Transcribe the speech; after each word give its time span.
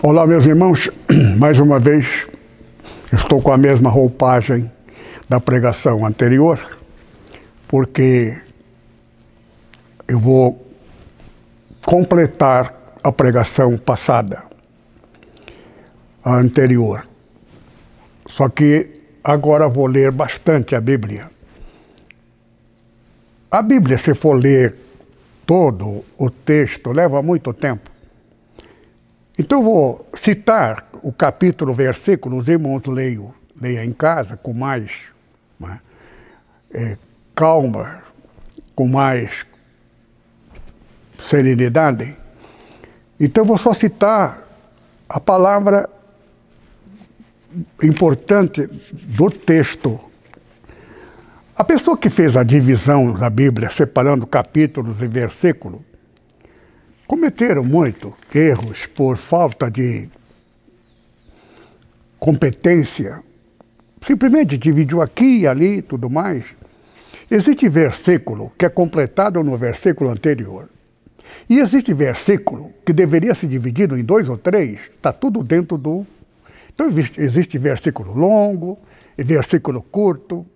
Olá, 0.00 0.24
meus 0.24 0.46
irmãos. 0.46 0.88
Mais 1.36 1.58
uma 1.58 1.80
vez, 1.80 2.28
estou 3.12 3.42
com 3.42 3.50
a 3.50 3.56
mesma 3.56 3.90
roupagem 3.90 4.70
da 5.28 5.40
pregação 5.40 6.06
anterior, 6.06 6.78
porque 7.66 8.40
eu 10.06 10.20
vou 10.20 10.64
completar 11.84 12.94
a 13.02 13.10
pregação 13.10 13.76
passada, 13.76 14.44
a 16.24 16.36
anterior. 16.36 17.04
Só 18.28 18.48
que 18.48 19.00
agora 19.24 19.68
vou 19.68 19.86
ler 19.86 20.12
bastante 20.12 20.76
a 20.76 20.80
Bíblia. 20.80 21.28
A 23.50 23.60
Bíblia, 23.60 23.98
se 23.98 24.14
for 24.14 24.34
ler 24.34 24.76
todo 25.44 26.04
o 26.16 26.30
texto, 26.30 26.92
leva 26.92 27.20
muito 27.20 27.52
tempo. 27.52 27.97
Então 29.38 29.62
vou 29.62 30.04
citar 30.20 30.88
o 31.00 31.12
capítulo, 31.12 31.72
versículo, 31.72 32.38
os 32.38 32.48
irmãos 32.48 32.84
leiam, 32.86 33.32
leia 33.60 33.84
em 33.84 33.92
casa 33.92 34.36
com 34.36 34.52
mais 34.52 34.90
né, 35.60 35.78
é, 36.72 36.96
calma, 37.36 38.02
com 38.74 38.88
mais 38.88 39.46
serenidade. 41.28 42.16
Então 43.20 43.44
vou 43.44 43.56
só 43.56 43.72
citar 43.72 44.42
a 45.08 45.20
palavra 45.20 45.88
importante 47.82 48.68
do 48.92 49.30
texto. 49.30 50.00
A 51.56 51.62
pessoa 51.64 51.96
que 51.96 52.10
fez 52.10 52.36
a 52.36 52.42
divisão 52.42 53.14
da 53.14 53.30
Bíblia, 53.30 53.70
separando 53.70 54.26
capítulos 54.26 55.00
e 55.00 55.06
versículos, 55.06 55.80
cometeram 57.08 57.64
muito 57.64 58.14
erros 58.32 58.86
por 58.86 59.16
falta 59.16 59.70
de 59.70 60.08
competência. 62.20 63.20
Simplesmente 64.06 64.58
dividiu 64.58 65.00
aqui 65.00 65.40
e 65.40 65.46
ali 65.46 65.80
tudo 65.80 66.10
mais. 66.10 66.44
Existe 67.30 67.68
versículo 67.68 68.52
que 68.58 68.66
é 68.66 68.68
completado 68.68 69.42
no 69.42 69.56
versículo 69.56 70.10
anterior. 70.10 70.68
E 71.48 71.58
existe 71.58 71.92
versículo 71.94 72.72
que 72.84 72.92
deveria 72.92 73.34
ser 73.34 73.46
dividido 73.46 73.98
em 73.98 74.04
dois 74.04 74.28
ou 74.28 74.36
três, 74.36 74.78
está 74.94 75.12
tudo 75.12 75.42
dentro 75.42 75.78
do. 75.78 76.06
Então 76.72 76.88
existe 76.88 77.58
versículo 77.58 78.12
longo 78.12 78.78
versículo 79.16 79.82
curto. 79.82 80.46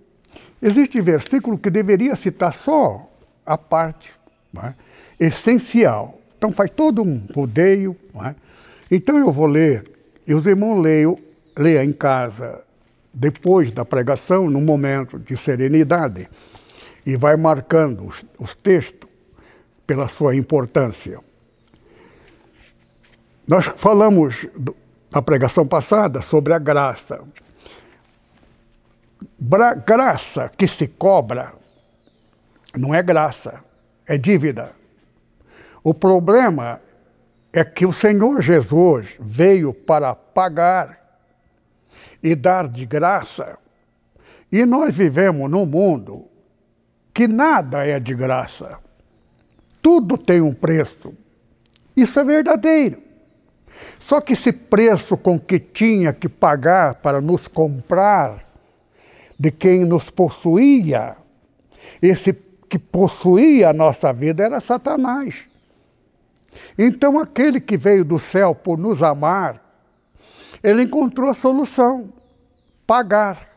Existe 0.60 1.00
versículo 1.00 1.58
que 1.58 1.70
deveria 1.70 2.14
citar 2.14 2.52
só 2.52 3.10
a 3.44 3.58
parte 3.58 4.12
é? 4.62 4.74
essencial. 5.18 6.21
Então 6.42 6.52
faz 6.52 6.72
todo 6.72 7.02
um 7.02 7.24
rodeio. 7.32 7.96
É? 8.26 8.34
Então 8.90 9.16
eu 9.16 9.30
vou 9.30 9.46
ler, 9.46 9.88
e 10.26 10.34
os 10.34 10.44
irmãos 10.44 10.82
leiam, 10.82 11.16
leia 11.56 11.84
em 11.84 11.92
casa, 11.92 12.64
depois 13.14 13.70
da 13.70 13.84
pregação, 13.84 14.50
num 14.50 14.60
momento 14.60 15.20
de 15.20 15.36
serenidade, 15.36 16.28
e 17.06 17.16
vai 17.16 17.36
marcando 17.36 18.08
os, 18.08 18.24
os 18.40 18.56
textos 18.56 19.08
pela 19.86 20.08
sua 20.08 20.34
importância. 20.34 21.20
Nós 23.46 23.66
falamos 23.76 24.44
na 25.12 25.22
pregação 25.22 25.64
passada 25.64 26.22
sobre 26.22 26.52
a 26.54 26.58
graça. 26.58 27.20
Bra 29.38 29.74
graça 29.74 30.50
que 30.58 30.66
se 30.66 30.88
cobra 30.88 31.52
não 32.76 32.92
é 32.92 33.00
graça, 33.00 33.62
é 34.04 34.18
dívida. 34.18 34.81
O 35.82 35.92
problema 35.92 36.80
é 37.52 37.64
que 37.64 37.84
o 37.84 37.92
Senhor 37.92 38.40
Jesus 38.40 39.08
veio 39.20 39.74
para 39.74 40.14
pagar 40.14 41.20
e 42.22 42.34
dar 42.34 42.68
de 42.68 42.86
graça. 42.86 43.58
E 44.50 44.64
nós 44.64 44.94
vivemos 44.94 45.50
num 45.50 45.66
mundo 45.66 46.26
que 47.12 47.26
nada 47.26 47.86
é 47.86 47.98
de 47.98 48.14
graça. 48.14 48.78
Tudo 49.82 50.16
tem 50.16 50.40
um 50.40 50.54
preço. 50.54 51.12
Isso 51.96 52.18
é 52.18 52.24
verdadeiro. 52.24 53.02
Só 54.00 54.20
que 54.20 54.34
esse 54.34 54.52
preço 54.52 55.16
com 55.16 55.38
que 55.38 55.58
tinha 55.58 56.12
que 56.12 56.28
pagar 56.28 56.96
para 56.96 57.20
nos 57.20 57.48
comprar 57.48 58.46
de 59.38 59.50
quem 59.50 59.84
nos 59.84 60.10
possuía, 60.10 61.16
esse 62.00 62.32
que 62.68 62.78
possuía 62.78 63.70
a 63.70 63.72
nossa 63.72 64.12
vida 64.12 64.44
era 64.44 64.60
Satanás. 64.60 65.51
Então, 66.78 67.18
aquele 67.18 67.60
que 67.60 67.76
veio 67.76 68.04
do 68.04 68.18
céu 68.18 68.54
por 68.54 68.78
nos 68.78 69.02
amar, 69.02 69.62
ele 70.62 70.82
encontrou 70.82 71.30
a 71.30 71.34
solução: 71.34 72.12
pagar. 72.86 73.48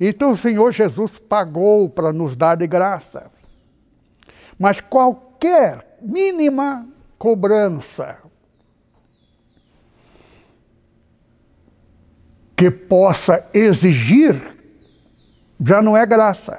Então, 0.00 0.32
o 0.32 0.36
Senhor 0.36 0.72
Jesus 0.72 1.10
pagou 1.28 1.88
para 1.88 2.12
nos 2.12 2.36
dar 2.36 2.56
de 2.56 2.66
graça. 2.66 3.30
Mas 4.58 4.80
qualquer 4.80 5.98
mínima 6.00 6.86
cobrança 7.18 8.18
que 12.56 12.70
possa 12.70 13.44
exigir 13.52 14.40
já 15.64 15.80
não 15.80 15.96
é 15.96 16.04
graça, 16.04 16.58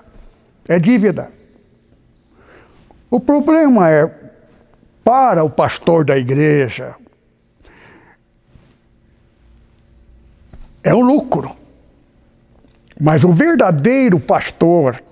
é 0.68 0.80
dívida. 0.80 1.31
O 3.09 3.20
problema 3.20 3.90
é 3.90 4.22
para 5.03 5.44
o 5.44 5.50
pastor 5.50 6.06
da 6.06 6.18
igreja. 6.18 6.96
É 10.84 10.94
um 10.94 11.02
lucro. 11.02 11.56
Mas 13.00 13.24
o 13.24 13.31
verdadeiro 13.31 14.19
pastor, 14.19 15.03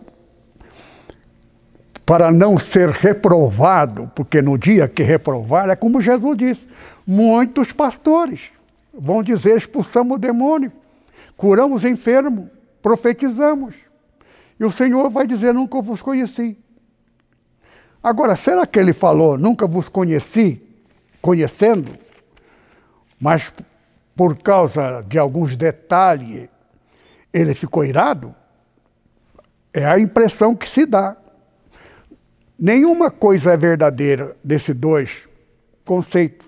para 2.05 2.31
não 2.31 2.59
ser 2.59 2.89
reprovado, 2.89 4.11
porque 4.15 4.41
no 4.41 4.57
dia 4.57 4.87
que 4.87 5.01
reprovar, 5.01 5.69
é 5.69 5.75
como 5.75 6.01
Jesus 6.01 6.37
disse: 6.37 6.67
muitos 7.05 7.71
pastores 7.71 8.51
vão 8.93 9.23
dizer: 9.23 9.57
expulsamos 9.57 10.17
o 10.17 10.19
demônio, 10.19 10.71
curamos 11.35 11.83
o 11.83 11.87
enfermo, 11.87 12.49
profetizamos. 12.81 13.75
E 14.59 14.65
o 14.65 14.71
Senhor 14.71 15.09
vai 15.09 15.25
dizer: 15.25 15.53
nunca 15.53 15.81
vos 15.81 16.01
conheci. 16.01 16.57
Agora, 18.03 18.35
será 18.35 18.65
que 18.65 18.79
ele 18.79 18.93
falou, 18.93 19.37
nunca 19.37 19.67
vos 19.67 19.87
conheci, 19.87 20.61
conhecendo, 21.21 21.95
mas 23.19 23.53
por 24.15 24.37
causa 24.37 25.03
de 25.07 25.19
alguns 25.19 25.55
detalhes 25.55 26.49
ele 27.31 27.53
ficou 27.53 27.85
irado? 27.85 28.33
É 29.71 29.85
a 29.85 29.99
impressão 29.99 30.55
que 30.55 30.67
se 30.67 30.85
dá. 30.85 31.15
Nenhuma 32.57 33.11
coisa 33.11 33.53
é 33.53 33.57
verdadeira 33.57 34.35
desses 34.43 34.75
dois 34.75 35.27
conceitos. 35.85 36.47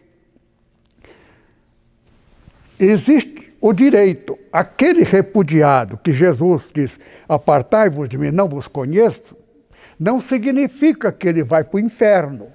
Existe 2.80 3.54
o 3.62 3.72
direito, 3.72 4.38
aquele 4.52 5.04
repudiado 5.04 5.98
que 5.98 6.12
Jesus 6.12 6.64
diz: 6.74 7.00
Apartai-vos 7.30 8.10
de 8.10 8.18
mim, 8.18 8.32
não 8.32 8.50
vos 8.50 8.68
conheço 8.68 9.43
não 10.00 10.20
significa 10.20 11.12
que 11.12 11.28
ele 11.28 11.44
vai 11.44 11.64
para 11.64 11.78
o 11.78 11.80
inferno. 11.80 12.48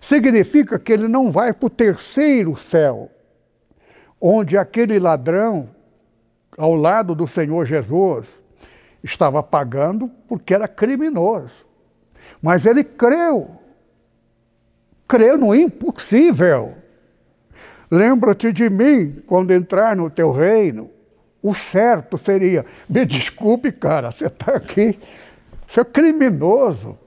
Significa 0.00 0.78
que 0.78 0.92
ele 0.92 1.08
não 1.08 1.30
vai 1.30 1.52
para 1.52 1.66
o 1.66 1.70
terceiro 1.70 2.56
céu, 2.56 3.10
onde 4.20 4.58
aquele 4.58 4.98
ladrão, 4.98 5.70
ao 6.56 6.74
lado 6.74 7.14
do 7.14 7.26
Senhor 7.26 7.64
Jesus, 7.64 8.26
estava 9.02 9.42
pagando 9.42 10.10
porque 10.26 10.52
era 10.52 10.66
criminoso. 10.66 11.52
Mas 12.42 12.66
ele 12.66 12.82
creu. 12.82 13.50
Creu 15.06 15.38
no 15.38 15.54
impossível. 15.54 16.74
Lembra-te 17.90 18.52
de 18.52 18.68
mim 18.68 19.22
quando 19.26 19.52
entrar 19.52 19.96
no 19.96 20.10
teu 20.10 20.30
reino. 20.30 20.90
O 21.42 21.54
certo 21.54 22.18
seria: 22.18 22.66
me 22.88 23.06
desculpe, 23.06 23.72
cara, 23.72 24.10
você 24.10 24.26
está 24.26 24.56
aqui 24.56 24.98
isso 25.68 25.80
é 25.80 25.84
criminoso. 25.84 26.98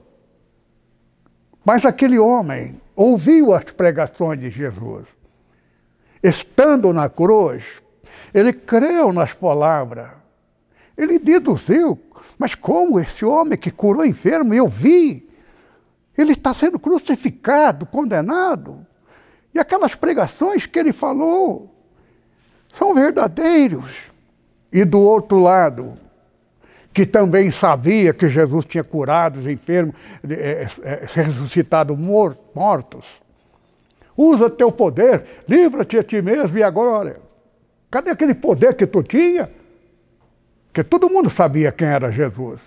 Mas 1.64 1.84
aquele 1.84 2.18
homem 2.18 2.80
ouviu 2.94 3.52
as 3.52 3.64
pregações 3.64 4.38
de 4.38 4.50
Jesus. 4.50 5.06
Estando 6.22 6.92
na 6.92 7.08
cruz, 7.08 7.64
ele 8.32 8.52
creu 8.52 9.12
nas 9.12 9.34
palavras. 9.34 10.10
Ele 10.96 11.18
deduziu, 11.18 12.00
mas 12.38 12.54
como 12.54 13.00
esse 13.00 13.24
homem 13.24 13.58
que 13.58 13.70
curou 13.70 14.04
enfermo, 14.04 14.54
eu 14.54 14.68
vi, 14.68 15.28
ele 16.16 16.32
está 16.32 16.54
sendo 16.54 16.78
crucificado, 16.78 17.84
condenado. 17.84 18.86
E 19.52 19.58
aquelas 19.58 19.96
pregações 19.96 20.66
que 20.66 20.78
ele 20.78 20.92
falou 20.92 21.74
são 22.72 22.94
verdadeiros. 22.94 24.12
E 24.72 24.84
do 24.84 25.00
outro 25.00 25.38
lado, 25.38 25.98
que 26.92 27.06
também 27.06 27.50
sabia 27.50 28.12
que 28.12 28.28
Jesus 28.28 28.66
tinha 28.66 28.84
curado 28.84 29.40
os 29.40 29.46
enfermos, 29.46 29.94
é, 30.28 30.66
é, 30.82 31.06
ressuscitado 31.06 31.96
mortos. 31.96 33.06
Usa 34.16 34.50
teu 34.50 34.70
poder, 34.70 35.24
livra-te 35.48 35.98
a 35.98 36.04
ti 36.04 36.20
mesmo 36.20 36.58
e 36.58 36.62
agora. 36.62 37.18
Cadê 37.90 38.10
aquele 38.10 38.34
poder 38.34 38.74
que 38.74 38.86
tu 38.86 39.02
tinha? 39.02 39.50
Porque 40.66 40.84
todo 40.84 41.08
mundo 41.08 41.30
sabia 41.30 41.72
quem 41.72 41.88
era 41.88 42.10
Jesus. 42.10 42.60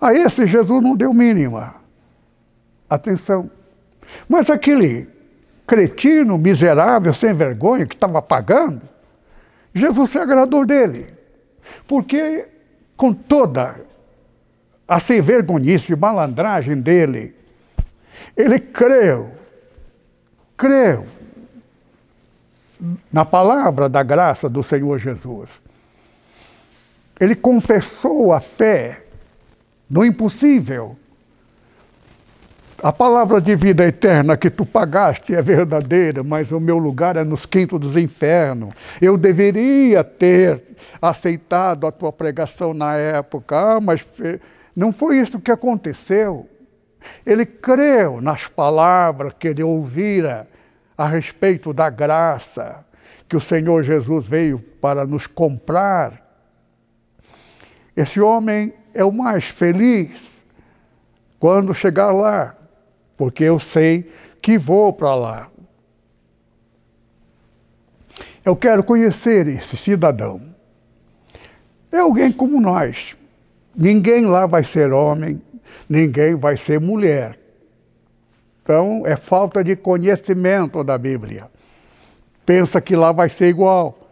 A 0.00 0.14
esse 0.14 0.46
Jesus 0.46 0.82
não 0.82 0.96
deu 0.96 1.12
mínima 1.12 1.74
atenção. 2.88 3.50
Mas 4.28 4.50
aquele 4.50 5.08
cretino, 5.66 6.36
miserável, 6.36 7.12
sem 7.12 7.32
vergonha, 7.32 7.86
que 7.86 7.94
estava 7.94 8.20
pagando, 8.20 8.82
Jesus 9.74 10.10
se 10.10 10.18
agradou 10.18 10.66
dele. 10.66 11.06
Porque 11.86 12.48
com 12.96 13.12
toda 13.12 13.80
a 14.86 15.00
sem 15.00 15.20
vergonhice 15.20 15.92
e 15.92 15.96
malandragem 15.96 16.80
dele, 16.80 17.34
ele 18.36 18.58
creu, 18.58 19.30
creu 20.56 21.06
na 23.12 23.24
palavra 23.24 23.88
da 23.88 24.02
graça 24.02 24.48
do 24.48 24.62
Senhor 24.62 24.98
Jesus. 24.98 25.48
Ele 27.20 27.34
confessou 27.34 28.32
a 28.32 28.40
fé 28.40 29.04
no 29.88 30.04
impossível. 30.04 30.96
A 32.82 32.92
palavra 32.92 33.40
de 33.40 33.54
vida 33.54 33.86
eterna 33.86 34.36
que 34.36 34.50
tu 34.50 34.66
pagaste 34.66 35.32
é 35.32 35.40
verdadeira, 35.40 36.24
mas 36.24 36.50
o 36.50 36.58
meu 36.58 36.78
lugar 36.78 37.16
é 37.16 37.22
nos 37.22 37.46
quintos 37.46 37.78
dos 37.78 37.96
infernos. 37.96 38.74
Eu 39.00 39.16
deveria 39.16 40.02
ter 40.02 40.60
aceitado 41.00 41.86
a 41.86 41.92
tua 41.92 42.12
pregação 42.12 42.74
na 42.74 42.96
época, 42.96 43.76
ah, 43.76 43.80
mas 43.80 44.04
não 44.74 44.92
foi 44.92 45.18
isso 45.18 45.38
que 45.38 45.52
aconteceu. 45.52 46.48
Ele 47.24 47.46
creu 47.46 48.20
nas 48.20 48.48
palavras 48.48 49.32
que 49.38 49.46
ele 49.46 49.62
ouvira 49.62 50.48
a 50.98 51.06
respeito 51.06 51.72
da 51.72 51.88
graça 51.88 52.84
que 53.28 53.36
o 53.36 53.40
Senhor 53.40 53.84
Jesus 53.84 54.26
veio 54.26 54.58
para 54.58 55.06
nos 55.06 55.28
comprar. 55.28 56.20
Esse 57.96 58.20
homem 58.20 58.74
é 58.92 59.04
o 59.04 59.12
mais 59.12 59.44
feliz 59.44 60.20
quando 61.38 61.72
chegar 61.72 62.10
lá 62.10 62.56
porque 63.22 63.44
eu 63.44 63.60
sei 63.60 64.10
que 64.40 64.58
vou 64.58 64.92
para 64.92 65.14
lá. 65.14 65.48
Eu 68.44 68.56
quero 68.56 68.82
conhecer 68.82 69.46
esse 69.46 69.76
cidadão. 69.76 70.42
É 71.92 71.98
alguém 71.98 72.32
como 72.32 72.60
nós. 72.60 73.14
Ninguém 73.76 74.26
lá 74.26 74.44
vai 74.44 74.64
ser 74.64 74.92
homem, 74.92 75.40
ninguém 75.88 76.34
vai 76.34 76.56
ser 76.56 76.80
mulher. 76.80 77.38
Então, 78.60 79.04
é 79.06 79.14
falta 79.14 79.62
de 79.62 79.76
conhecimento 79.76 80.82
da 80.82 80.98
Bíblia. 80.98 81.48
Pensa 82.44 82.80
que 82.80 82.96
lá 82.96 83.12
vai 83.12 83.28
ser 83.28 83.46
igual. 83.46 84.10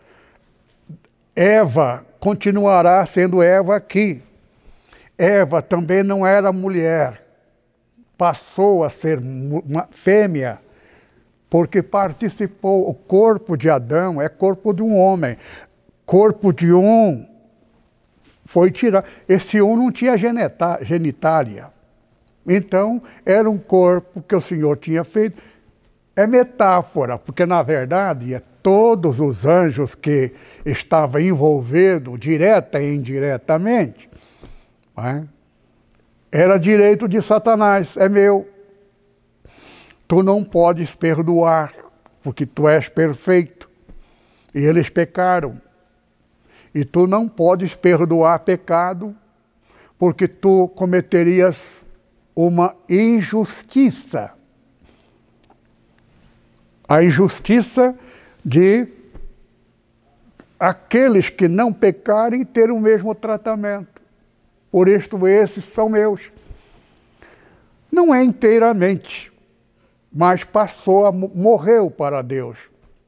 Eva 1.34 2.06
continuará 2.20 3.04
sendo 3.06 3.42
Eva 3.42 3.74
aqui. 3.74 4.22
Eva 5.18 5.60
também 5.60 6.04
não 6.04 6.24
era 6.24 6.52
mulher 6.52 7.28
passou 8.20 8.84
a 8.84 8.90
ser 8.90 9.18
uma 9.18 9.88
fêmea, 9.90 10.58
porque 11.48 11.82
participou. 11.82 12.86
O 12.86 12.92
corpo 12.92 13.56
de 13.56 13.70
Adão 13.70 14.20
é 14.20 14.28
corpo 14.28 14.74
de 14.74 14.82
um 14.82 14.94
homem. 14.94 15.38
Corpo 16.04 16.52
de 16.52 16.70
um 16.70 17.26
foi 18.44 18.70
tirado. 18.70 19.06
Esse 19.26 19.62
um 19.62 19.74
não 19.74 19.90
tinha 19.90 20.18
genitália. 20.18 21.68
Então, 22.46 23.02
era 23.24 23.48
um 23.48 23.56
corpo 23.56 24.20
que 24.20 24.36
o 24.36 24.40
Senhor 24.42 24.76
tinha 24.76 25.02
feito. 25.02 25.42
É 26.14 26.26
metáfora, 26.26 27.16
porque 27.16 27.46
na 27.46 27.62
verdade 27.62 28.34
é 28.34 28.42
todos 28.62 29.18
os 29.18 29.46
anjos 29.46 29.94
que 29.94 30.32
estavam 30.66 31.22
envolvidos, 31.22 32.20
direta 32.20 32.82
e 32.82 32.94
indiretamente, 32.94 34.10
não 34.94 35.06
é? 35.06 35.24
Era 36.32 36.58
direito 36.58 37.08
de 37.08 37.20
Satanás, 37.20 37.96
é 37.96 38.08
meu. 38.08 38.48
Tu 40.06 40.22
não 40.22 40.44
podes 40.44 40.94
perdoar, 40.94 41.74
porque 42.22 42.46
tu 42.46 42.68
és 42.68 42.88
perfeito. 42.88 43.68
E 44.54 44.60
eles 44.60 44.88
pecaram. 44.88 45.60
E 46.72 46.84
tu 46.84 47.06
não 47.06 47.28
podes 47.28 47.74
perdoar 47.74 48.38
pecado, 48.40 49.14
porque 49.98 50.28
tu 50.28 50.68
cometerias 50.68 51.60
uma 52.34 52.76
injustiça. 52.88 54.32
A 56.88 57.02
injustiça 57.02 57.94
de 58.44 58.86
aqueles 60.58 61.28
que 61.28 61.48
não 61.48 61.72
pecarem 61.72 62.44
ter 62.44 62.70
o 62.70 62.78
mesmo 62.78 63.14
tratamento. 63.14 63.99
Por 64.70 64.88
isto, 64.88 65.26
esses 65.26 65.64
são 65.64 65.88
meus. 65.88 66.30
Não 67.90 68.14
é 68.14 68.22
inteiramente, 68.22 69.32
mas 70.12 70.44
passou 70.44 71.06
a 71.06 71.12
morreu 71.12 71.90
para 71.90 72.22
Deus. 72.22 72.58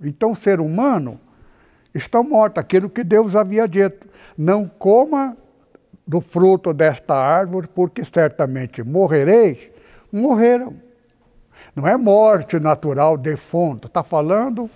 Então, 0.00 0.35
ser 0.35 0.61
humano 0.61 1.20
está 1.94 2.23
morto, 2.23 2.59
aquilo 2.59 2.91
que 2.91 3.05
Deus 3.05 3.37
havia 3.37 3.69
dito. 3.69 4.06
Não 4.37 4.67
coma 4.67 5.37
do 6.06 6.20
fruto 6.20 6.73
desta 6.75 7.14
árvore, 7.14 7.69
porque 7.69 8.05
certamente 8.05 8.82
morrereis. 8.82 9.70
Morreram. 10.11 10.75
Não 11.75 11.87
é 11.87 11.97
morte 11.97 12.59
natural, 12.59 13.17
defunto. 13.17 13.87
Está 13.87 14.03
falando 14.03 14.69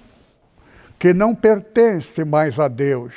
que 0.98 1.12
não 1.12 1.34
pertence 1.34 2.24
mais 2.24 2.58
a 2.58 2.68
Deus. 2.68 3.14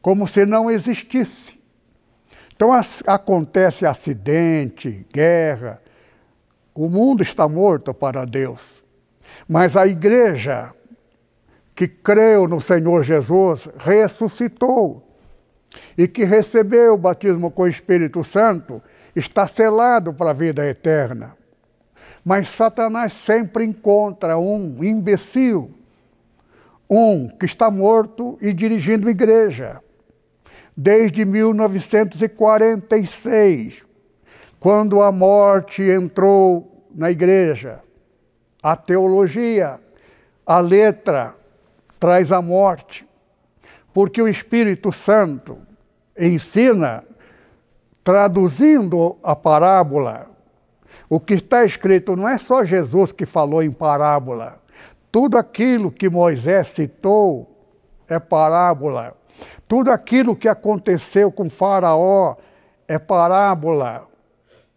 Como 0.00 0.26
se 0.26 0.46
não 0.46 0.70
existisse. 0.70 1.55
Então 2.56 2.70
acontece 3.06 3.84
acidente, 3.84 5.06
guerra, 5.12 5.78
o 6.74 6.88
mundo 6.88 7.22
está 7.22 7.46
morto 7.46 7.92
para 7.92 8.24
Deus. 8.24 8.60
Mas 9.46 9.76
a 9.76 9.86
igreja 9.86 10.72
que 11.74 11.86
creu 11.86 12.48
no 12.48 12.58
Senhor 12.58 13.02
Jesus 13.02 13.68
ressuscitou 13.76 15.06
e 15.98 16.08
que 16.08 16.24
recebeu 16.24 16.94
o 16.94 16.98
batismo 16.98 17.50
com 17.50 17.64
o 17.64 17.68
Espírito 17.68 18.24
Santo 18.24 18.82
está 19.14 19.46
selado 19.46 20.14
para 20.14 20.30
a 20.30 20.34
vida 20.34 20.66
eterna. 20.66 21.36
Mas 22.24 22.48
Satanás 22.48 23.12
sempre 23.12 23.66
encontra 23.66 24.38
um 24.38 24.82
imbecil, 24.82 25.70
um 26.88 27.28
que 27.28 27.44
está 27.44 27.70
morto 27.70 28.38
e 28.40 28.54
dirigindo 28.54 29.10
igreja 29.10 29.82
desde 30.76 31.24
1946, 31.24 33.82
quando 34.60 35.00
a 35.00 35.10
morte 35.10 35.82
entrou 35.82 36.86
na 36.94 37.10
igreja. 37.10 37.80
A 38.62 38.76
teologia, 38.76 39.80
a 40.44 40.60
letra, 40.60 41.34
traz 41.98 42.30
a 42.32 42.42
morte, 42.42 43.08
porque 43.94 44.20
o 44.20 44.28
Espírito 44.28 44.92
Santo 44.92 45.56
ensina, 46.18 47.02
traduzindo 48.02 49.16
a 49.22 49.36
parábola, 49.36 50.28
o 51.08 51.20
que 51.20 51.34
está 51.34 51.64
escrito 51.64 52.16
não 52.16 52.28
é 52.28 52.38
só 52.38 52.64
Jesus 52.64 53.12
que 53.12 53.24
falou 53.24 53.62
em 53.62 53.70
parábola. 53.70 54.60
Tudo 55.12 55.38
aquilo 55.38 55.92
que 55.92 56.10
Moisés 56.10 56.66
citou 56.68 57.48
é 58.08 58.18
parábola. 58.18 59.14
Tudo 59.68 59.90
aquilo 59.90 60.36
que 60.36 60.48
aconteceu 60.48 61.30
com 61.30 61.50
Faraó 61.50 62.36
é 62.86 62.98
parábola, 62.98 64.06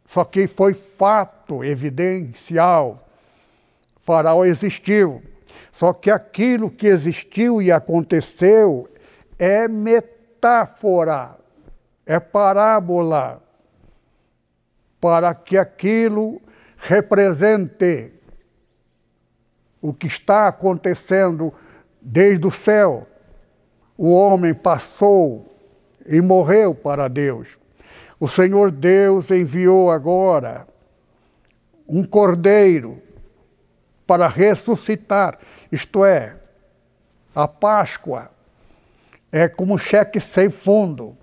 só 0.07 0.23
que 0.23 0.47
foi 0.47 0.73
fato 0.73 1.63
evidencial. 1.63 3.07
Faraó 4.01 4.43
existiu. 4.45 5.21
Só 5.73 5.93
que 5.93 6.11
aquilo 6.11 6.69
que 6.69 6.87
existiu 6.87 7.61
e 7.61 7.71
aconteceu 7.71 8.89
é 9.37 9.67
metáfora, 9.67 11.37
é 12.05 12.19
parábola, 12.19 13.41
para 14.99 15.33
que 15.33 15.57
aquilo 15.57 16.41
represente 16.77 18.11
o 19.81 19.93
que 19.93 20.07
está 20.07 20.47
acontecendo 20.47 21.53
desde 22.01 22.45
o 22.45 22.51
céu 22.51 23.07
o 23.99 24.13
homem 24.13 24.53
passou 24.53 25.45
e 26.05 26.21
morreu 26.21 26.73
para 26.73 27.09
Deus. 27.09 27.49
O 28.17 28.29
Senhor 28.29 28.71
Deus 28.71 29.29
enviou 29.29 29.91
agora 29.91 30.65
um 31.85 32.05
cordeiro 32.05 33.01
para 34.07 34.25
ressuscitar, 34.29 35.37
isto 35.69 36.05
é, 36.05 36.37
a 37.35 37.45
Páscoa 37.45 38.31
é 39.33 39.49
como 39.49 39.73
um 39.73 39.77
cheque 39.77 40.21
sem 40.21 40.49
fundo, 40.49 41.17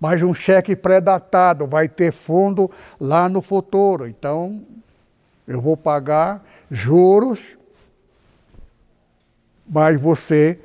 mas 0.00 0.22
um 0.22 0.32
cheque 0.32 0.74
pré-datado, 0.74 1.66
vai 1.66 1.86
ter 1.86 2.12
fundo 2.12 2.70
lá 2.98 3.28
no 3.28 3.42
futuro. 3.42 4.06
Então, 4.08 4.64
eu 5.46 5.60
vou 5.60 5.76
pagar 5.76 6.42
juros 6.70 7.56
mas 9.68 10.00
você 10.00 10.58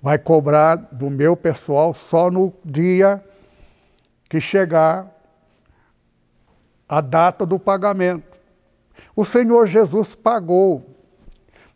vai 0.00 0.18
cobrar 0.18 0.76
do 0.76 1.10
meu 1.10 1.36
pessoal 1.36 1.94
só 1.94 2.30
no 2.30 2.52
dia 2.64 3.22
que 4.28 4.40
chegar 4.40 5.06
a 6.88 7.00
data 7.00 7.44
do 7.44 7.58
pagamento. 7.58 8.38
O 9.14 9.24
Senhor 9.24 9.66
Jesus 9.66 10.14
pagou, 10.14 10.84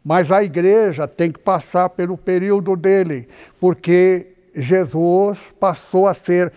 mas 0.05 0.31
a 0.31 0.43
igreja 0.43 1.07
tem 1.07 1.31
que 1.31 1.39
passar 1.39 1.91
pelo 1.91 2.17
período 2.17 2.77
dele, 2.77 3.29
porque 3.61 4.29
Jesus 4.55 5.39
passou 5.59 6.07
a 6.07 6.15
ser 6.15 6.53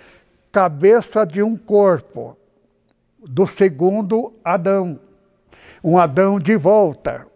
cabeça 0.52 1.26
de 1.26 1.42
um 1.42 1.58
corpo, 1.58 2.38
do 3.20 3.48
segundo 3.48 4.34
Adão, 4.44 5.00
um 5.84 5.98
Adão 5.98 6.40
de 6.40 6.56
volta. 6.56 7.28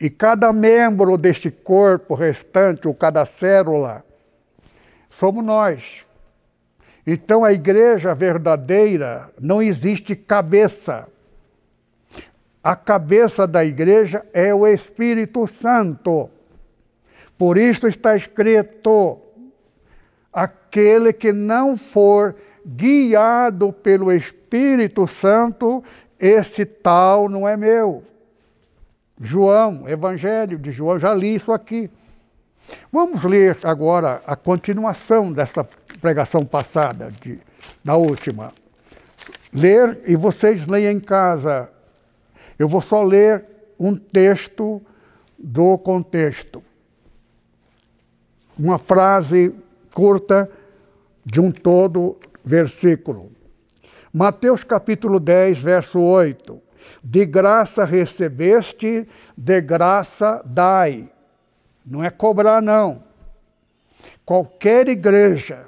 E 0.00 0.08
cada 0.08 0.52
membro 0.52 1.16
deste 1.16 1.50
corpo 1.50 2.14
restante, 2.14 2.86
ou 2.86 2.94
cada 2.94 3.24
célula, 3.24 4.04
somos 5.10 5.44
nós. 5.44 6.04
Então 7.06 7.44
a 7.44 7.52
igreja 7.52 8.14
verdadeira 8.14 9.30
não 9.40 9.60
existe 9.62 10.14
cabeça. 10.14 11.08
A 12.62 12.76
cabeça 12.76 13.46
da 13.46 13.64
igreja 13.64 14.24
é 14.32 14.54
o 14.54 14.66
Espírito 14.66 15.46
Santo. 15.46 16.30
Por 17.36 17.56
isso 17.56 17.88
está 17.88 18.14
escrito: 18.14 19.18
aquele 20.32 21.12
que 21.12 21.32
não 21.32 21.76
for 21.76 22.36
guiado 22.66 23.72
pelo 23.72 24.12
Espírito 24.12 25.06
Santo, 25.06 25.82
esse 26.20 26.64
tal 26.66 27.28
não 27.28 27.48
é 27.48 27.56
meu. 27.56 28.02
João, 29.20 29.88
Evangelho 29.88 30.58
de 30.58 30.70
João, 30.70 30.98
já 30.98 31.12
li 31.14 31.34
isso 31.34 31.52
aqui. 31.52 31.90
Vamos 32.92 33.24
ler 33.24 33.58
agora 33.62 34.22
a 34.26 34.36
continuação 34.36 35.32
dessa 35.32 35.64
pregação 36.00 36.44
passada, 36.44 37.10
de, 37.20 37.38
da 37.84 37.96
última. 37.96 38.52
Ler 39.52 40.00
e 40.06 40.14
vocês 40.14 40.66
leem 40.66 40.96
em 40.96 41.00
casa. 41.00 41.68
Eu 42.58 42.68
vou 42.68 42.82
só 42.82 43.02
ler 43.02 43.44
um 43.78 43.96
texto 43.96 44.82
do 45.38 45.78
contexto. 45.78 46.62
Uma 48.58 48.78
frase 48.78 49.54
curta 49.92 50.50
de 51.24 51.40
um 51.40 51.50
todo 51.50 52.16
versículo. 52.44 53.30
Mateus 54.12 54.64
capítulo 54.64 55.20
10, 55.20 55.58
verso 55.60 56.00
8. 56.00 56.67
De 57.02 57.24
graça 57.24 57.84
recebeste, 57.84 59.06
de 59.36 59.60
graça 59.60 60.42
dai. 60.44 61.08
Não 61.84 62.04
é 62.04 62.10
cobrar, 62.10 62.60
não. 62.60 63.02
Qualquer 64.24 64.88
igreja 64.88 65.66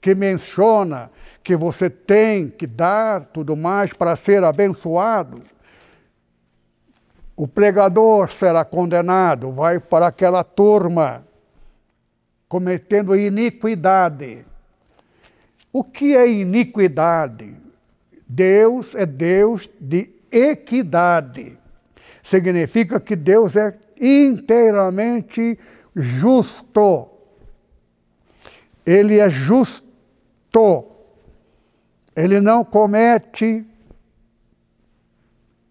que 0.00 0.14
menciona 0.14 1.10
que 1.42 1.56
você 1.56 1.88
tem 1.88 2.50
que 2.50 2.66
dar 2.66 3.26
tudo 3.26 3.56
mais 3.56 3.92
para 3.92 4.16
ser 4.16 4.42
abençoado, 4.44 5.42
o 7.36 7.46
pregador 7.46 8.32
será 8.32 8.64
condenado, 8.64 9.52
vai 9.52 9.78
para 9.78 10.08
aquela 10.08 10.42
turma 10.42 11.24
cometendo 12.48 13.14
iniquidade. 13.14 14.44
O 15.72 15.84
que 15.84 16.16
é 16.16 16.28
iniquidade? 16.28 17.54
Deus 18.26 18.94
é 18.94 19.06
Deus 19.06 19.70
de 19.78 20.10
equidade. 20.30 21.58
Significa 22.22 23.00
que 23.00 23.16
Deus 23.16 23.56
é 23.56 23.76
inteiramente 24.00 25.58
justo. 25.94 27.08
Ele 28.84 29.18
é 29.18 29.28
justo. 29.28 29.84
Ele 32.14 32.40
não 32.40 32.64
comete 32.64 33.64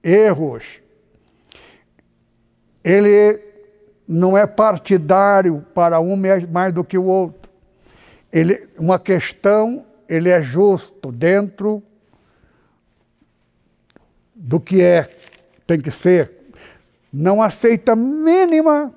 erros. 0.04 0.82
Ele 2.84 3.44
não 4.08 4.38
é 4.38 4.48
partidário 4.48 5.66
para 5.74 6.00
um 6.00 6.16
mais 6.50 6.74
do 6.74 6.84
que 6.84 6.98
o 6.98 7.04
outro. 7.04 7.52
Ele, 8.32 8.68
uma 8.80 8.98
questão, 8.98 9.86
ele 10.08 10.30
é 10.30 10.42
justo 10.42 11.12
dentro 11.12 11.84
do 14.38 14.60
que 14.60 14.82
é, 14.82 15.10
tem 15.66 15.82
que 15.82 15.90
ser. 15.90 16.32
Não 17.12 17.42
aceita 17.42 17.96
mínima 17.96 18.94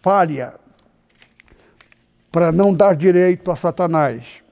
falha 0.00 0.54
para 2.32 2.50
não 2.50 2.72
dar 2.72 2.96
direito 2.96 3.50
a 3.50 3.56
Satanás. 3.56 4.42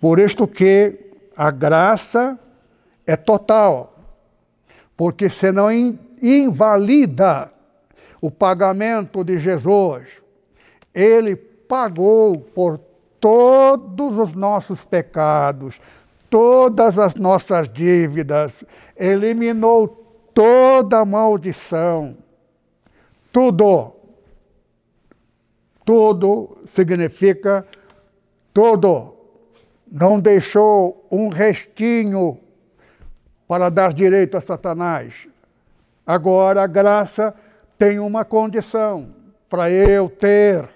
Por 0.00 0.20
isto 0.20 0.46
que 0.46 1.10
a 1.36 1.50
graça 1.50 2.38
é 3.06 3.16
total, 3.16 3.98
porque 4.96 5.28
se 5.28 5.50
não 5.50 5.68
invalida 6.22 7.50
o 8.20 8.30
pagamento 8.30 9.24
de 9.24 9.38
Jesus, 9.38 10.06
ele 10.94 11.36
pagou 11.36 12.38
por 12.38 12.78
todos 13.20 14.16
os 14.16 14.32
nossos 14.34 14.84
pecados, 14.84 15.80
todas 16.30 16.98
as 16.98 17.14
nossas 17.14 17.68
dívidas, 17.68 18.64
eliminou 18.96 19.88
toda 20.34 21.04
maldição. 21.04 22.16
Tudo. 23.32 23.92
Tudo 25.84 26.58
significa 26.74 27.66
tudo. 28.52 29.14
Não 29.90 30.18
deixou 30.20 31.06
um 31.10 31.28
restinho 31.28 32.38
para 33.46 33.68
dar 33.68 33.92
direito 33.92 34.36
a 34.36 34.40
Satanás. 34.40 35.28
Agora 36.06 36.62
a 36.62 36.66
graça 36.66 37.34
tem 37.78 37.98
uma 37.98 38.24
condição 38.24 39.14
para 39.48 39.70
eu 39.70 40.08
ter 40.08 40.68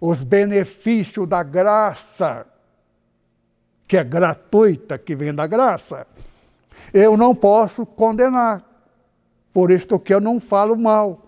os 0.00 0.22
benefícios 0.22 1.28
da 1.28 1.42
graça, 1.42 2.46
que 3.90 3.96
é 3.96 4.04
gratuita, 4.04 4.96
que 4.96 5.16
vem 5.16 5.34
da 5.34 5.48
graça. 5.48 6.06
Eu 6.94 7.16
não 7.16 7.34
posso 7.34 7.84
condenar, 7.84 8.62
por 9.52 9.72
isto 9.72 9.98
que 9.98 10.14
eu 10.14 10.20
não 10.20 10.38
falo 10.38 10.76
mal. 10.76 11.26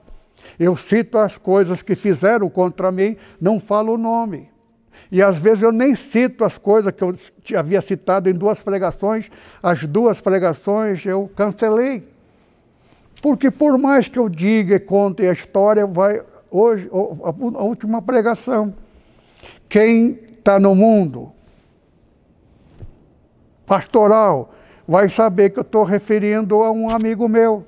Eu 0.61 0.77
cito 0.77 1.19
as 1.19 1.37
coisas 1.37 1.83
que 1.83 1.97
fizeram 1.97 2.49
contra 2.49 2.93
mim, 2.93 3.17
não 3.41 3.59
falo 3.59 3.95
o 3.95 3.99
nome. 3.99 4.49
E 5.11 5.21
às 5.21 5.37
vezes 5.37 5.65
eu 5.65 5.73
nem 5.73 5.97
cito 5.97 6.45
as 6.45 6.57
coisas 6.57 6.93
que 6.93 7.03
eu 7.03 7.59
havia 7.59 7.81
citado 7.81 8.31
em 8.31 8.33
duas 8.33 8.63
pregações, 8.63 9.29
as 9.61 9.83
duas 9.83 10.21
pregações 10.21 11.05
eu 11.05 11.29
cancelei. 11.35 12.09
Porque 13.21 13.51
por 13.51 13.77
mais 13.77 14.07
que 14.07 14.21
eu 14.21 14.29
diga 14.29 14.77
e 14.77 14.81
conte 14.81 15.27
a 15.27 15.33
história, 15.33 15.85
vai 15.85 16.23
hoje 16.49 16.89
a 16.93 17.65
última 17.65 18.01
pregação. 18.01 18.73
Quem 19.69 20.21
está 20.39 20.61
no 20.61 20.77
mundo 20.77 21.33
pastoral 23.73 24.53
vai 24.87 25.09
saber 25.09 25.49
que 25.49 25.59
eu 25.59 25.63
estou 25.63 25.83
referindo 25.83 26.63
a 26.63 26.71
um 26.71 26.91
amigo 26.91 27.27
meu. 27.27 27.65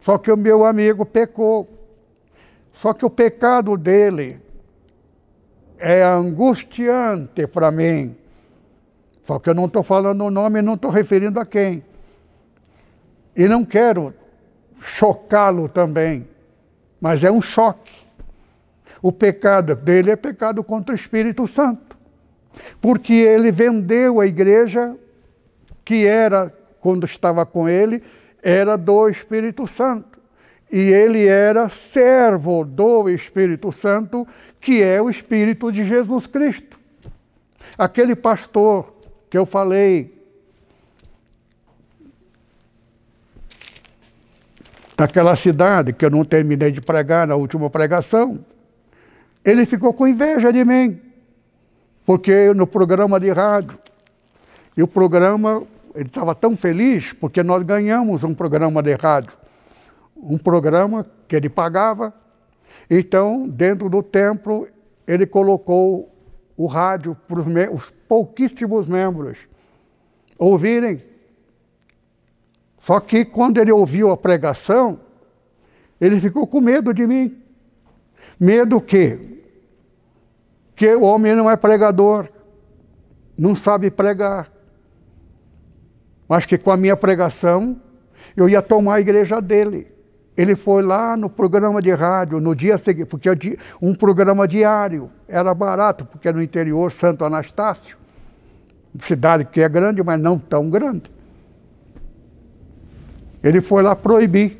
Só 0.00 0.18
que 0.18 0.32
o 0.32 0.36
meu 0.36 0.64
amigo 0.64 1.06
pecou. 1.06 1.68
Só 2.72 2.92
que 2.92 3.06
o 3.06 3.10
pecado 3.10 3.76
dele 3.76 4.40
é 5.78 6.02
angustiante 6.02 7.46
para 7.46 7.70
mim. 7.70 8.16
Só 9.28 9.38
que 9.38 9.48
eu 9.48 9.54
não 9.54 9.66
estou 9.66 9.84
falando 9.84 10.24
o 10.24 10.30
nome 10.30 10.60
não 10.60 10.74
estou 10.74 10.90
referindo 10.90 11.38
a 11.38 11.46
quem. 11.46 11.84
E 13.36 13.46
não 13.46 13.64
quero 13.64 14.12
chocá-lo 14.80 15.68
também, 15.68 16.26
mas 17.00 17.22
é 17.22 17.30
um 17.30 17.40
choque. 17.40 17.94
O 19.00 19.12
pecado 19.12 19.76
dele 19.76 20.10
é 20.10 20.16
pecado 20.16 20.64
contra 20.64 20.92
o 20.92 20.98
Espírito 20.98 21.46
Santo, 21.46 21.96
porque 22.80 23.12
ele 23.12 23.50
vendeu 23.50 24.20
a 24.20 24.26
igreja 24.26 24.96
que 25.84 26.06
era, 26.06 26.52
quando 26.80 27.04
estava 27.04 27.44
com 27.44 27.68
ele, 27.68 28.02
era 28.42 28.76
do 28.76 29.08
Espírito 29.08 29.66
Santo. 29.66 30.18
E 30.70 30.78
ele 30.78 31.26
era 31.26 31.68
servo 31.68 32.64
do 32.64 33.08
Espírito 33.08 33.72
Santo, 33.72 34.26
que 34.60 34.82
é 34.82 35.02
o 35.02 35.10
Espírito 35.10 35.72
de 35.72 35.84
Jesus 35.84 36.26
Cristo. 36.26 36.78
Aquele 37.76 38.14
pastor 38.14 38.94
que 39.28 39.36
eu 39.36 39.44
falei 39.44 40.20
daquela 44.96 45.34
cidade, 45.34 45.92
que 45.92 46.04
eu 46.04 46.10
não 46.10 46.24
terminei 46.24 46.70
de 46.70 46.80
pregar 46.80 47.26
na 47.26 47.34
última 47.34 47.70
pregação, 47.70 48.44
ele 49.44 49.64
ficou 49.64 49.94
com 49.94 50.06
inveja 50.06 50.52
de 50.52 50.64
mim, 50.64 51.00
porque 52.04 52.52
no 52.54 52.66
programa 52.66 53.20
de 53.20 53.30
rádio, 53.30 53.78
e 54.76 54.82
o 54.82 54.88
programa, 54.88 55.62
ele 55.94 56.06
estava 56.06 56.34
tão 56.34 56.56
feliz, 56.56 57.12
porque 57.12 57.42
nós 57.42 57.62
ganhamos 57.64 58.24
um 58.24 58.34
programa 58.34 58.82
de 58.82 58.94
rádio. 58.94 59.32
um 60.16 60.36
programa 60.36 61.06
que 61.26 61.34
ele 61.34 61.48
pagava. 61.48 62.12
Então, 62.88 63.48
dentro 63.48 63.88
do 63.88 64.02
templo, 64.02 64.68
ele 65.06 65.26
colocou 65.26 66.14
o 66.56 66.66
rádio 66.66 67.16
para 67.26 67.40
os 67.72 67.90
pouquíssimos 68.06 68.86
membros 68.86 69.38
ouvirem. 70.38 71.02
Só 72.80 73.00
que 73.00 73.24
quando 73.24 73.58
ele 73.58 73.72
ouviu 73.72 74.10
a 74.10 74.16
pregação, 74.16 75.00
ele 76.00 76.20
ficou 76.20 76.46
com 76.46 76.60
medo 76.60 76.92
de 76.92 77.06
mim. 77.06 77.40
Medo 78.38 78.80
que 78.80 79.39
que 80.80 80.94
o 80.94 81.02
homem 81.02 81.34
não 81.34 81.50
é 81.50 81.56
pregador, 81.56 82.26
não 83.36 83.54
sabe 83.54 83.90
pregar. 83.90 84.50
Mas 86.26 86.46
que 86.46 86.56
com 86.56 86.70
a 86.70 86.76
minha 86.78 86.96
pregação 86.96 87.78
eu 88.34 88.48
ia 88.48 88.62
tomar 88.62 88.94
a 88.94 89.00
igreja 89.02 89.42
dele. 89.42 89.88
Ele 90.34 90.56
foi 90.56 90.82
lá 90.82 91.18
no 91.18 91.28
programa 91.28 91.82
de 91.82 91.92
rádio, 91.92 92.40
no 92.40 92.56
dia 92.56 92.78
seguinte, 92.78 93.08
porque 93.08 93.28
um 93.82 93.94
programa 93.94 94.48
diário 94.48 95.10
era 95.28 95.52
barato, 95.52 96.06
porque 96.06 96.32
no 96.32 96.42
interior, 96.42 96.90
Santo 96.90 97.26
Anastácio, 97.26 97.98
cidade 99.02 99.44
que 99.44 99.60
é 99.60 99.68
grande, 99.68 100.02
mas 100.02 100.18
não 100.18 100.38
tão 100.38 100.70
grande. 100.70 101.10
Ele 103.42 103.60
foi 103.60 103.82
lá 103.82 103.94
proibir 103.94 104.56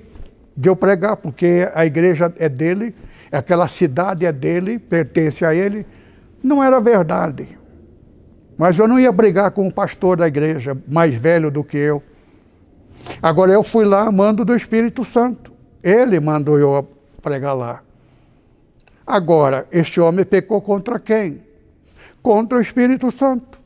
de 0.54 0.68
eu 0.68 0.76
pregar, 0.76 1.16
porque 1.16 1.66
a 1.74 1.86
igreja 1.86 2.30
é 2.36 2.50
dele, 2.50 2.94
aquela 3.32 3.66
cidade 3.66 4.26
é 4.26 4.32
dele, 4.32 4.78
pertence 4.78 5.46
a 5.46 5.54
ele. 5.54 5.86
Não 6.42 6.62
era 6.62 6.80
verdade. 6.80 7.58
Mas 8.56 8.78
eu 8.78 8.86
não 8.86 9.00
ia 9.00 9.10
brigar 9.10 9.50
com 9.52 9.66
o 9.66 9.72
pastor 9.72 10.16
da 10.18 10.28
igreja, 10.28 10.76
mais 10.86 11.14
velho 11.14 11.50
do 11.50 11.64
que 11.64 11.78
eu. 11.78 12.02
Agora 13.22 13.50
eu 13.50 13.62
fui 13.62 13.84
lá, 13.84 14.10
mando 14.12 14.44
do 14.44 14.54
Espírito 14.54 15.04
Santo. 15.04 15.52
Ele 15.82 16.20
mandou 16.20 16.58
eu 16.58 16.86
pregar 17.22 17.54
lá. 17.54 17.82
Agora, 19.06 19.66
este 19.72 20.00
homem 20.00 20.24
pecou 20.24 20.60
contra 20.60 20.98
quem? 20.98 21.42
Contra 22.22 22.58
o 22.58 22.60
Espírito 22.60 23.10
Santo. 23.10 23.58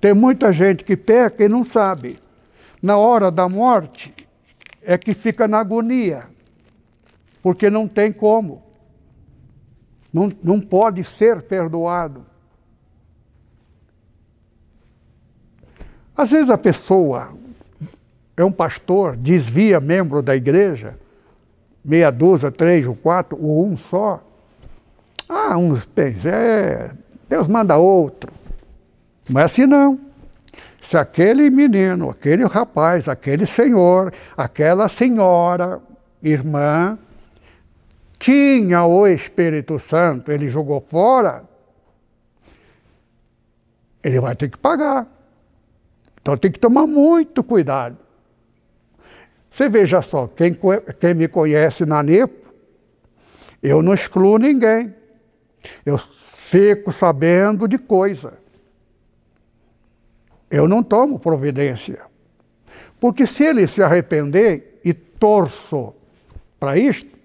Tem 0.00 0.14
muita 0.14 0.52
gente 0.52 0.84
que 0.84 0.96
peca 0.96 1.44
e 1.44 1.48
não 1.48 1.64
sabe. 1.64 2.18
Na 2.80 2.96
hora 2.96 3.30
da 3.30 3.48
morte 3.48 4.14
é 4.82 4.96
que 4.96 5.12
fica 5.12 5.48
na 5.48 5.58
agonia, 5.58 6.26
porque 7.42 7.68
não 7.68 7.88
tem 7.88 8.12
como. 8.12 8.62
Não, 10.12 10.32
não 10.42 10.60
pode 10.60 11.04
ser 11.04 11.42
perdoado. 11.42 12.24
Às 16.16 16.30
vezes 16.30 16.50
a 16.50 16.58
pessoa 16.58 17.30
é 18.36 18.44
um 18.44 18.50
pastor, 18.52 19.16
desvia 19.16 19.80
membro 19.80 20.22
da 20.22 20.34
igreja, 20.34 20.98
meia 21.84 22.10
dúzia, 22.10 22.50
três 22.50 22.86
ou 22.86 22.94
quatro, 22.94 23.38
ou 23.40 23.66
um 23.66 23.76
só. 23.76 24.22
Ah, 25.28 25.56
uns 25.56 25.84
pensam, 25.84 26.30
é, 26.32 26.90
Deus 27.28 27.46
manda 27.46 27.76
outro. 27.76 28.32
Não 29.28 29.40
é 29.40 29.44
assim 29.44 29.66
não. 29.66 30.00
Se 30.80 30.96
aquele 30.96 31.50
menino, 31.50 32.08
aquele 32.10 32.44
rapaz, 32.46 33.08
aquele 33.08 33.44
senhor, 33.44 34.12
aquela 34.36 34.88
senhora, 34.88 35.80
irmã, 36.22 36.98
tinha 38.18 38.84
o 38.84 39.06
Espírito 39.06 39.78
Santo, 39.78 40.32
ele 40.32 40.48
jogou 40.48 40.80
fora, 40.80 41.44
ele 44.02 44.20
vai 44.20 44.34
ter 44.34 44.50
que 44.50 44.58
pagar. 44.58 45.06
Então 46.20 46.36
tem 46.36 46.50
que 46.50 46.58
tomar 46.58 46.86
muito 46.86 47.42
cuidado. 47.44 47.96
Você 49.50 49.68
veja 49.68 50.02
só, 50.02 50.26
quem, 50.28 50.56
quem 51.00 51.14
me 51.14 51.26
conhece 51.28 51.84
na 51.84 52.02
NEPO, 52.02 52.48
eu 53.62 53.82
não 53.82 53.94
excluo 53.94 54.38
ninguém. 54.38 54.94
Eu 55.84 55.98
fico 55.98 56.92
sabendo 56.92 57.66
de 57.66 57.76
coisa. 57.78 58.34
Eu 60.50 60.68
não 60.68 60.82
tomo 60.82 61.18
providência. 61.18 62.00
Porque 63.00 63.26
se 63.26 63.44
ele 63.44 63.66
se 63.66 63.82
arrepender 63.82 64.80
e 64.84 64.92
torço 64.92 65.92
para 66.58 66.76
isto, 66.78 67.17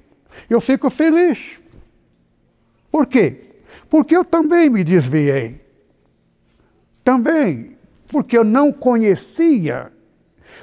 eu 0.50 0.60
fico 0.62 0.89
feliz. 0.89 1.60
Por 2.91 3.06
quê? 3.08 3.41
Porque 3.89 4.15
eu 4.15 4.24
também 4.24 4.69
me 4.69 4.84
desviei. 4.84 5.62
Também, 7.04 7.78
porque 8.08 8.38
eu 8.38 8.43
não 8.43 8.72
conhecia 8.72 9.91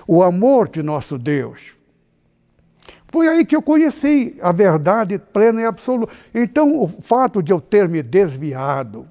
o 0.06 0.22
amor 0.22 0.68
de 0.68 0.82
nosso 0.82 1.18
Deus. 1.18 1.74
Foi 3.08 3.26
aí 3.26 3.44
que 3.44 3.56
eu 3.56 3.62
conheci 3.62 4.36
a 4.40 4.52
verdade 4.52 5.18
plena 5.18 5.62
e 5.62 5.64
absoluta. 5.64 6.12
Então, 6.32 6.80
o 6.80 6.88
fato 6.88 7.42
de 7.42 7.52
eu 7.52 7.60
ter 7.60 7.88
me 7.88 8.02
desviado 8.02 9.06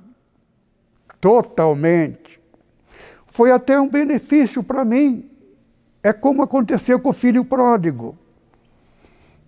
totalmente 1.20 2.40
foi 3.28 3.52
até 3.52 3.80
um 3.80 3.90
benefício 3.90 4.64
para 4.64 4.86
mim. 4.86 5.30
É 6.02 6.14
como 6.14 6.42
aconteceu 6.42 7.00
com 7.00 7.10
o 7.10 7.14
filho 7.14 7.44
pródigo. 7.44 8.18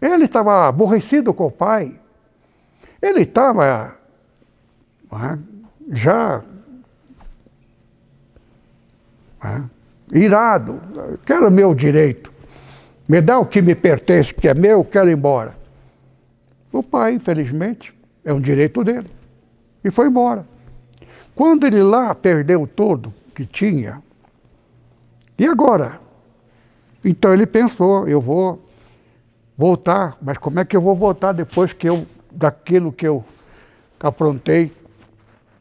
Ele 0.02 0.26
estava 0.26 0.68
aborrecido 0.68 1.34
com 1.34 1.46
o 1.46 1.52
pai. 1.52 2.00
Ele 3.02 3.22
estava 3.22 3.96
é, 5.14 5.38
já 5.92 6.42
é, 9.44 9.62
irado, 10.14 10.82
quero 11.26 11.52
meu 11.52 11.76
direito, 11.76 12.32
me 13.08 13.22
dá 13.22 13.40
o 13.40 13.46
que 13.46 13.62
me 13.62 13.76
pertence, 13.76 14.34
que 14.34 14.48
é 14.48 14.54
meu, 14.54 14.84
quero 14.86 15.10
ir 15.10 15.18
embora. 15.18 15.56
O 16.72 16.82
pai, 16.82 17.16
infelizmente, 17.16 17.94
é 18.24 18.34
um 18.34 18.40
direito 18.40 18.84
dele. 18.84 19.10
E 19.84 19.92
foi 19.92 20.08
embora. 20.08 20.46
Quando 21.36 21.66
ele 21.66 21.84
lá 21.84 22.16
perdeu 22.16 22.68
tudo 22.68 23.14
que 23.36 23.46
tinha, 23.46 24.02
e 25.38 25.48
agora? 25.48 26.00
Então 27.04 27.34
ele 27.34 27.46
pensou, 27.46 28.08
eu 28.08 28.22
vou 28.22 28.64
voltar, 29.62 30.18
mas 30.20 30.40
como 30.40 30.60
é 30.60 30.66
que 30.66 30.76
eu 30.76 30.82
vou 30.82 30.96
voltar 30.96 31.34
depois 31.34 31.72
que 31.72 31.88
eu, 31.88 32.08
daquilo 32.32 32.92
que 32.92 33.08
eu 33.08 33.24
aprontei, 34.00 34.72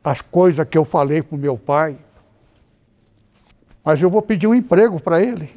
as 0.02 0.22
coisas 0.22 0.66
que 0.66 0.78
eu 0.78 0.86
falei 0.86 1.20
para 1.20 1.36
o 1.36 1.38
meu 1.38 1.58
pai? 1.58 1.98
Mas 3.84 4.00
eu 4.00 4.08
vou 4.08 4.22
pedir 4.22 4.46
um 4.46 4.54
emprego 4.54 4.98
para 4.98 5.22
ele. 5.22 5.54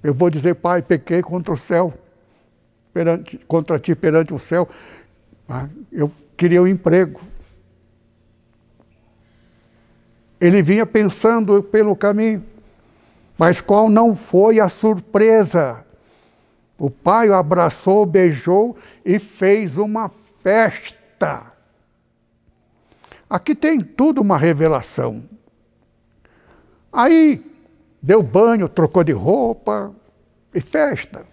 Eu 0.00 0.14
vou 0.14 0.30
dizer, 0.30 0.54
pai, 0.54 0.80
pequei 0.80 1.22
contra 1.22 1.52
o 1.52 1.56
céu, 1.56 1.92
perante, 2.94 3.36
contra 3.48 3.80
ti 3.80 3.96
perante 3.96 4.32
o 4.32 4.38
céu. 4.38 4.68
Ah, 5.48 5.66
eu 5.90 6.08
queria 6.36 6.62
um 6.62 6.68
emprego. 6.68 7.20
Ele 10.40 10.62
vinha 10.62 10.86
pensando 10.86 11.64
pelo 11.64 11.96
caminho, 11.96 12.44
mas 13.36 13.60
qual 13.60 13.90
não 13.90 14.14
foi 14.14 14.60
a 14.60 14.68
surpresa? 14.68 15.84
O 16.80 16.88
pai 16.88 17.28
o 17.28 17.34
abraçou, 17.34 18.06
beijou 18.06 18.74
e 19.04 19.18
fez 19.18 19.76
uma 19.76 20.10
festa. 20.42 21.52
Aqui 23.28 23.54
tem 23.54 23.80
tudo 23.80 24.22
uma 24.22 24.38
revelação. 24.38 25.22
Aí 26.90 27.44
deu 28.00 28.22
banho, 28.22 28.66
trocou 28.66 29.04
de 29.04 29.12
roupa 29.12 29.94
e 30.54 30.60
festa. 30.62 31.26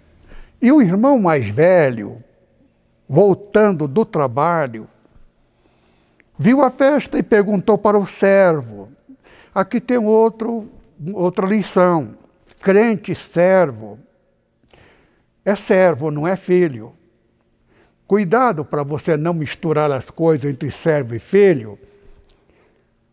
E 0.62 0.70
o 0.70 0.82
irmão 0.82 1.18
mais 1.18 1.48
velho, 1.48 2.22
voltando 3.08 3.88
do 3.88 4.04
trabalho, 4.04 4.86
viu 6.38 6.62
a 6.62 6.70
festa 6.70 7.18
e 7.18 7.24
perguntou 7.24 7.78
para 7.78 7.98
o 7.98 8.06
servo. 8.06 8.90
Aqui 9.56 9.80
tem 9.80 9.98
outro, 9.98 10.70
outra 11.14 11.48
lição. 11.48 12.18
Crente 12.60 13.16
servo 13.16 13.98
é 15.48 15.56
servo, 15.56 16.12
não 16.12 16.28
é 16.28 16.36
filho. 16.36 16.92
Cuidado 18.06 18.66
para 18.66 18.84
você 18.84 19.16
não 19.16 19.34
misturar 19.34 19.90
as 19.90 20.10
coisas 20.10 20.52
entre 20.52 20.70
servo 20.70 21.16
e 21.16 21.20
filho, 21.20 21.80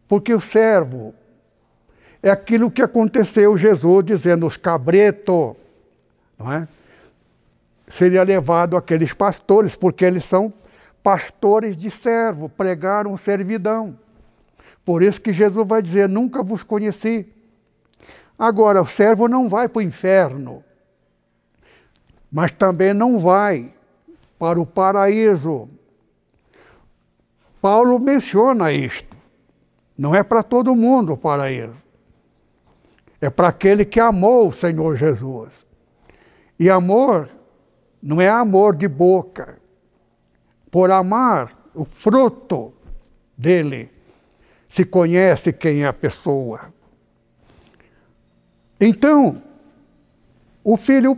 porque 0.08 0.34
o 0.34 0.40
servo 0.40 1.14
é 2.20 2.30
aquilo 2.30 2.72
que 2.72 2.82
aconteceu 2.82 3.56
Jesus 3.56 4.04
dizendo, 4.04 4.48
os 4.48 4.56
cabretos, 4.56 5.54
não 6.36 6.52
é? 6.52 6.66
Seria 7.86 8.24
levado 8.24 8.76
aqueles 8.76 9.14
pastores, 9.14 9.76
porque 9.76 10.04
eles 10.04 10.24
são 10.24 10.52
pastores 11.04 11.76
de 11.76 11.88
servo, 11.88 12.48
pregaram 12.48 13.16
servidão. 13.16 13.96
Por 14.84 15.04
isso 15.04 15.20
que 15.20 15.32
Jesus 15.32 15.64
vai 15.68 15.80
dizer, 15.80 16.08
nunca 16.08 16.42
vos 16.42 16.64
conheci. 16.64 17.28
Agora, 18.36 18.82
o 18.82 18.86
servo 18.86 19.28
não 19.28 19.48
vai 19.48 19.68
para 19.68 19.78
o 19.78 19.82
inferno, 19.82 20.63
mas 22.34 22.50
também 22.50 22.92
não 22.92 23.16
vai 23.16 23.72
para 24.36 24.60
o 24.60 24.66
paraíso. 24.66 25.68
Paulo 27.62 27.96
menciona 28.00 28.72
isto. 28.72 29.16
Não 29.96 30.12
é 30.12 30.20
para 30.24 30.42
todo 30.42 30.74
mundo 30.74 31.12
o 31.12 31.16
paraíso. 31.16 31.76
É 33.20 33.30
para 33.30 33.46
aquele 33.46 33.84
que 33.84 34.00
amou 34.00 34.48
o 34.48 34.52
Senhor 34.52 34.96
Jesus. 34.96 35.64
E 36.58 36.68
amor 36.68 37.28
não 38.02 38.20
é 38.20 38.28
amor 38.28 38.74
de 38.74 38.88
boca. 38.88 39.56
Por 40.72 40.90
amar 40.90 41.56
o 41.72 41.84
fruto 41.84 42.74
dele, 43.38 43.92
se 44.68 44.84
conhece 44.84 45.52
quem 45.52 45.84
é 45.84 45.86
a 45.86 45.92
pessoa. 45.92 46.62
Então, 48.80 49.40
o 50.64 50.76
filho 50.76 51.16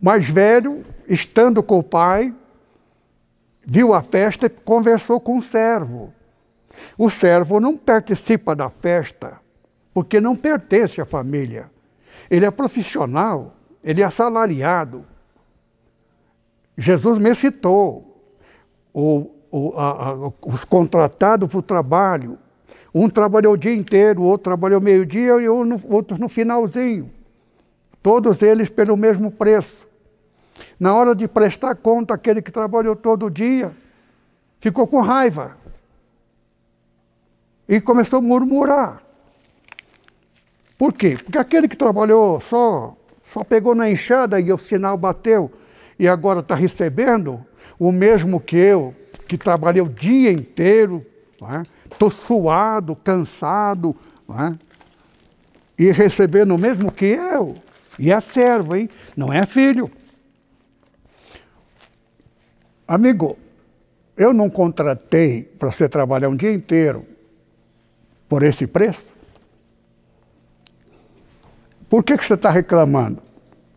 mais 0.00 0.28
velho, 0.28 0.84
estando 1.08 1.62
com 1.62 1.78
o 1.78 1.82
pai, 1.82 2.34
viu 3.64 3.92
a 3.92 4.02
festa 4.02 4.46
e 4.46 4.50
conversou 4.50 5.20
com 5.20 5.38
o 5.38 5.42
servo. 5.42 6.12
O 6.96 7.10
servo 7.10 7.58
não 7.58 7.76
participa 7.76 8.54
da 8.54 8.70
festa, 8.70 9.40
porque 9.92 10.20
não 10.20 10.36
pertence 10.36 11.00
à 11.00 11.04
família. 11.04 11.70
Ele 12.30 12.46
é 12.46 12.50
profissional, 12.50 13.56
ele 13.82 14.00
é 14.00 14.04
assalariado. 14.04 15.04
Jesus 16.76 17.18
me 17.18 17.34
citou 17.34 18.22
o, 18.94 19.30
o, 19.50 19.72
a, 19.76 20.10
a, 20.10 20.14
os 20.14 20.64
contratados 20.64 21.48
para 21.48 21.58
o 21.58 21.62
trabalho. 21.62 22.38
Um 22.94 23.10
trabalhou 23.10 23.54
o 23.54 23.56
dia 23.56 23.74
inteiro, 23.74 24.22
o 24.22 24.24
outro 24.24 24.44
trabalhou 24.44 24.80
meio-dia 24.80 25.40
e 25.40 25.48
outro 25.48 26.18
no 26.18 26.28
finalzinho. 26.28 27.10
Todos 28.02 28.40
eles 28.42 28.70
pelo 28.70 28.96
mesmo 28.96 29.30
preço. 29.30 29.87
Na 30.78 30.94
hora 30.94 31.14
de 31.14 31.26
prestar 31.26 31.74
conta, 31.76 32.14
aquele 32.14 32.42
que 32.42 32.50
trabalhou 32.50 32.96
todo 32.96 33.30
dia 33.30 33.72
ficou 34.60 34.86
com 34.86 35.00
raiva 35.00 35.56
e 37.68 37.80
começou 37.80 38.18
a 38.18 38.22
murmurar. 38.22 39.02
Por 40.76 40.92
quê? 40.92 41.18
Porque 41.22 41.38
aquele 41.38 41.68
que 41.68 41.76
trabalhou 41.76 42.40
só, 42.40 42.96
só 43.32 43.42
pegou 43.44 43.74
na 43.74 43.90
enxada 43.90 44.40
e 44.40 44.52
o 44.52 44.58
sinal 44.58 44.96
bateu 44.96 45.50
e 45.98 46.06
agora 46.06 46.40
está 46.40 46.54
recebendo 46.54 47.44
o 47.78 47.90
mesmo 47.90 48.40
que 48.40 48.56
eu, 48.56 48.94
que 49.26 49.36
trabalhei 49.36 49.82
o 49.82 49.88
dia 49.88 50.30
inteiro, 50.30 51.04
estou 51.90 52.08
é? 52.08 52.26
suado, 52.26 52.96
cansado, 52.96 53.94
é? 54.30 54.52
e 55.78 55.90
recebendo 55.90 56.54
o 56.54 56.58
mesmo 56.58 56.90
que 56.90 57.06
eu. 57.06 57.56
E 57.98 58.12
é 58.12 58.20
servo, 58.20 58.76
hein? 58.76 58.88
Não 59.16 59.32
é 59.32 59.44
filho. 59.44 59.90
Amigo, 62.88 63.36
eu 64.16 64.32
não 64.32 64.48
contratei 64.48 65.42
para 65.42 65.70
você 65.70 65.86
trabalhar 65.86 66.30
um 66.30 66.36
dia 66.36 66.50
inteiro 66.50 67.04
por 68.26 68.42
esse 68.42 68.66
preço. 68.66 69.04
Por 71.86 72.02
que, 72.02 72.16
que 72.16 72.24
você 72.24 72.32
está 72.32 72.48
reclamando? 72.50 73.22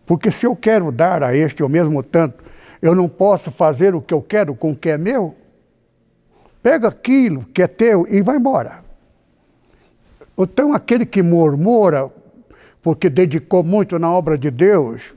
Porque 0.05 0.31
se 0.31 0.45
eu 0.45 0.55
quero 0.55 0.93
dar 0.93 1.23
a 1.23 1.35
este 1.35 1.61
o 1.61 1.67
mesmo 1.67 2.01
tanto, 2.01 2.41
eu 2.81 2.95
não 2.95 3.09
posso 3.09 3.51
fazer 3.51 3.93
o 3.93 4.01
que 4.01 4.13
eu 4.13 4.21
quero 4.21 4.55
com 4.55 4.71
o 4.71 4.75
que 4.75 4.89
é 4.89 4.97
meu? 4.97 5.35
Pega 6.63 6.87
aquilo 6.87 7.43
que 7.53 7.61
é 7.61 7.67
teu 7.67 8.05
e 8.09 8.21
vai 8.21 8.37
embora. 8.37 8.79
Então, 10.37 10.73
aquele 10.73 11.05
que 11.05 11.21
murmura 11.21 12.09
porque 12.81 13.09
dedicou 13.09 13.61
muito 13.61 13.99
na 13.99 14.09
obra 14.09 14.37
de 14.37 14.49
Deus, 14.49 15.13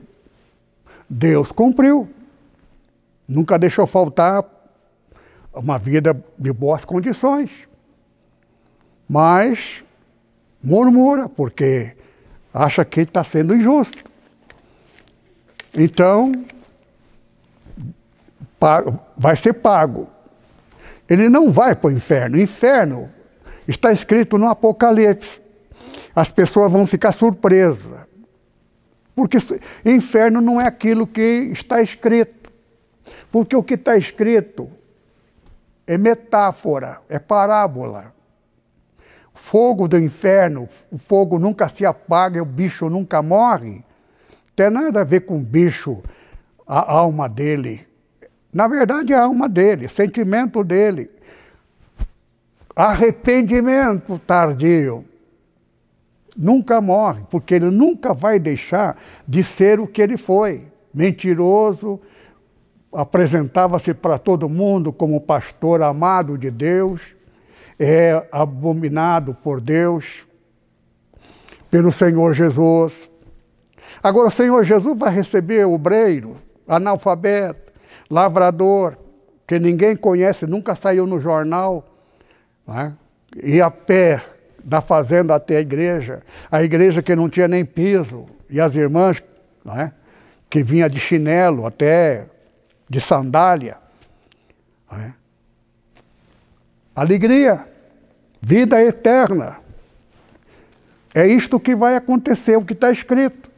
Deus 1.09 1.49
cumpriu. 1.49 2.09
Nunca 3.27 3.57
deixou 3.57 3.87
faltar 3.87 4.43
uma 5.53 5.77
vida 5.77 6.15
de 6.37 6.51
boas 6.51 6.85
condições. 6.85 7.51
Mas 9.07 9.83
murmura, 10.61 11.29
porque 11.29 11.95
acha 12.53 12.83
que 12.83 13.01
está 13.01 13.23
sendo 13.23 13.55
injusto. 13.55 14.03
Então, 15.73 16.45
vai 19.17 19.35
ser 19.35 19.53
pago. 19.53 20.07
Ele 21.07 21.29
não 21.29 21.51
vai 21.51 21.75
para 21.75 21.89
o 21.89 21.91
inferno. 21.91 22.39
Inferno 22.39 23.09
está 23.67 23.91
escrito 23.91 24.37
no 24.37 24.47
Apocalipse. 24.47 25.41
As 26.15 26.31
pessoas 26.31 26.71
vão 26.71 26.87
ficar 26.87 27.11
surpresas. 27.11 28.05
Porque 29.13 29.37
inferno 29.85 30.41
não 30.41 30.59
é 30.59 30.67
aquilo 30.67 31.05
que 31.05 31.49
está 31.51 31.81
escrito. 31.81 32.44
Porque 33.35 33.53
o 33.53 33.61
que 33.61 33.73
está 33.73 33.97
escrito 33.97 34.69
é 35.85 35.97
metáfora, 35.97 37.01
é 37.09 37.19
parábola. 37.19 38.13
Fogo 39.33 39.89
do 39.89 39.99
inferno, 39.99 40.69
o 40.89 40.97
fogo 40.97 41.37
nunca 41.37 41.67
se 41.67 41.85
apaga, 41.85 42.41
o 42.41 42.45
bicho 42.45 42.89
nunca 42.89 43.21
morre. 43.21 43.83
Tem 44.55 44.69
nada 44.69 45.01
a 45.01 45.03
ver 45.03 45.25
com 45.25 45.37
o 45.37 45.43
bicho, 45.43 46.01
a 46.65 46.89
alma 46.89 47.27
dele. 47.27 47.85
Na 48.53 48.69
verdade, 48.69 49.11
é 49.11 49.17
a 49.17 49.23
alma 49.23 49.49
dele, 49.49 49.89
sentimento 49.89 50.63
dele. 50.63 51.11
Arrependimento 52.73 54.17
tardio. 54.19 55.03
Nunca 56.37 56.79
morre, 56.79 57.23
porque 57.29 57.55
ele 57.55 57.69
nunca 57.69 58.13
vai 58.13 58.39
deixar 58.39 58.97
de 59.27 59.43
ser 59.43 59.77
o 59.77 59.87
que 59.87 60.01
ele 60.01 60.15
foi. 60.15 60.67
Mentiroso, 60.93 61.99
apresentava-se 62.95 63.93
para 63.93 64.17
todo 64.17 64.47
mundo 64.47 64.93
como 64.93 65.19
pastor 65.19 65.81
amado 65.81 66.37
de 66.37 66.49
Deus, 66.49 67.01
é 67.77 68.25
abominado 68.31 69.33
por 69.33 69.59
Deus, 69.59 70.25
pelo 71.69 71.91
Senhor 71.91 72.33
Jesus. 72.33 72.93
Agora, 74.01 74.29
o 74.29 74.31
Senhor 74.31 74.63
Jesus 74.63 74.97
vai 74.97 75.13
receber 75.13 75.65
obreiro, 75.65 76.37
analfabeto, 76.65 77.73
lavrador, 78.09 78.97
que 79.45 79.59
ninguém 79.59 79.95
conhece, 79.95 80.47
nunca 80.47 80.73
saiu 80.73 81.05
no 81.05 81.19
jornal, 81.19 81.85
né? 82.65 82.93
e 83.43 83.61
a 83.61 83.69
pé 83.69 84.23
da 84.63 84.79
fazenda 84.79 85.35
até 85.35 85.57
a 85.57 85.61
igreja, 85.61 86.23
a 86.49 86.63
igreja 86.63 87.03
que 87.03 87.13
não 87.13 87.29
tinha 87.29 87.47
nem 87.47 87.65
piso, 87.65 88.25
e 88.49 88.59
as 88.59 88.73
irmãs 88.73 89.21
né? 89.65 89.91
que 90.49 90.63
vinha 90.63 90.89
de 90.89 90.99
chinelo 90.99 91.65
até 91.65 92.25
de 92.89 92.99
sandália. 93.01 93.77
É? 94.91 95.11
Alegria, 96.95 97.67
vida 98.41 98.81
eterna. 98.81 99.57
É 101.13 101.27
isto 101.27 101.59
que 101.59 101.75
vai 101.75 101.95
acontecer, 101.95 102.57
o 102.57 102.65
que 102.65 102.73
está 102.73 102.91
escrito. 102.91 103.49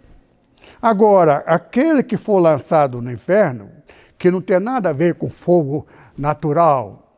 Agora, 0.81 1.43
aquele 1.45 2.03
que 2.03 2.17
for 2.17 2.39
lançado 2.39 3.01
no 3.01 3.11
inferno, 3.11 3.69
que 4.17 4.31
não 4.31 4.41
tem 4.41 4.59
nada 4.59 4.89
a 4.89 4.93
ver 4.93 5.15
com 5.15 5.29
fogo 5.29 5.87
natural, 6.17 7.15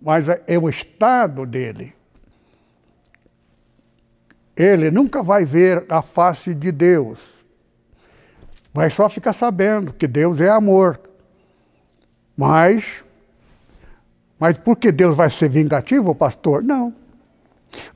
mas 0.00 0.26
é 0.46 0.58
o 0.58 0.68
estado 0.68 1.44
dele. 1.44 1.94
Ele 4.56 4.90
nunca 4.90 5.22
vai 5.22 5.44
ver 5.44 5.84
a 5.88 6.00
face 6.00 6.54
de 6.54 6.72
Deus. 6.72 7.18
Vai 8.72 8.88
só 8.88 9.08
ficar 9.08 9.32
sabendo 9.32 9.92
que 9.92 10.06
Deus 10.06 10.40
é 10.40 10.48
amor. 10.48 11.00
Mas, 12.36 13.04
mas 14.38 14.58
por 14.58 14.76
que 14.76 14.92
Deus 14.92 15.16
vai 15.16 15.30
ser 15.30 15.48
vingativo, 15.48 16.14
pastor? 16.14 16.62
Não. 16.62 16.92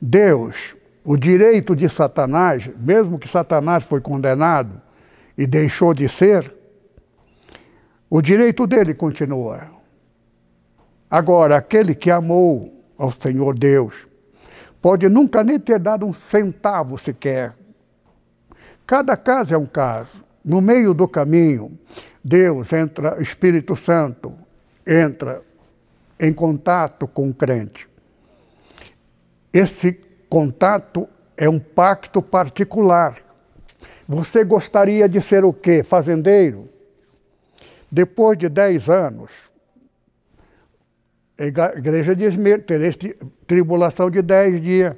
Deus, 0.01 0.75
o 1.05 1.17
direito 1.17 1.77
de 1.77 1.89
Satanás, 1.89 2.69
mesmo 2.79 3.19
que 3.19 3.29
Satanás 3.29 3.85
foi 3.85 4.01
condenado 4.01 4.81
e 5.37 5.47
deixou 5.47 5.93
de 5.93 6.09
ser, 6.09 6.53
o 8.09 8.21
direito 8.21 8.67
dele 8.67 8.95
continua. 8.95 9.69
Agora, 11.11 11.57
aquele 11.57 11.95
que 11.95 12.11
amou 12.11 12.85
ao 12.97 13.13
Senhor 13.13 13.59
Deus, 13.59 14.07
pode 14.81 15.09
nunca 15.09 15.43
nem 15.45 15.59
ter 15.59 15.79
dado 15.79 16.07
um 16.07 16.13
centavo 16.13 16.97
sequer. 16.99 17.55
Cada 18.87 19.17
caso 19.17 19.55
é 19.55 19.59
um 19.59 19.67
caso. 19.67 20.11
No 20.45 20.61
meio 20.61 20.95
do 20.95 21.07
caminho, 21.07 21.79
Deus 22.23 22.73
entra, 22.73 23.21
Espírito 23.21 23.75
Santo 23.75 24.35
entra 24.87 25.43
em 26.19 26.33
contato 26.33 27.09
com 27.09 27.31
o 27.31 27.35
crente. 27.35 27.89
Esse 29.53 29.93
contato 30.29 31.09
é 31.37 31.49
um 31.49 31.59
pacto 31.59 32.21
particular. 32.21 33.19
Você 34.07 34.45
gostaria 34.45 35.09
de 35.09 35.21
ser 35.21 35.45
o 35.45 35.53
quê? 35.53 35.83
Fazendeiro? 35.83 36.69
Depois 37.91 38.39
de 38.39 38.49
10 38.49 38.89
anos, 38.89 39.31
a 41.39 41.79
igreja 41.79 42.15
diz 42.15 42.35
tereis 42.67 42.97
tribulação 43.47 44.11
de 44.11 44.21
10 44.21 44.61
dias. 44.61 44.95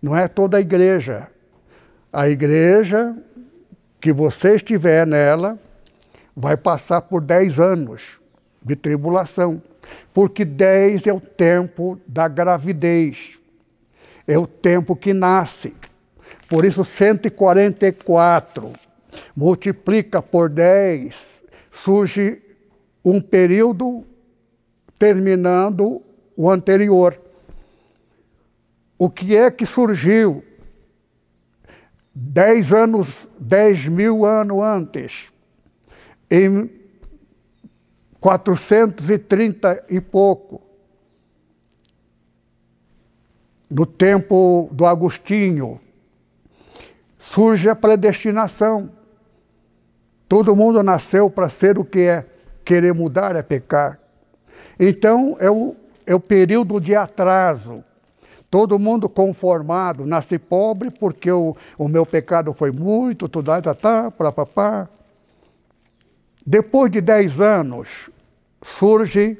Não 0.00 0.16
é 0.16 0.28
toda 0.28 0.56
a 0.56 0.60
igreja. 0.60 1.28
A 2.12 2.28
igreja 2.28 3.16
que 4.00 4.12
você 4.12 4.56
estiver 4.56 5.06
nela, 5.06 5.58
vai 6.36 6.56
passar 6.56 7.02
por 7.02 7.20
dez 7.20 7.60
anos 7.60 8.18
de 8.62 8.74
tribulação, 8.74 9.62
porque 10.12 10.44
dez 10.44 11.06
é 11.06 11.12
o 11.12 11.20
tempo 11.20 12.00
da 12.06 12.26
gravidez, 12.26 13.38
é 14.26 14.38
o 14.38 14.46
tempo 14.46 14.96
que 14.96 15.12
nasce. 15.12 15.74
Por 16.48 16.64
isso, 16.64 16.84
144. 16.84 18.72
multiplica 19.36 20.20
por 20.20 20.48
10, 20.48 21.16
surge 21.70 22.42
um 23.04 23.20
período 23.20 24.04
terminando 24.98 26.00
o 26.36 26.50
anterior. 26.50 27.20
O 28.98 29.10
que 29.10 29.36
é 29.36 29.50
que 29.50 29.66
surgiu 29.66 30.44
dez 32.14 32.72
anos, 32.72 33.08
dez 33.38 33.86
mil 33.86 34.24
anos 34.24 34.62
antes, 34.62 35.33
em 36.34 36.68
430 38.18 39.84
e 39.88 40.00
pouco, 40.00 40.60
no 43.70 43.86
tempo 43.86 44.68
do 44.72 44.84
Agostinho, 44.84 45.80
surge 47.20 47.68
a 47.68 47.76
predestinação. 47.76 48.90
Todo 50.28 50.56
mundo 50.56 50.82
nasceu 50.82 51.30
para 51.30 51.48
ser 51.48 51.78
o 51.78 51.84
que 51.84 52.00
é. 52.00 52.26
Querer 52.64 52.94
mudar 52.94 53.36
é 53.36 53.42
pecar. 53.42 54.00
Então, 54.80 55.36
é 55.38 55.48
o, 55.48 55.76
é 56.04 56.14
o 56.16 56.20
período 56.20 56.80
de 56.80 56.96
atraso. 56.96 57.84
Todo 58.50 58.78
mundo 58.78 59.08
conformado, 59.08 60.04
nasce 60.04 60.38
pobre 60.38 60.90
porque 60.90 61.30
o, 61.30 61.56
o 61.78 61.86
meu 61.86 62.04
pecado 62.04 62.52
foi 62.52 62.72
muito, 62.72 63.28
tudo, 63.28 63.46
tá, 63.46 63.62
tá, 63.62 63.74
tá, 63.74 64.10
pra, 64.10 64.32
papá. 64.32 64.88
Depois 66.46 66.90
de 66.92 67.00
dez 67.00 67.40
anos, 67.40 67.88
surge 68.62 69.38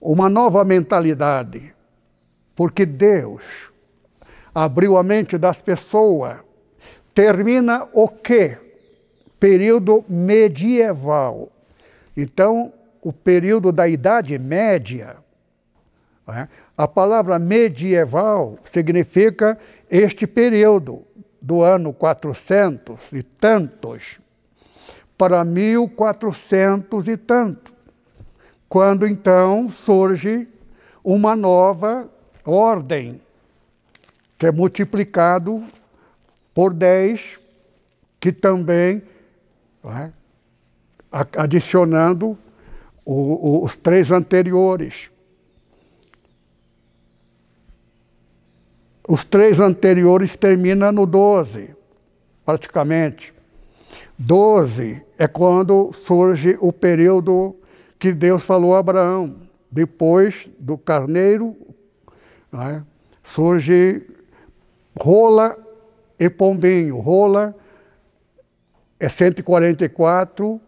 uma 0.00 0.28
nova 0.28 0.64
mentalidade, 0.64 1.74
porque 2.54 2.86
Deus 2.86 3.42
abriu 4.54 4.96
a 4.96 5.02
mente 5.02 5.36
das 5.36 5.60
pessoas. 5.60 6.38
Termina 7.12 7.88
o 7.92 8.08
quê? 8.08 8.56
Período 9.40 10.04
medieval. 10.08 11.50
Então, 12.16 12.72
o 13.02 13.12
período 13.12 13.72
da 13.72 13.88
Idade 13.88 14.38
Média, 14.38 15.16
né? 16.26 16.48
a 16.76 16.86
palavra 16.86 17.38
medieval 17.38 18.58
significa 18.72 19.58
este 19.90 20.26
período, 20.26 21.04
do 21.40 21.62
ano 21.62 21.92
400 21.92 22.98
e 23.12 23.22
tantos 23.22 24.18
para 25.16 25.44
1400 25.44 27.08
e 27.08 27.16
tanto, 27.16 27.72
quando 28.68 29.06
então 29.06 29.70
surge 29.70 30.46
uma 31.02 31.34
nova 31.34 32.10
ordem, 32.44 33.20
que 34.38 34.46
é 34.46 34.52
multiplicado 34.52 35.64
por 36.52 36.74
10, 36.74 37.38
que 38.20 38.32
também, 38.32 39.02
é, 39.84 40.10
adicionando 41.36 42.36
o, 43.04 43.12
o, 43.12 43.64
os 43.64 43.76
três 43.76 44.10
anteriores. 44.10 45.10
Os 49.08 49.24
três 49.24 49.60
anteriores 49.60 50.36
terminam 50.36 50.90
no 50.90 51.06
12, 51.06 51.70
praticamente. 52.44 53.35
12 54.18 55.02
é 55.18 55.26
quando 55.26 55.92
surge 56.04 56.56
o 56.60 56.72
período 56.72 57.56
que 57.98 58.12
Deus 58.12 58.42
falou 58.42 58.74
a 58.74 58.78
Abraão. 58.78 59.36
Depois 59.70 60.48
do 60.58 60.78
carneiro, 60.78 61.56
né, 62.50 62.82
surge 63.34 64.02
rola 64.98 65.56
e 66.18 66.30
pombinho. 66.30 66.98
Rola 66.98 67.54
é 68.98 69.08
144 69.08 70.60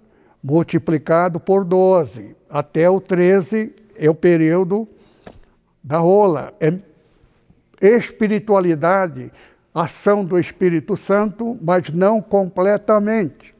multiplicado 0.42 1.40
por 1.40 1.64
12. 1.64 2.36
Até 2.50 2.88
o 2.88 3.00
13 3.00 3.74
é 3.96 4.08
o 4.10 4.14
período 4.14 4.86
da 5.82 5.98
rola. 5.98 6.54
É 6.60 6.72
espiritualidade 7.80 9.30
ação 9.82 10.24
do 10.24 10.38
Espírito 10.38 10.96
Santo, 10.96 11.58
mas 11.60 11.90
não 11.90 12.20
completamente. 12.20 13.54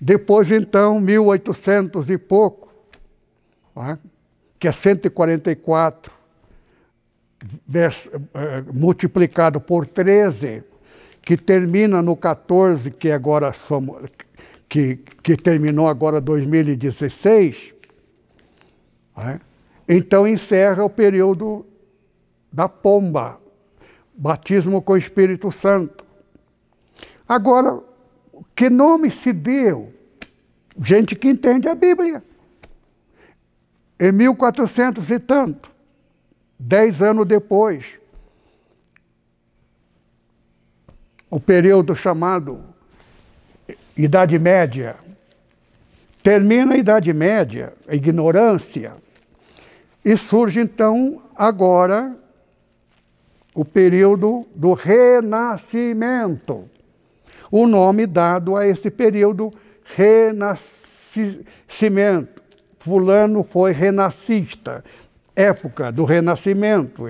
Depois, 0.00 0.50
então, 0.50 1.00
1800 1.00 2.10
e 2.10 2.18
pouco, 2.18 2.72
é? 3.76 3.98
que 4.58 4.68
é 4.68 4.72
144, 4.72 6.12
vers, 7.66 8.08
eh, 8.12 8.64
multiplicado 8.72 9.60
por 9.60 9.86
13, 9.86 10.62
que 11.22 11.36
termina 11.36 12.00
no 12.02 12.16
14, 12.16 12.90
que 12.90 13.10
agora 13.10 13.52
somos, 13.52 14.02
que, 14.68 14.96
que 15.22 15.36
terminou 15.36 15.88
agora 15.88 16.20
2016, 16.20 17.74
é? 19.18 19.40
então 19.88 20.26
encerra 20.26 20.84
o 20.84 20.90
período 20.90 21.66
da 22.52 22.68
pomba, 22.68 23.38
batismo 24.16 24.80
com 24.80 24.94
o 24.94 24.96
Espírito 24.96 25.50
Santo. 25.50 26.04
Agora, 27.28 27.80
que 28.54 28.70
nome 28.70 29.10
se 29.10 29.32
deu? 29.32 29.92
Gente 30.80 31.14
que 31.14 31.28
entende 31.28 31.68
a 31.68 31.74
Bíblia. 31.74 32.22
Em 33.98 34.12
1400 34.12 35.10
e 35.10 35.18
tanto, 35.18 35.70
dez 36.58 37.00
anos 37.00 37.26
depois, 37.26 37.98
o 41.30 41.40
período 41.40 41.94
chamado 41.94 42.62
Idade 43.96 44.38
Média. 44.38 44.96
Termina 46.22 46.74
a 46.74 46.78
Idade 46.78 47.12
Média, 47.12 47.72
a 47.88 47.94
ignorância, 47.94 48.94
e 50.04 50.16
surge 50.16 50.60
então 50.60 51.22
agora 51.34 52.16
o 53.56 53.64
período 53.64 54.46
do 54.54 54.74
renascimento. 54.74 56.68
O 57.50 57.66
nome 57.66 58.06
dado 58.06 58.54
a 58.54 58.68
esse 58.68 58.90
período, 58.90 59.50
renascimento. 59.96 62.42
Fulano 62.78 63.42
foi 63.42 63.72
renascista, 63.72 64.84
época 65.34 65.90
do 65.90 66.04
renascimento. 66.04 67.04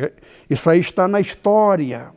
Isso 0.49 0.71
aí 0.71 0.79
está 0.79 1.09
na 1.09 1.21
história. 1.21 2.11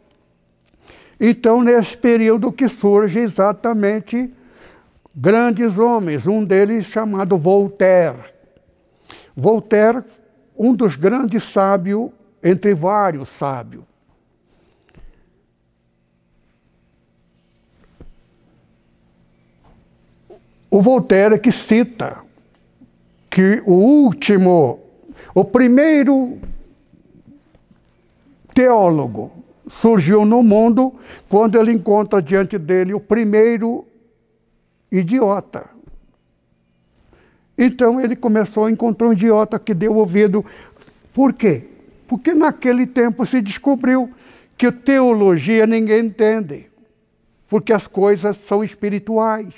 Então, 1.19 1.63
nesse 1.63 1.97
período 1.97 2.51
que 2.51 2.69
surge 2.69 3.17
exatamente 3.17 4.31
grandes 5.15 5.79
homens, 5.79 6.27
um 6.27 6.45
deles 6.45 6.85
chamado 6.85 7.35
Voltaire. 7.35 8.25
Voltaire, 9.35 10.03
um 10.55 10.75
dos 10.75 10.95
grandes 10.95 11.41
sábios, 11.43 12.11
entre 12.43 12.75
vários 12.75 13.29
sábios. 13.29 13.89
O 20.69 20.81
Voltaire 20.81 21.39
que 21.39 21.51
cita 21.51 22.17
que 23.29 23.61
o 23.65 23.73
último, 23.73 24.79
o 25.33 25.45
primeiro 25.45 26.39
teólogo 28.53 29.31
surgiu 29.81 30.25
no 30.25 30.41
mundo 30.41 30.93
quando 31.27 31.59
ele 31.59 31.71
encontra 31.71 32.21
diante 32.21 32.57
dele 32.57 32.93
o 32.93 32.99
primeiro 32.99 33.85
idiota. 34.91 35.69
Então 37.57 37.99
ele 37.99 38.15
começou 38.15 38.65
a 38.65 38.71
encontrar 38.71 39.09
um 39.09 39.13
idiota 39.13 39.59
que 39.59 39.73
deu 39.73 39.95
ouvido. 39.95 40.43
Por 41.13 41.33
quê? 41.33 41.65
Porque 42.07 42.33
naquele 42.33 42.87
tempo 42.87 43.25
se 43.25 43.41
descobriu 43.41 44.09
que 44.57 44.71
teologia 44.71 45.67
ninguém 45.67 46.05
entende, 46.05 46.67
porque 47.47 47.71
as 47.71 47.85
coisas 47.85 48.37
são 48.47 48.63
espirituais. 48.63 49.53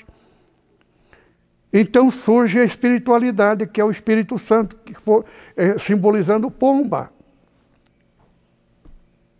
Então 1.73 2.11
surge 2.11 2.59
a 2.59 2.65
espiritualidade, 2.65 3.65
que 3.65 3.79
é 3.79 3.85
o 3.85 3.91
Espírito 3.91 4.37
Santo, 4.37 4.75
que 4.75 4.93
for, 4.93 5.25
é, 5.55 5.77
simbolizando 5.77 6.51
pomba. 6.51 7.09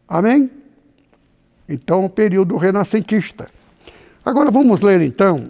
Amém? 0.08 0.50
Então, 1.68 2.06
o 2.06 2.10
período 2.10 2.58
renascentista. 2.58 3.50
Agora 4.26 4.52
vamos 4.52 4.82
ler 4.82 5.02
então 5.02 5.48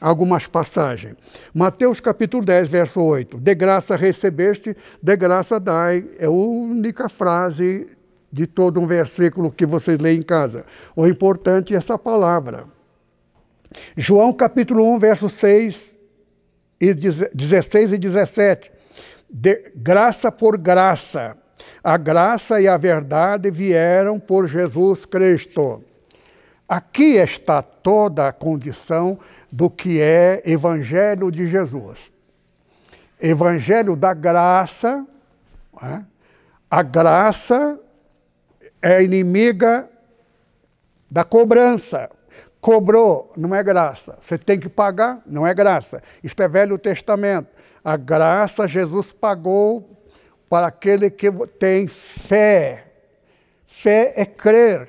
algumas 0.00 0.46
passagens. 0.46 1.16
Mateus 1.52 2.00
capítulo 2.00 2.44
10, 2.44 2.68
verso 2.68 3.00
8. 3.00 3.38
De 3.38 3.54
graça 3.54 3.96
recebeste, 3.96 4.76
de 5.02 5.16
graça 5.16 5.58
dai. 5.58 6.06
É 6.18 6.26
a 6.26 6.30
única 6.30 7.08
frase 7.08 7.88
de 8.30 8.46
todo 8.46 8.80
um 8.80 8.86
versículo 8.86 9.50
que 9.50 9.66
vocês 9.66 9.98
leem 9.98 10.20
em 10.20 10.22
casa. 10.22 10.64
O 10.94 11.06
importante 11.06 11.74
é 11.74 11.76
essa 11.76 11.98
palavra. 11.98 12.64
João 13.96 14.32
capítulo 14.32 14.84
1, 14.94 14.98
verso 14.98 15.28
6 15.28 15.95
e 16.80 16.94
16 16.94 17.92
e 17.92 17.98
17. 17.98 18.70
De 19.28 19.72
graça 19.74 20.30
por 20.30 20.56
graça. 20.56 21.36
A 21.82 21.96
graça 21.96 22.60
e 22.60 22.68
a 22.68 22.76
verdade 22.76 23.50
vieram 23.50 24.18
por 24.18 24.46
Jesus 24.46 25.04
Cristo. 25.04 25.82
Aqui 26.68 27.14
está 27.16 27.62
toda 27.62 28.26
a 28.26 28.32
condição 28.32 29.18
do 29.50 29.70
que 29.70 30.00
é 30.00 30.42
Evangelho 30.44 31.30
de 31.30 31.46
Jesus. 31.46 31.98
Evangelho 33.20 33.94
da 33.94 34.12
graça, 34.12 35.06
né? 35.80 36.04
a 36.70 36.82
graça 36.82 37.78
é 38.82 39.02
inimiga 39.02 39.88
da 41.10 41.24
cobrança. 41.24 42.10
Cobrou, 42.66 43.32
não 43.36 43.54
é 43.54 43.62
graça. 43.62 44.18
Você 44.26 44.36
tem 44.36 44.58
que 44.58 44.68
pagar, 44.68 45.22
não 45.24 45.46
é 45.46 45.54
graça. 45.54 46.02
Isto 46.20 46.42
é 46.42 46.48
Velho 46.48 46.76
Testamento. 46.76 47.46
A 47.84 47.96
graça 47.96 48.66
Jesus 48.66 49.12
pagou 49.12 49.88
para 50.50 50.66
aquele 50.66 51.08
que 51.08 51.30
tem 51.60 51.86
fé. 51.86 52.86
Fé 53.68 54.14
é 54.16 54.26
crer. 54.26 54.88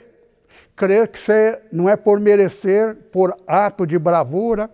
Crer 0.76 1.08
que 1.08 1.20
você 1.20 1.62
não 1.72 1.88
é 1.88 1.96
por 1.96 2.20
merecer, 2.20 2.96
por 3.12 3.32
ato 3.46 3.86
de 3.86 4.00
bravura, 4.00 4.72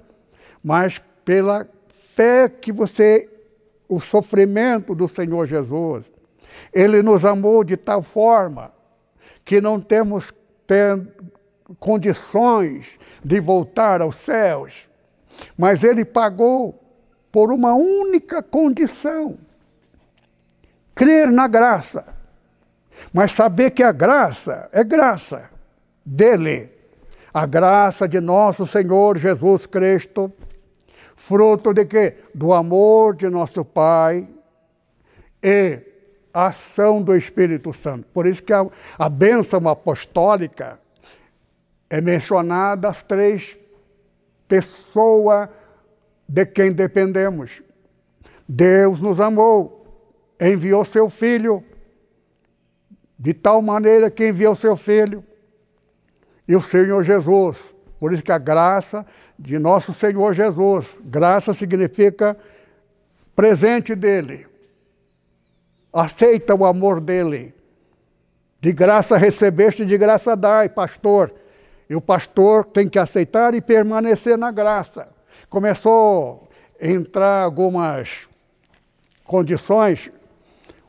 mas 0.63 1.01
pela 1.25 1.67
fé 2.05 2.47
que 2.47 2.71
você, 2.71 3.29
o 3.89 3.99
sofrimento 3.99 4.95
do 4.95 5.09
Senhor 5.09 5.45
Jesus. 5.45 6.05
Ele 6.73 7.01
nos 7.01 7.25
amou 7.25 7.65
de 7.65 7.75
tal 7.75 8.01
forma 8.01 8.71
que 9.43 9.59
não 9.59 9.77
temos 9.77 10.33
tem, 10.65 11.05
condições 11.79 12.97
de 13.23 13.39
voltar 13.39 14.01
aos 14.01 14.15
céus, 14.15 14.87
mas 15.57 15.83
ele 15.83 16.05
pagou 16.05 16.79
por 17.31 17.51
uma 17.51 17.73
única 17.73 18.41
condição: 18.43 19.37
crer 20.93 21.31
na 21.31 21.47
graça. 21.47 22.05
Mas 23.11 23.31
saber 23.31 23.71
que 23.71 23.81
a 23.81 23.91
graça 23.91 24.69
é 24.71 24.83
graça 24.83 25.49
dele. 26.05 26.69
A 27.33 27.47
graça 27.47 28.07
de 28.07 28.19
nosso 28.19 28.67
Senhor 28.67 29.17
Jesus 29.17 29.65
Cristo, 29.65 30.31
fruto 31.15 31.73
de 31.73 31.83
quê? 31.85 32.17
Do 32.33 32.53
amor 32.53 33.15
de 33.15 33.27
nosso 33.27 33.65
Pai 33.65 34.27
e 35.41 35.79
ação 36.31 37.01
do 37.01 37.15
Espírito 37.15 37.73
Santo. 37.73 38.05
Por 38.13 38.27
isso 38.27 38.43
que 38.43 38.53
a, 38.53 38.65
a 38.99 39.09
bênção 39.09 39.67
apostólica 39.67 40.79
é 41.93 42.01
mencionada 42.01 42.89
as 42.89 43.03
três 43.03 43.55
pessoas 44.47 45.47
de 46.27 46.43
quem 46.43 46.73
dependemos. 46.73 47.61
Deus 48.49 48.99
nos 48.99 49.21
amou, 49.21 49.85
enviou 50.41 50.83
seu 50.83 51.07
Filho, 51.07 51.63
de 53.19 53.31
tal 53.31 53.61
maneira 53.61 54.09
que 54.09 54.27
enviou 54.27 54.55
seu 54.55 54.75
Filho 54.75 55.23
e 56.47 56.55
o 56.55 56.61
Senhor 56.63 57.03
Jesus. 57.03 57.59
Por 57.99 58.11
isso 58.11 58.23
que 58.23 58.31
a 58.31 58.39
graça 58.39 59.05
de 59.37 59.59
nosso 59.59 59.93
Senhor 59.93 60.33
Jesus, 60.33 60.87
graça 61.03 61.53
significa 61.53 62.35
presente 63.35 63.93
dele. 63.93 64.47
Aceita 65.93 66.55
o 66.55 66.65
amor 66.65 66.99
dele. 66.99 67.53
De 68.59 68.73
graça 68.73 69.15
recebeste, 69.15 69.85
de 69.85 69.95
graça 69.95 70.35
dai, 70.35 70.67
pastor. 70.67 71.42
E 71.89 71.95
o 71.95 72.01
pastor 72.01 72.65
tem 72.65 72.87
que 72.87 72.97
aceitar 72.97 73.53
e 73.53 73.61
permanecer 73.61 74.37
na 74.37 74.51
graça. 74.51 75.07
Começou 75.49 76.49
a 76.81 76.87
entrar 76.87 77.43
algumas 77.43 78.27
condições. 79.25 80.11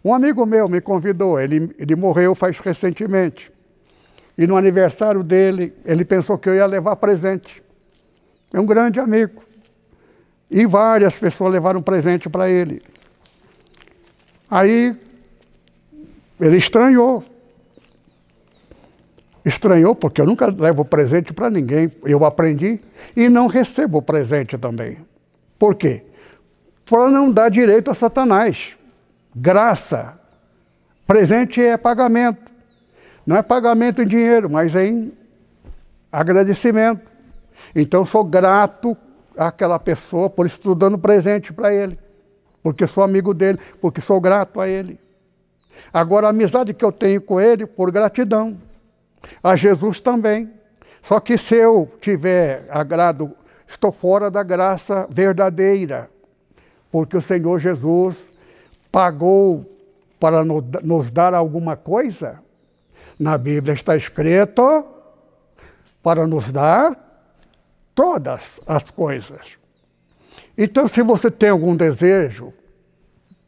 Um 0.05 0.15
amigo 0.15 0.45
meu 0.45 0.69
me 0.69 0.81
convidou, 0.81 1.41
ele, 1.41 1.75
ele 1.79 1.97
morreu 1.97 2.35
faz 2.35 2.59
recentemente. 2.59 3.53
E 4.37 4.47
no 4.47 4.57
aniversário 4.57 5.23
dele, 5.23 5.73
ele 5.85 6.05
pensou 6.05 6.37
que 6.37 6.49
eu 6.49 6.55
ia 6.55 6.67
levar 6.67 6.97
presente. 6.97 7.63
É 8.53 8.61
um 8.61 8.67
grande 8.67 9.01
amigo. 9.01 9.43
E 10.51 10.67
várias 10.67 11.19
pessoas 11.19 11.53
levaram 11.53 11.83
presente 11.83 12.29
para 12.29 12.49
ele. 12.49 12.83
Aí 14.51 14.97
ele 16.41 16.57
estranhou. 16.57 17.25
Estranhou 19.45 19.95
porque 19.95 20.21
eu 20.21 20.27
nunca 20.27 20.47
levo 20.47 20.85
presente 20.85 21.33
para 21.33 21.51
ninguém. 21.51 21.91
Eu 22.05 22.25
aprendi 22.25 22.81
e 23.15 23.29
não 23.29 23.47
recebo 23.47 24.01
presente 24.01 24.57
também. 24.57 24.99
Por 25.59 25.75
quê? 25.75 26.03
Para 26.87 27.11
não 27.11 27.31
dar 27.31 27.51
direito 27.51 27.91
a 27.91 27.95
Satanás. 27.95 28.77
Graça. 29.35 30.19
Presente 31.07 31.61
é 31.61 31.77
pagamento. 31.77 32.51
Não 33.27 33.37
é 33.37 33.43
pagamento 33.43 34.03
em 34.03 34.07
dinheiro, 34.07 34.49
mas 34.49 34.75
em 34.75 35.13
agradecimento. 36.11 37.03
Então 37.75 38.05
sou 38.05 38.25
grato 38.25 38.97
àquela 39.37 39.79
pessoa 39.79 40.31
por 40.31 40.47
estou 40.47 40.75
dando 40.75 40.99
presente 40.99 41.53
para 41.53 41.73
ele. 41.73 41.99
Porque 42.63 42.87
sou 42.87 43.05
amigo 43.05 43.35
dele, 43.35 43.59
porque 43.81 44.01
sou 44.01 44.21
grato 44.21 44.61
a 44.61 44.69
ele. 44.69 44.99
Agora 45.93 46.27
a 46.27 46.31
amizade 46.31 46.73
que 46.73 46.85
eu 46.85 46.93
tenho 46.93 47.21
com 47.21 47.41
ele 47.41 47.67
por 47.67 47.91
gratidão. 47.91 48.57
A 49.43 49.57
Jesus 49.57 50.01
também. 50.01 50.51
Só 51.03 51.21
que 51.21 51.37
se 51.37 51.57
eu 51.57 51.91
tiver 52.01 52.67
agrado, 52.71 53.33
estou 53.69 53.93
fora 53.93 54.31
da 54.31 54.43
graça 54.43 55.07
verdadeira. 55.11 56.11
Porque 56.91 57.17
o 57.17 57.23
Senhor 57.23 57.59
Jesus 57.59 58.17
pagou 58.91 59.71
para 60.19 60.45
nos 60.45 61.11
dar 61.11 61.35
alguma 61.35 61.77
coisa 61.77 62.45
na 63.19 63.39
Bíblia 63.39 63.75
está 63.75 63.97
escrito 63.97 64.85
para 66.03 66.27
nos 66.27 66.51
dar 66.53 66.97
todas 67.95 68.61
as 68.67 68.83
coisas. 68.91 69.53
Então, 70.57 70.87
se 70.87 71.03
você 71.03 71.31
tem 71.31 71.49
algum 71.49 71.77
desejo, 71.77 72.53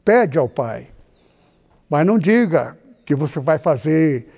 pede 0.05 0.39
ao 0.39 0.49
Pai. 0.49 0.89
Mas 1.89 2.07
não 2.07 2.19
diga 2.19 2.77
que 3.05 3.15
você 3.15 3.39
vai 3.39 3.59
fazer. 3.59 4.33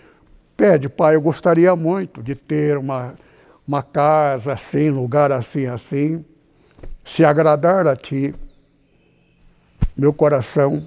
Pede, 0.59 0.89
Pai, 0.89 1.15
eu 1.15 1.21
gostaria 1.21 1.77
muito 1.77 2.21
de 2.21 2.35
ter 2.35 2.77
uma, 2.77 3.15
uma 3.65 3.81
casa 3.81 4.55
assim, 4.55 4.91
lugar 4.91 5.31
assim, 5.31 5.67
assim. 5.67 6.25
Se 7.05 7.25
agradar 7.25 7.87
a 7.87 7.95
Ti, 7.95 8.35
meu 9.97 10.13
coração 10.13 10.85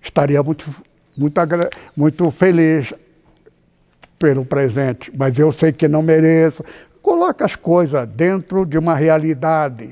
estaria 0.00 0.40
muito, 0.44 0.64
muito, 1.16 1.40
muito 1.96 2.30
feliz 2.30 2.94
pelo 4.16 4.44
presente, 4.44 5.10
mas 5.12 5.36
eu 5.36 5.50
sei 5.50 5.72
que 5.72 5.88
não 5.88 6.00
mereço. 6.00 6.64
Coloca 7.02 7.44
as 7.44 7.56
coisas 7.56 8.08
dentro 8.08 8.64
de 8.64 8.78
uma 8.78 8.94
realidade. 8.94 9.90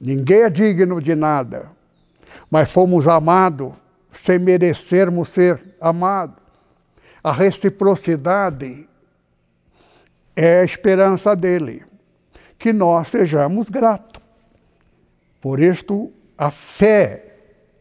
Ninguém 0.00 0.42
é 0.42 0.50
digno 0.50 1.02
de 1.02 1.16
nada, 1.16 1.66
mas 2.48 2.70
fomos 2.70 3.08
amados 3.08 3.72
sem 4.12 4.38
merecermos 4.38 5.30
ser 5.30 5.60
amados. 5.80 6.47
A 7.22 7.32
reciprocidade 7.32 8.88
é 10.36 10.60
a 10.60 10.64
esperança 10.64 11.34
dele, 11.34 11.84
que 12.58 12.72
nós 12.72 13.08
sejamos 13.08 13.68
gratos. 13.68 14.22
Por 15.40 15.60
isto, 15.60 16.12
a 16.36 16.50
fé 16.50 17.24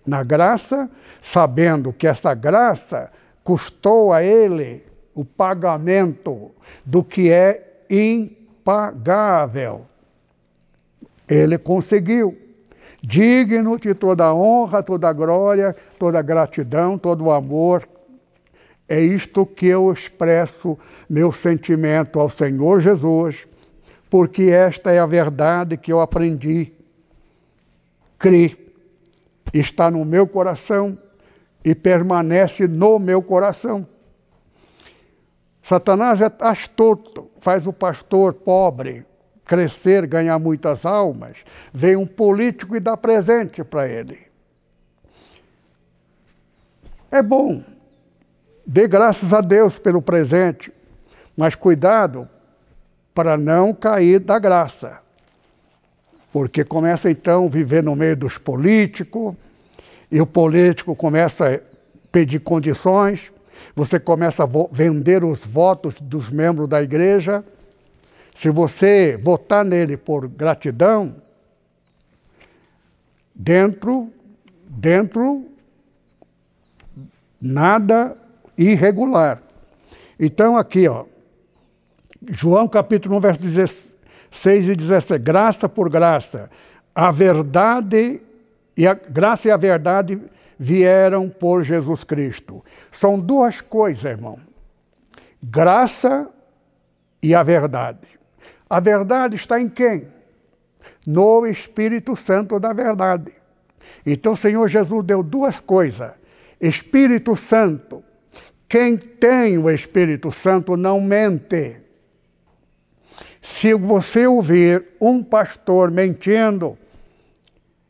na 0.06 0.24
graça, 0.24 0.90
sabendo 1.22 1.94
que 1.94 2.08
essa 2.08 2.34
graça 2.34 3.12
custou 3.44 4.12
a 4.12 4.24
ele 4.24 4.84
o 5.14 5.24
pagamento 5.26 6.52
do 6.86 7.04
que 7.04 7.32
é 7.32 7.84
impagável. 7.90 9.86
Ele 11.28 11.58
conseguiu. 11.58 12.38
Digno 13.02 13.80
de 13.80 13.94
toda 13.94 14.34
honra, 14.34 14.82
toda 14.82 15.14
glória, 15.14 15.76
toda 16.00 16.22
gratidão, 16.22 16.98
todo 16.98 17.32
amor. 17.32 17.88
É 18.88 19.02
isto 19.02 19.46
que 19.46 19.66
eu 19.66 19.92
expresso 19.92 20.78
meu 21.10 21.32
sentimento 21.32 22.20
ao 22.20 22.30
Senhor 22.30 22.80
Jesus, 22.80 23.46
porque 24.10 24.44
esta 24.44 24.92
é 24.92 25.00
a 25.00 25.06
verdade 25.06 25.76
que 25.78 25.92
eu 25.92 26.00
aprendi. 26.00 26.72
Cri, 28.18 28.74
está 29.54 29.92
no 29.92 30.06
meu 30.06 30.26
coração 30.28 30.98
e 31.64 31.76
permanece 31.76 32.68
no 32.68 32.98
meu 32.98 33.22
coração. 33.22 33.88
Satanás 35.62 36.22
é 36.22 36.32
astuto, 36.40 37.30
faz 37.42 37.68
o 37.68 37.74
pastor 37.74 38.34
pobre 38.34 39.06
crescer, 39.48 40.06
ganhar 40.06 40.38
muitas 40.38 40.86
almas. 40.86 41.38
Vem 41.74 41.96
um 41.96 42.06
político 42.06 42.76
e 42.76 42.80
dá 42.80 42.96
presente 42.98 43.64
para 43.64 43.88
ele. 43.88 44.28
É 47.10 47.22
bom, 47.22 47.64
dê 48.68 48.86
graças 48.86 49.34
a 49.34 49.40
Deus 49.40 49.80
pelo 49.80 50.02
presente, 50.02 50.74
mas 51.38 51.56
cuidado 51.56 52.28
para 53.16 53.38
não 53.38 53.74
cair 53.74 54.20
da 54.20 54.38
graça. 54.38 55.00
Porque 56.34 56.66
começa 56.66 57.10
então 57.10 57.46
a 57.46 57.50
viver 57.50 57.82
no 57.82 57.96
meio 57.96 58.18
dos 58.18 58.38
políticos, 58.38 59.34
e 60.12 60.20
o 60.20 60.28
político 60.28 60.96
começa 60.96 61.56
a 61.56 61.60
pedir 62.12 62.40
condições, 62.40 63.32
você 63.74 64.00
começa 64.00 64.44
a 64.44 64.48
vender 64.72 65.24
os 65.24 65.40
votos 65.40 65.96
dos 66.02 66.30
membros 66.30 66.68
da 66.68 66.82
igreja. 66.82 67.44
Se 68.40 68.50
você 68.50 69.18
votar 69.22 69.64
nele 69.66 69.98
por 69.98 70.28
gratidão, 70.28 71.16
dentro, 73.34 74.12
dentro, 74.70 75.46
nada 77.42 78.16
irregular. 78.58 79.42
Então, 80.20 80.58
aqui, 80.58 80.88
ó, 80.88 81.06
João 82.30 82.68
capítulo 82.68 83.18
1, 83.18 83.20
verso 83.20 83.42
16 83.42 84.70
e 84.70 84.76
17, 84.76 85.24
graça 85.24 85.70
por 85.70 85.90
graça, 85.90 86.50
a 86.94 87.12
verdade 87.12 88.20
e 88.76 88.88
a 88.88 88.94
graça 88.94 89.48
e 89.48 89.52
a 89.52 89.58
verdade 89.58 90.20
vieram 90.58 91.30
por 91.30 91.64
Jesus 91.64 92.04
Cristo. 92.04 92.64
São 92.92 93.20
duas 93.20 93.62
coisas, 93.62 94.04
irmão. 94.04 94.40
Graça 95.42 96.28
e 97.22 97.36
a 97.36 97.44
verdade. 97.44 98.08
A 98.70 98.80
verdade 98.80 99.36
está 99.36 99.62
em 99.62 99.70
quem? 99.70 100.08
No 101.06 101.46
Espírito 101.46 102.16
Santo 102.16 102.60
da 102.60 102.74
verdade. 102.74 103.32
Então 104.06 104.34
o 104.34 104.38
Senhor 104.38 104.68
Jesus 104.68 105.06
deu 105.06 105.24
duas 105.24 105.60
coisas. 105.60 106.12
Espírito 106.60 107.36
Santo. 107.36 108.04
Quem 108.68 108.98
tem 108.98 109.58
o 109.58 109.70
Espírito 109.70 110.32
Santo 110.32 110.76
não 110.76 111.00
mente. 111.00 111.78
Se 113.42 113.74
você 113.74 114.28
ouvir 114.28 114.86
um 115.00 115.24
pastor 115.24 115.90
mentindo, 115.90 116.78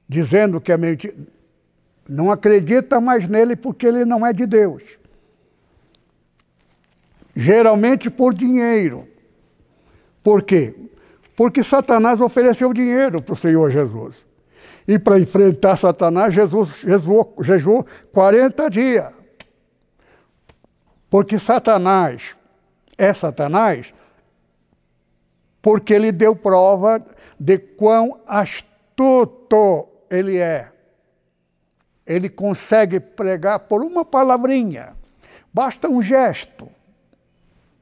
dizendo 0.08 0.62
que 0.62 0.72
é 0.72 0.78
mentira, 0.78 1.16
não 2.08 2.32
acredita 2.32 3.02
mais 3.02 3.28
nele 3.28 3.56
porque 3.56 3.88
ele 3.88 4.06
não 4.06 4.26
é 4.26 4.32
de 4.32 4.46
Deus. 4.46 4.84
Geralmente 7.36 8.10
por 8.10 8.34
dinheiro. 8.34 9.08
Por 10.24 10.44
quê? 10.44 10.74
Porque 11.36 11.64
Satanás 11.64 12.22
ofereceu 12.22 12.72
dinheiro 12.74 13.22
para 13.22 13.34
o 13.34 13.38
Senhor 13.38 13.70
Jesus. 13.72 14.16
E 14.88 14.98
para 14.98 15.20
enfrentar 15.20 15.76
Satanás, 15.76 16.34
Jesus 16.34 16.78
jejuou, 16.80 17.36
jejuou 17.42 17.86
40 18.14 18.70
dias. 18.70 19.17
Porque 21.10 21.40
Satanás 21.40 22.36
é 22.98 23.14
Satanás, 23.14 23.94
porque 25.62 25.94
ele 25.94 26.12
deu 26.12 26.36
prova 26.36 27.06
de 27.40 27.58
quão 27.58 28.20
astuto 28.28 29.88
ele 30.10 30.38
é 30.38 30.72
ele 32.08 32.30
consegue 32.30 33.02
pregar 33.02 33.60
por 33.60 33.84
uma 33.84 34.06
palavrinha. 34.06 34.94
Basta 35.54 35.90
um 35.90 36.02
gesto. 36.02 36.70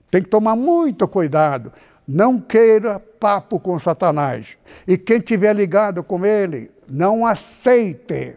Tem 0.10 0.24
que 0.24 0.30
tomar 0.30 0.56
muito 0.56 1.08
cuidado. 1.08 1.72
Não 2.08 2.42
queira 2.42 3.00
papo 3.00 3.60
com 3.60 3.78
Satanás. 3.78 4.58
E 4.88 4.98
quem 4.98 5.20
tiver 5.20 5.56
ligado 5.56 6.04
com 6.04 6.26
ele, 6.26 6.72
não 6.90 7.26
aceite. 7.26 8.36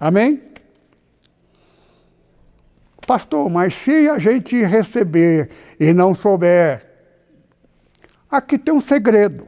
Amém? 0.00 0.42
Pastor, 3.06 3.48
mas 3.48 3.74
se 3.74 4.08
a 4.08 4.18
gente 4.18 4.60
receber 4.64 5.50
e 5.78 5.92
não 5.92 6.14
souber, 6.14 6.84
aqui 8.28 8.58
tem 8.58 8.74
um 8.74 8.80
segredo. 8.80 9.46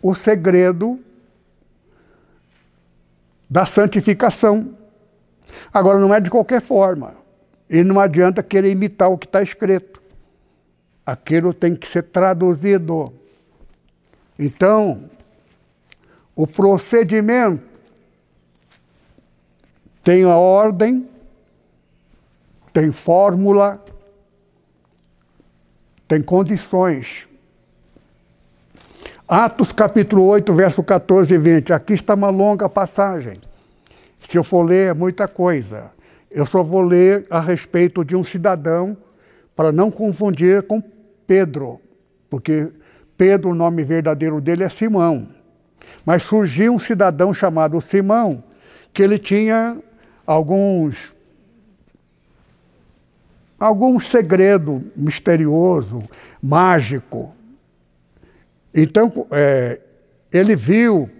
O 0.00 0.14
segredo 0.14 0.98
da 3.48 3.66
santificação. 3.66 4.76
Agora, 5.72 5.98
não 5.98 6.14
é 6.14 6.20
de 6.20 6.30
qualquer 6.30 6.62
forma. 6.62 7.14
E 7.68 7.84
não 7.84 8.00
adianta 8.00 8.42
querer 8.42 8.70
imitar 8.70 9.10
o 9.10 9.18
que 9.18 9.26
está 9.26 9.42
escrito. 9.42 10.00
Aquilo 11.04 11.52
tem 11.52 11.76
que 11.76 11.86
ser 11.86 12.04
traduzido. 12.04 13.12
Então, 14.38 15.10
o 16.34 16.46
procedimento 16.46 17.62
tem 20.02 20.24
a 20.24 20.36
ordem, 20.36 21.08
tem 22.72 22.90
fórmula, 22.90 23.82
tem 26.08 26.22
condições. 26.22 27.26
Atos 29.28 29.72
capítulo 29.72 30.24
8, 30.24 30.52
verso 30.52 30.82
14 30.82 31.32
e 31.32 31.38
20. 31.38 31.72
Aqui 31.72 31.92
está 31.94 32.14
uma 32.14 32.30
longa 32.30 32.68
passagem. 32.68 33.34
Se 34.28 34.36
eu 34.36 34.44
for 34.44 34.62
ler, 34.62 34.90
é 34.90 34.94
muita 34.94 35.28
coisa. 35.28 35.90
Eu 36.30 36.46
só 36.46 36.62
vou 36.62 36.82
ler 36.82 37.26
a 37.30 37.40
respeito 37.40 38.04
de 38.04 38.16
um 38.16 38.24
cidadão, 38.24 38.96
para 39.54 39.70
não 39.70 39.90
confundir 39.90 40.62
com 40.62 40.82
Pedro, 41.26 41.78
porque 42.30 42.68
Pedro, 43.18 43.50
o 43.50 43.54
nome 43.54 43.84
verdadeiro 43.84 44.40
dele 44.40 44.64
é 44.64 44.68
Simão. 44.68 45.28
Mas 46.04 46.22
surgiu 46.22 46.72
um 46.72 46.78
cidadão 46.78 47.32
chamado 47.34 47.80
Simão, 47.80 48.42
que 48.92 49.02
ele 49.02 49.18
tinha 49.18 49.76
alguns 50.26 51.14
algum 53.64 53.98
segredo 54.00 54.82
misterioso, 54.96 56.02
mágico, 56.42 57.34
então, 58.74 59.26
é, 59.30 59.80
ele 60.32 60.56
viu 60.56 61.10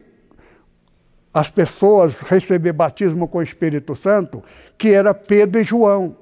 as 1.35 1.51
pessoas 1.51 2.15
receber 2.15 2.73
batismo 2.73 3.29
com 3.29 3.39
o 3.39 3.43
Espírito 3.43 3.95
Santo, 3.95 4.43
que 4.79 4.89
era 4.89 5.13
Pedro 5.13 5.61
e 5.61 5.65
João. 5.65 6.17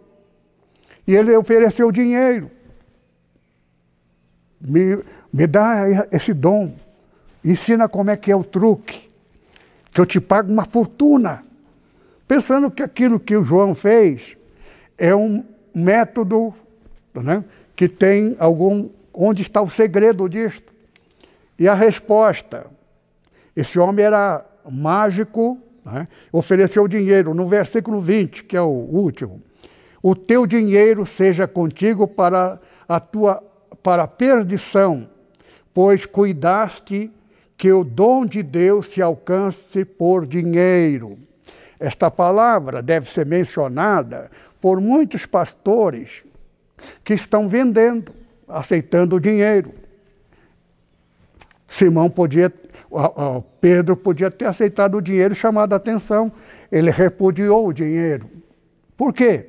E 1.06 1.14
ele 1.14 1.36
ofereceu 1.36 1.90
dinheiro. 1.92 2.50
Me, 4.60 5.02
me 5.32 5.46
dá 5.46 6.08
esse 6.12 6.32
dom. 6.32 6.74
Ensina 7.44 7.88
como 7.88 8.10
é 8.10 8.16
que 8.16 8.30
é 8.30 8.36
o 8.36 8.44
truque. 8.44 9.08
Que 9.92 10.00
eu 10.00 10.06
te 10.06 10.20
pago 10.20 10.52
uma 10.52 10.64
fortuna. 10.64 11.44
Pensando 12.26 12.70
que 12.70 12.82
aquilo 12.82 13.18
que 13.18 13.36
o 13.36 13.42
João 13.42 13.74
fez 13.74 14.36
é 14.98 15.14
um 15.14 15.44
método 15.74 16.54
né, 17.14 17.44
que 17.74 17.88
tem 17.88 18.36
algum. 18.38 18.88
Onde 19.12 19.42
está 19.42 19.60
o 19.60 19.68
segredo 19.68 20.28
disto? 20.28 20.72
E 21.58 21.68
a 21.68 21.74
resposta: 21.74 22.66
esse 23.54 23.78
homem 23.78 24.04
era 24.04 24.44
mágico, 24.70 25.58
né? 25.84 26.06
ofereceu 26.32 26.86
dinheiro. 26.86 27.34
No 27.34 27.48
versículo 27.48 28.00
20, 28.00 28.44
que 28.44 28.56
é 28.56 28.62
o 28.62 28.68
último: 28.68 29.42
O 30.02 30.14
teu 30.14 30.46
dinheiro 30.46 31.04
seja 31.04 31.46
contigo 31.46 32.06
para 32.06 32.58
a 32.88 33.00
tua 33.00 33.42
para 33.82 34.02
a 34.02 34.08
perdição, 34.08 35.08
pois 35.72 36.04
cuidaste 36.04 37.10
que 37.56 37.72
o 37.72 37.84
dom 37.84 38.24
de 38.24 38.42
Deus 38.42 38.86
se 38.86 39.02
alcance 39.02 39.84
por 39.84 40.26
dinheiro. 40.26 41.18
Esta 41.78 42.10
palavra 42.10 42.82
deve 42.82 43.08
ser 43.10 43.24
mencionada 43.24 44.30
por 44.60 44.80
muitos 44.80 45.26
pastores 45.26 46.22
que 47.04 47.14
estão 47.14 47.48
vendendo, 47.48 48.12
aceitando 48.48 49.16
o 49.16 49.20
dinheiro. 49.20 49.72
Simão 51.68 52.10
podia, 52.10 52.52
Pedro 53.60 53.96
podia 53.96 54.30
ter 54.30 54.46
aceitado 54.46 54.96
o 54.96 55.02
dinheiro 55.02 55.32
e 55.32 55.36
chamado 55.36 55.72
a 55.72 55.76
atenção. 55.76 56.32
Ele 56.70 56.90
repudiou 56.90 57.68
o 57.68 57.72
dinheiro. 57.72 58.28
Por 58.96 59.12
quê? 59.12 59.46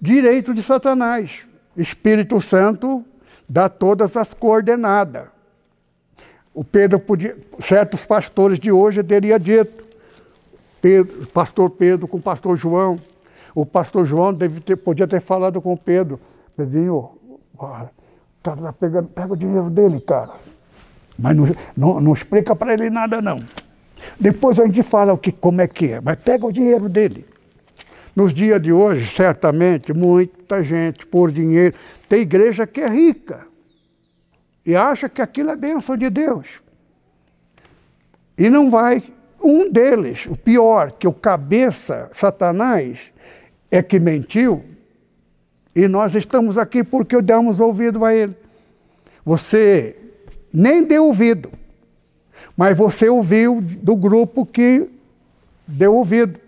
Direito 0.00 0.54
de 0.54 0.62
Satanás. 0.62 1.46
Espírito 1.76 2.40
Santo 2.40 3.04
dá 3.48 3.68
todas 3.68 4.16
as 4.16 4.32
coordenadas. 4.34 5.26
O 6.52 6.64
Pedro 6.64 6.98
podia, 6.98 7.36
certos 7.60 8.04
pastores 8.04 8.58
de 8.58 8.70
hoje 8.70 9.02
teria 9.02 9.38
dito, 9.38 9.86
Pedro, 10.82 11.26
pastor 11.28 11.70
Pedro 11.70 12.06
com 12.08 12.20
pastor 12.20 12.56
João. 12.56 12.98
O 13.58 13.66
pastor 13.66 14.06
João 14.06 14.32
deve 14.32 14.60
ter, 14.60 14.76
podia 14.76 15.08
ter 15.08 15.20
falado 15.20 15.60
com 15.60 15.72
o 15.72 15.76
Pedro, 15.76 16.20
Pedrinho, 16.56 17.10
tá, 18.40 18.54
tá 18.54 18.72
pegando, 18.72 19.08
pega 19.08 19.32
o 19.32 19.36
dinheiro 19.36 19.68
dele, 19.68 20.00
cara. 20.00 20.30
Mas 21.18 21.36
não, 21.36 21.48
não, 21.76 22.00
não 22.00 22.12
explica 22.12 22.54
para 22.54 22.72
ele 22.72 22.88
nada, 22.88 23.20
não. 23.20 23.36
Depois 24.20 24.60
a 24.60 24.64
gente 24.64 24.84
fala 24.84 25.12
o 25.12 25.18
que, 25.18 25.32
como 25.32 25.60
é 25.60 25.66
que 25.66 25.90
é, 25.90 26.00
mas 26.00 26.20
pega 26.20 26.46
o 26.46 26.52
dinheiro 26.52 26.88
dele. 26.88 27.26
Nos 28.14 28.32
dias 28.32 28.62
de 28.62 28.72
hoje, 28.72 29.12
certamente, 29.12 29.92
muita 29.92 30.62
gente, 30.62 31.04
por 31.04 31.32
dinheiro, 31.32 31.74
tem 32.08 32.20
igreja 32.20 32.64
que 32.64 32.80
é 32.80 32.88
rica 32.88 33.40
e 34.64 34.76
acha 34.76 35.08
que 35.08 35.20
aquilo 35.20 35.50
é 35.50 35.56
bênção 35.56 35.96
de 35.96 36.08
Deus. 36.08 36.46
E 38.38 38.48
não 38.48 38.70
vai. 38.70 39.02
Um 39.42 39.68
deles, 39.68 40.26
o 40.26 40.36
pior, 40.36 40.92
que 40.92 41.08
o 41.08 41.12
cabeça, 41.12 42.08
Satanás, 42.14 43.12
é 43.70 43.82
que 43.82 43.98
mentiu, 44.00 44.64
e 45.74 45.86
nós 45.86 46.14
estamos 46.14 46.58
aqui 46.58 46.82
porque 46.82 47.20
demos 47.22 47.60
ouvido 47.60 48.04
a 48.04 48.14
ele. 48.14 48.36
Você 49.24 49.94
nem 50.52 50.84
deu 50.84 51.06
ouvido. 51.06 51.52
Mas 52.56 52.76
você 52.76 53.08
ouviu 53.08 53.60
do 53.60 53.94
grupo 53.94 54.44
que 54.44 54.88
deu 55.66 55.94
ouvido. 55.94 56.40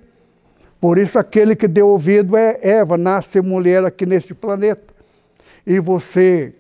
Por 0.81 0.99
isso, 0.99 1.19
aquele 1.19 1.55
que 1.55 1.69
deu 1.69 1.89
ouvido 1.89 2.37
é 2.37 2.59
Eva, 2.63 2.97
nasce 2.97 3.41
mulher 3.41 3.85
aqui 3.85 4.07
neste 4.07 4.35
planeta. 4.35 4.93
E 5.67 5.79
você 5.79 6.55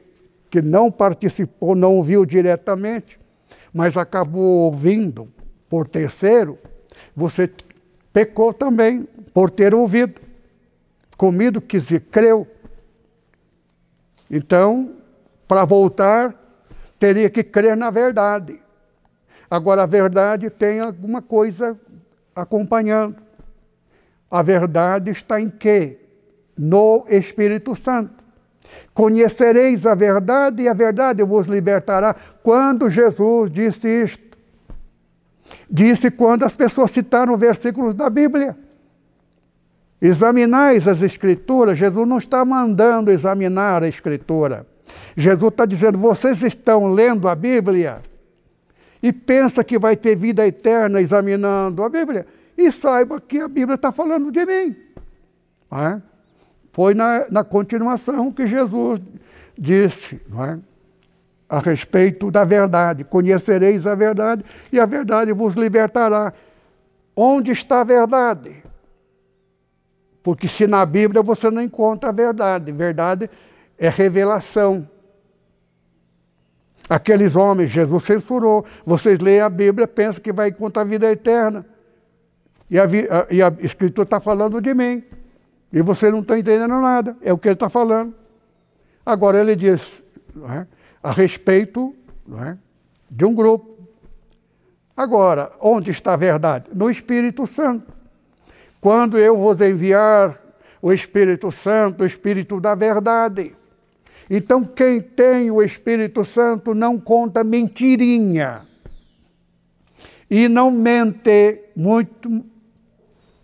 que 0.50 0.60
não 0.60 0.90
participou, 0.90 1.74
não 1.74 2.02
viu 2.02 2.26
diretamente, 2.26 3.18
mas 3.72 3.96
acabou 3.96 4.64
ouvindo 4.64 5.28
por 5.68 5.88
terceiro, 5.88 6.58
você 7.16 7.50
pecou 8.12 8.52
também 8.52 9.08
por 9.32 9.48
ter 9.48 9.74
ouvido, 9.74 10.20
comido, 11.20 11.60
quis 11.60 11.82
dizer, 11.82 12.00
creu. 12.10 12.48
Então, 14.30 14.94
para 15.46 15.66
voltar, 15.66 16.34
teria 16.98 17.28
que 17.28 17.44
crer 17.44 17.76
na 17.76 17.90
verdade. 17.90 18.58
Agora, 19.50 19.82
a 19.82 19.86
verdade 19.86 20.48
tem 20.48 20.80
alguma 20.80 21.20
coisa 21.20 21.78
acompanhando. 22.34 23.16
A 24.30 24.40
verdade 24.40 25.10
está 25.10 25.38
em 25.38 25.50
quê? 25.50 25.98
No 26.56 27.04
Espírito 27.06 27.76
Santo. 27.76 28.24
Conhecereis 28.94 29.84
a 29.84 29.94
verdade 29.94 30.62
e 30.62 30.68
a 30.68 30.72
verdade 30.72 31.22
vos 31.22 31.46
libertará. 31.46 32.16
Quando 32.42 32.88
Jesus 32.88 33.50
disse 33.50 33.86
isto? 34.04 34.38
Disse 35.70 36.10
quando 36.10 36.44
as 36.44 36.54
pessoas 36.54 36.90
citaram 36.90 37.36
versículos 37.36 37.94
da 37.94 38.08
Bíblia. 38.08 38.56
Examinais 40.00 40.88
as 40.88 41.02
Escrituras. 41.02 41.76
Jesus 41.76 42.08
não 42.08 42.18
está 42.18 42.44
mandando 42.44 43.10
examinar 43.10 43.82
a 43.82 43.88
Escritura. 43.88 44.66
Jesus 45.16 45.50
está 45.50 45.66
dizendo: 45.66 45.98
vocês 45.98 46.42
estão 46.42 46.92
lendo 46.92 47.28
a 47.28 47.34
Bíblia 47.34 48.00
e 49.02 49.12
pensa 49.12 49.64
que 49.64 49.78
vai 49.78 49.96
ter 49.96 50.16
vida 50.16 50.46
eterna 50.46 51.00
examinando 51.00 51.82
a 51.82 51.88
Bíblia 51.88 52.26
e 52.56 52.70
saiba 52.70 53.20
que 53.20 53.38
a 53.40 53.48
Bíblia 53.48 53.74
está 53.74 53.90
falando 53.92 54.30
de 54.30 54.44
mim. 54.44 54.76
É? 55.72 56.00
Foi 56.72 56.94
na, 56.94 57.26
na 57.30 57.44
continuação 57.44 58.32
que 58.32 58.46
Jesus 58.46 59.00
disse 59.56 60.20
é? 60.38 60.58
a 61.48 61.58
respeito 61.58 62.30
da 62.30 62.44
verdade: 62.44 63.04
Conhecereis 63.04 63.86
a 63.86 63.94
verdade 63.94 64.44
e 64.72 64.78
a 64.78 64.86
verdade 64.86 65.32
vos 65.32 65.54
libertará. 65.54 66.32
Onde 67.14 67.50
está 67.50 67.80
a 67.80 67.84
verdade? 67.84 68.62
Porque 70.22 70.48
se 70.48 70.66
na 70.66 70.84
Bíblia 70.84 71.22
você 71.22 71.50
não 71.50 71.62
encontra 71.62 72.10
a 72.10 72.12
verdade, 72.12 72.70
verdade 72.72 73.30
é 73.78 73.88
revelação. 73.88 74.86
Aqueles 76.88 77.34
homens, 77.34 77.70
Jesus 77.70 78.04
censurou. 78.04 78.66
Vocês 78.84 79.18
leem 79.20 79.40
a 79.40 79.48
Bíblia, 79.48 79.88
pensam 79.88 80.20
que 80.20 80.32
vai 80.32 80.48
encontrar 80.48 80.82
a 80.82 80.84
vida 80.84 81.10
eterna. 81.10 81.64
E 82.68 82.78
a, 82.78 82.84
e 83.30 83.42
a 83.42 83.52
Escritura 83.60 84.04
está 84.04 84.20
falando 84.20 84.60
de 84.60 84.74
mim. 84.74 85.02
E 85.72 85.80
você 85.82 86.10
não 86.10 86.20
está 86.20 86.38
entendendo 86.38 86.80
nada. 86.80 87.16
É 87.22 87.32
o 87.32 87.38
que 87.38 87.48
ele 87.48 87.54
está 87.54 87.68
falando. 87.68 88.14
Agora 89.06 89.40
ele 89.40 89.56
diz 89.56 90.02
é, 90.50 90.66
a 91.02 91.12
respeito 91.12 91.94
é, 92.44 92.56
de 93.10 93.24
um 93.24 93.34
grupo. 93.34 93.78
Agora, 94.96 95.52
onde 95.60 95.90
está 95.90 96.12
a 96.12 96.16
verdade? 96.16 96.66
No 96.74 96.90
Espírito 96.90 97.46
Santo. 97.46 97.99
Quando 98.80 99.18
eu 99.18 99.36
vos 99.36 99.60
enviar 99.60 100.40
o 100.80 100.92
Espírito 100.92 101.52
Santo, 101.52 102.02
o 102.02 102.06
Espírito 102.06 102.60
da 102.60 102.74
verdade. 102.74 103.54
Então, 104.28 104.64
quem 104.64 105.00
tem 105.00 105.50
o 105.50 105.62
Espírito 105.62 106.24
Santo 106.24 106.74
não 106.74 106.98
conta 106.98 107.44
mentirinha. 107.44 108.62
E 110.30 110.48
não 110.48 110.70
mente 110.70 111.64
muito 111.74 112.44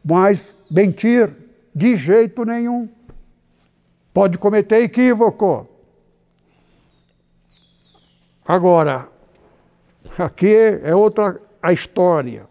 mas 0.07 0.41
mentir 0.71 1.35
de 1.75 1.97
jeito 1.97 2.45
nenhum. 2.45 2.89
Pode 4.15 4.39
cometer 4.39 4.83
equívoco. 4.83 5.69
Agora, 8.47 9.09
aqui 10.17 10.55
é 10.55 10.95
outra 10.95 11.41
a 11.61 11.73
história. 11.73 12.47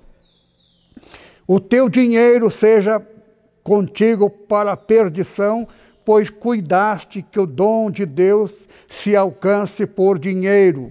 O 1.48 1.60
teu 1.60 1.88
dinheiro 1.88 2.50
seja 2.50 3.00
contigo 3.64 4.30
para 4.30 4.72
a 4.72 4.78
perdição, 4.78 5.68
pois 6.04 6.30
cuidaste 6.30 7.22
que 7.22 7.40
o 7.40 7.46
dom 7.46 7.92
de 7.92 8.04
Deus 8.04 8.52
se 8.88 9.16
alcance 9.16 9.86
por 9.86 10.18
dinheiro. 10.18 10.90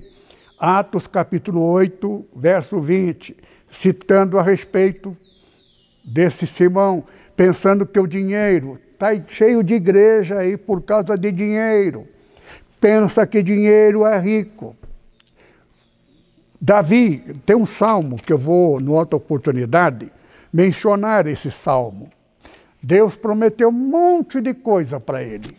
Atos 0.58 1.08
capítulo 1.08 1.60
8, 1.60 2.24
verso 2.36 2.80
20, 2.80 3.36
citando 3.80 4.38
a 4.38 4.42
respeito 4.42 5.16
desse 6.04 6.46
Simão, 6.46 7.04
pensando 7.34 7.84
que 7.84 7.98
o 7.98 8.06
dinheiro 8.06 8.78
está 8.92 9.08
cheio 9.26 9.62
de 9.62 9.74
igreja 9.74 10.38
aí 10.38 10.56
por 10.56 10.82
causa 10.82 11.16
de 11.18 11.32
dinheiro. 11.32 12.06
Pensa 12.80 13.26
que 13.26 13.42
dinheiro 13.42 14.06
é 14.06 14.20
rico. 14.20 14.76
Davi, 16.60 17.18
tem 17.44 17.56
um 17.56 17.66
salmo 17.66 18.16
que 18.16 18.32
eu 18.32 18.38
vou, 18.38 18.80
em 18.80 18.88
outra 18.88 19.16
oportunidade, 19.16 20.10
mencionar 20.54 21.26
esse 21.26 21.50
salmo. 21.50 22.08
Deus 22.80 23.16
prometeu 23.16 23.70
um 23.70 23.72
monte 23.72 24.40
de 24.40 24.54
coisa 24.54 25.00
para 25.00 25.20
ele. 25.20 25.56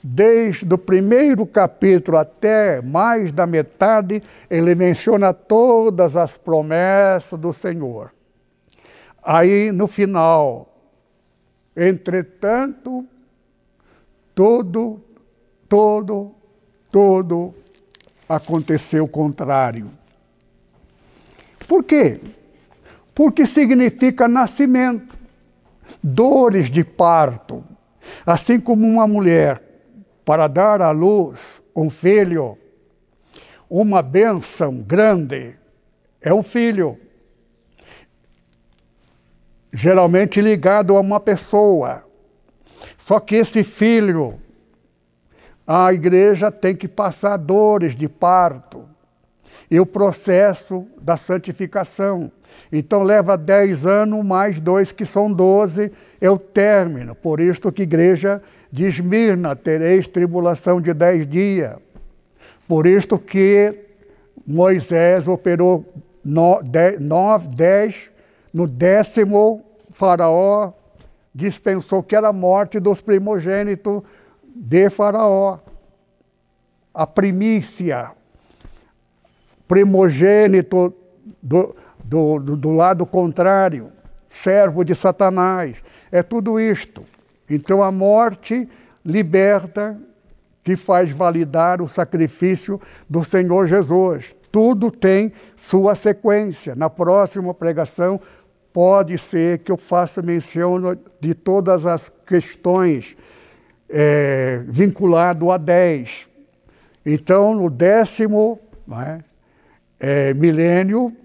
Desde 0.00 0.72
o 0.72 0.78
primeiro 0.78 1.44
capítulo 1.44 2.18
até 2.18 2.80
mais 2.80 3.32
da 3.32 3.44
metade, 3.44 4.22
ele 4.48 4.76
menciona 4.76 5.34
todas 5.34 6.16
as 6.16 6.38
promessas 6.38 7.36
do 7.36 7.52
Senhor. 7.52 8.12
Aí 9.20 9.72
no 9.72 9.88
final, 9.88 10.72
entretanto, 11.76 13.04
todo, 14.36 15.00
todo, 15.68 16.32
todo 16.92 17.52
aconteceu 18.28 19.02
o 19.04 19.08
contrário. 19.08 19.90
Por 21.66 21.82
quê? 21.82 22.20
Porque 23.14 23.46
significa 23.46 24.26
nascimento, 24.26 25.16
dores 26.02 26.70
de 26.70 26.82
parto. 26.84 27.64
Assim 28.26 28.58
como 28.58 28.86
uma 28.86 29.06
mulher, 29.06 29.62
para 30.24 30.48
dar 30.48 30.82
à 30.82 30.90
luz 30.90 31.62
um 31.74 31.88
filho, 31.88 32.58
uma 33.68 34.02
bênção 34.02 34.74
grande 34.76 35.54
é 36.20 36.32
o 36.32 36.42
filho 36.42 36.98
geralmente 39.72 40.40
ligado 40.40 40.96
a 40.96 41.00
uma 41.00 41.18
pessoa. 41.18 42.04
Só 43.06 43.18
que 43.18 43.36
esse 43.36 43.64
filho, 43.64 44.38
a 45.66 45.92
igreja 45.92 46.50
tem 46.50 46.76
que 46.76 46.86
passar 46.86 47.36
dores 47.36 47.96
de 47.96 48.08
parto 48.08 48.88
e 49.70 49.80
o 49.80 49.86
processo 49.86 50.86
da 51.00 51.16
santificação. 51.16 52.30
Então 52.70 53.02
leva 53.02 53.36
dez 53.36 53.86
anos 53.86 54.24
mais 54.24 54.60
dois, 54.60 54.92
que 54.92 55.04
são 55.04 55.32
doze, 55.32 55.92
é 56.20 56.30
o 56.30 56.38
término. 56.38 57.14
Por 57.14 57.40
isso 57.40 57.70
que 57.70 57.82
igreja 57.82 58.42
diz, 58.70 58.98
Mirna, 59.00 59.54
tereis 59.54 60.08
tribulação 60.08 60.80
de 60.80 60.94
dez 60.94 61.26
dias. 61.28 61.76
Por 62.66 62.86
isso 62.86 63.18
que 63.18 63.74
Moisés 64.46 65.28
operou 65.28 65.84
no, 66.24 66.62
dez, 66.62 67.00
nove, 67.00 67.54
dez 67.54 68.10
no 68.52 68.66
décimo, 68.66 69.64
Faraó 69.92 70.72
dispensou 71.34 72.02
que 72.02 72.14
era 72.14 72.28
a 72.28 72.32
morte 72.32 72.78
dos 72.78 73.00
primogênitos 73.00 74.02
de 74.54 74.90
Faraó. 74.90 75.58
A 76.92 77.06
primícia, 77.06 78.10
primogênito 79.66 80.92
do, 81.42 81.74
do, 82.12 82.38
do, 82.38 82.56
do 82.58 82.70
lado 82.72 83.06
contrário, 83.06 83.90
servo 84.28 84.84
de 84.84 84.94
Satanás. 84.94 85.78
É 86.10 86.22
tudo 86.22 86.60
isto. 86.60 87.02
Então 87.48 87.82
a 87.82 87.90
morte 87.90 88.68
liberta 89.02 89.98
que 90.62 90.76
faz 90.76 91.10
validar 91.10 91.80
o 91.80 91.88
sacrifício 91.88 92.78
do 93.08 93.24
Senhor 93.24 93.66
Jesus. 93.66 94.26
Tudo 94.52 94.90
tem 94.90 95.32
sua 95.56 95.94
sequência. 95.94 96.74
Na 96.74 96.90
próxima 96.90 97.54
pregação 97.54 98.20
pode 98.74 99.16
ser 99.16 99.60
que 99.60 99.72
eu 99.72 99.78
faça 99.78 100.20
menção 100.20 100.98
de 101.18 101.32
todas 101.32 101.86
as 101.86 102.12
questões 102.26 103.16
é, 103.88 104.62
vinculado 104.66 105.50
a 105.50 105.56
10. 105.56 106.26
Então, 107.06 107.54
no 107.54 107.70
décimo 107.70 108.60
né, 108.86 109.24
é, 109.98 110.34
milênio, 110.34 111.16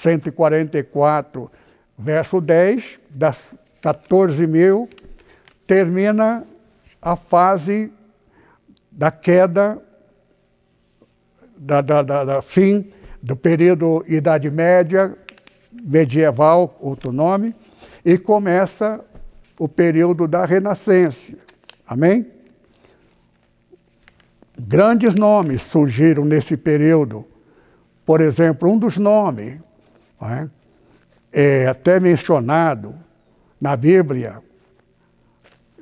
144, 0.00 1.50
verso 1.98 2.40
10, 2.40 2.98
das 3.10 3.38
14 3.80 4.46
mil, 4.46 4.88
termina 5.66 6.44
a 7.00 7.16
fase 7.16 7.92
da 8.90 9.10
queda, 9.10 9.82
da, 11.56 11.80
da, 11.80 12.02
da, 12.02 12.24
da 12.24 12.42
fim 12.42 12.92
do 13.22 13.36
período 13.36 14.04
Idade 14.06 14.50
Média, 14.50 15.16
medieval, 15.72 16.76
outro 16.80 17.12
nome, 17.12 17.54
e 18.04 18.18
começa 18.18 19.00
o 19.58 19.68
período 19.68 20.26
da 20.28 20.44
renascença. 20.44 21.32
Amém? 21.86 22.26
Grandes 24.58 25.14
nomes 25.14 25.62
surgiram 25.62 26.24
nesse 26.24 26.56
período. 26.56 27.26
Por 28.06 28.20
exemplo, 28.20 28.70
um 28.70 28.78
dos 28.78 28.96
nomes 28.96 29.58
é, 30.30 30.48
é 31.32 31.66
até 31.66 32.00
mencionado 32.00 32.94
na 33.60 33.76
Bíblia. 33.76 34.42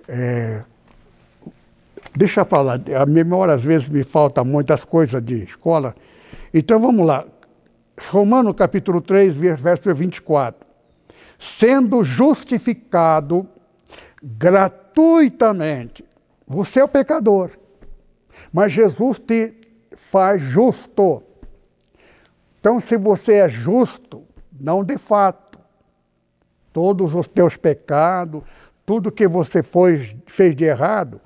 É, 0.08 0.62
deixa 2.16 2.40
eu 2.40 2.44
falar, 2.44 2.80
a 3.00 3.06
memória 3.06 3.54
às 3.54 3.62
vezes 3.62 3.88
me 3.88 4.02
falta 4.02 4.44
muitas 4.44 4.84
coisas 4.84 5.22
de 5.24 5.44
escola. 5.44 5.94
Então 6.52 6.80
vamos 6.80 7.06
lá. 7.06 7.24
Romano 8.08 8.52
capítulo 8.52 9.00
3, 9.00 9.36
verso 9.36 9.94
24. 9.94 10.66
Sendo 11.38 12.04
justificado 12.04 13.48
gratuitamente. 14.22 16.04
Você 16.46 16.80
é 16.80 16.84
o 16.84 16.88
pecador, 16.88 17.50
mas 18.52 18.72
Jesus 18.72 19.18
te 19.18 19.54
faz 20.10 20.42
justo. 20.42 21.22
Então, 22.60 22.78
se 22.78 22.96
você 22.96 23.34
é 23.34 23.48
justo, 23.48 24.21
não 24.62 24.84
de 24.84 24.96
fato, 24.96 25.58
todos 26.72 27.14
os 27.14 27.26
teus 27.26 27.56
pecados, 27.56 28.42
tudo 28.86 29.10
que 29.10 29.26
você 29.26 29.62
foi, 29.62 30.16
fez 30.26 30.54
de 30.54 30.64
errado, 30.64 31.20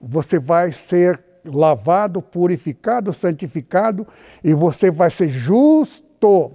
você 0.00 0.38
vai 0.38 0.72
ser 0.72 1.22
lavado, 1.44 2.20
purificado, 2.20 3.12
santificado 3.12 4.06
e 4.42 4.52
você 4.52 4.90
vai 4.90 5.10
ser 5.10 5.28
justo. 5.28 6.52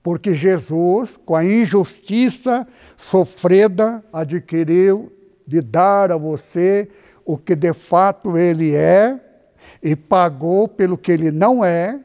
Porque 0.00 0.32
Jesus, 0.32 1.10
com 1.26 1.34
a 1.34 1.44
injustiça 1.44 2.66
sofrida, 2.96 4.04
adquiriu 4.12 5.12
de 5.44 5.60
dar 5.60 6.12
a 6.12 6.16
você 6.16 6.88
o 7.24 7.36
que 7.36 7.56
de 7.56 7.72
fato 7.72 8.38
ele 8.38 8.74
é 8.74 9.20
e 9.82 9.96
pagou 9.96 10.68
pelo 10.68 10.96
que 10.96 11.10
ele 11.10 11.32
não 11.32 11.64
é, 11.64 11.98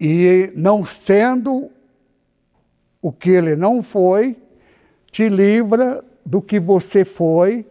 e 0.00 0.52
não 0.54 0.86
sendo 0.86 1.70
o 3.00 3.12
que 3.12 3.30
ele 3.30 3.54
não 3.54 3.82
foi, 3.82 4.36
te 5.10 5.28
livra 5.28 6.04
do 6.24 6.42
que 6.42 6.60
você 6.60 7.04
foi 7.04 7.66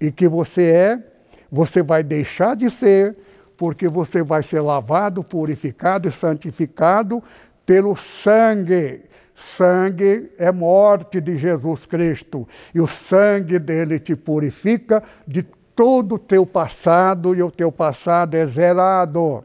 e 0.00 0.12
que 0.12 0.28
você 0.28 0.70
é, 0.70 1.02
você 1.50 1.82
vai 1.82 2.02
deixar 2.02 2.54
de 2.54 2.70
ser, 2.70 3.16
porque 3.56 3.88
você 3.88 4.22
vai 4.22 4.42
ser 4.42 4.60
lavado, 4.60 5.22
purificado 5.24 6.08
e 6.08 6.12
santificado 6.12 7.22
pelo 7.66 7.96
sangue. 7.96 9.02
Sangue 9.34 10.30
é 10.38 10.52
morte 10.52 11.20
de 11.20 11.36
Jesus 11.36 11.86
Cristo, 11.86 12.46
e 12.74 12.80
o 12.80 12.86
sangue 12.86 13.58
dele 13.58 13.98
te 13.98 14.14
purifica 14.14 15.02
de 15.26 15.42
todo 15.74 16.16
o 16.16 16.18
teu 16.18 16.44
passado, 16.44 17.34
e 17.34 17.42
o 17.42 17.50
teu 17.50 17.72
passado 17.72 18.34
é 18.34 18.46
zerado. 18.46 19.42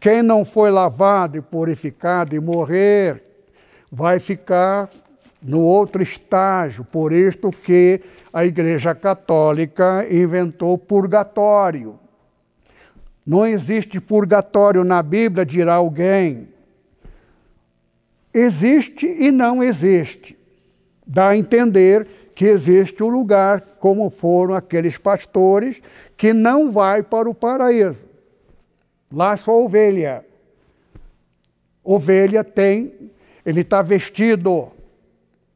Quem 0.00 0.22
não 0.22 0.44
foi 0.44 0.70
lavado 0.70 1.38
e 1.38 1.40
purificado 1.40 2.34
e 2.34 2.40
morrer, 2.40 3.22
vai 3.94 4.18
ficar 4.18 4.90
no 5.40 5.60
outro 5.60 6.02
estágio. 6.02 6.84
Por 6.84 7.12
isto 7.12 7.52
que 7.52 8.00
a 8.32 8.44
Igreja 8.44 8.92
Católica 8.92 10.04
inventou 10.10 10.76
purgatório. 10.76 11.96
Não 13.24 13.46
existe 13.46 14.00
purgatório 14.00 14.82
na 14.82 15.00
Bíblia, 15.00 15.46
dirá 15.46 15.74
alguém. 15.74 16.48
Existe 18.32 19.06
e 19.06 19.30
não 19.30 19.62
existe. 19.62 20.36
Dá 21.06 21.28
a 21.28 21.36
entender 21.36 22.08
que 22.34 22.46
existe 22.46 23.00
um 23.00 23.08
lugar, 23.08 23.60
como 23.78 24.10
foram 24.10 24.54
aqueles 24.54 24.98
pastores, 24.98 25.80
que 26.16 26.32
não 26.32 26.72
vai 26.72 27.00
para 27.00 27.30
o 27.30 27.34
paraíso. 27.34 28.04
Lá 29.12 29.36
só 29.36 29.62
ovelha. 29.62 30.24
Ovelha 31.84 32.42
tem, 32.42 32.92
ele 33.44 33.60
está 33.60 33.82
vestido, 33.82 34.68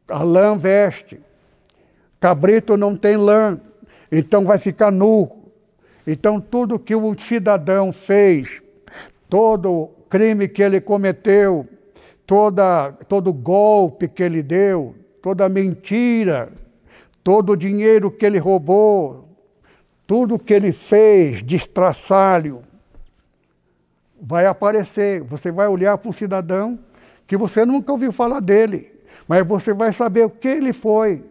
a 0.08 0.22
lã 0.22 0.56
veste. 0.56 1.20
Cabrito 2.20 2.76
não 2.76 2.96
tem 2.96 3.16
lã, 3.16 3.58
então 4.10 4.44
vai 4.44 4.58
ficar 4.58 4.90
nu. 4.90 5.30
Então 6.06 6.40
tudo 6.40 6.78
que 6.78 6.94
o 6.94 7.18
cidadão 7.18 7.92
fez, 7.92 8.62
todo 9.28 9.90
crime 10.08 10.48
que 10.48 10.62
ele 10.62 10.80
cometeu, 10.80 11.66
toda, 12.26 12.92
todo 13.08 13.32
golpe 13.32 14.08
que 14.08 14.22
ele 14.22 14.42
deu, 14.42 14.94
toda 15.22 15.48
mentira, 15.48 16.50
todo 17.22 17.52
o 17.52 17.56
dinheiro 17.56 18.10
que 18.10 18.24
ele 18.24 18.38
roubou, 18.38 19.28
tudo 20.06 20.38
que 20.38 20.54
ele 20.54 20.72
fez 20.72 21.42
de 21.42 21.56
estraçalho, 21.56 22.62
vai 24.20 24.46
aparecer. 24.46 25.22
Você 25.22 25.52
vai 25.52 25.68
olhar 25.68 25.96
para 25.98 26.08
um 26.08 26.12
cidadão 26.12 26.78
que 27.28 27.36
você 27.36 27.64
nunca 27.66 27.92
ouviu 27.92 28.10
falar 28.10 28.40
dele, 28.40 28.90
mas 29.28 29.46
você 29.46 29.74
vai 29.74 29.92
saber 29.92 30.24
o 30.24 30.30
que 30.30 30.48
ele 30.48 30.72
foi, 30.72 31.22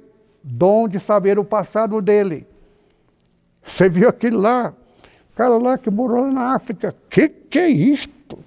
dom 0.44 0.88
de 0.88 1.00
saber 1.00 1.40
o 1.40 1.44
passado 1.44 2.00
dele. 2.00 2.48
Você 3.66 3.90
viu 3.90 4.08
aquele 4.08 4.38
lá, 4.38 4.74
cara 5.36 5.58
lá 5.58 5.76
que 5.76 5.90
morou 5.90 6.32
na 6.32 6.54
África, 6.54 6.96
que 7.10 7.28
que 7.28 7.58
é 7.58 7.68
isto? 7.68 8.38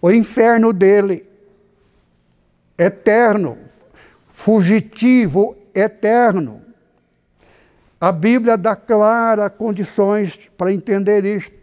O 0.00 0.10
inferno 0.10 0.74
dele, 0.74 1.26
eterno, 2.76 3.56
fugitivo 4.30 5.56
eterno. 5.74 6.60
A 7.98 8.12
Bíblia 8.12 8.58
dá 8.58 8.76
claras 8.76 9.52
condições 9.56 10.36
para 10.58 10.72
entender 10.72 11.24
isto. 11.24 11.61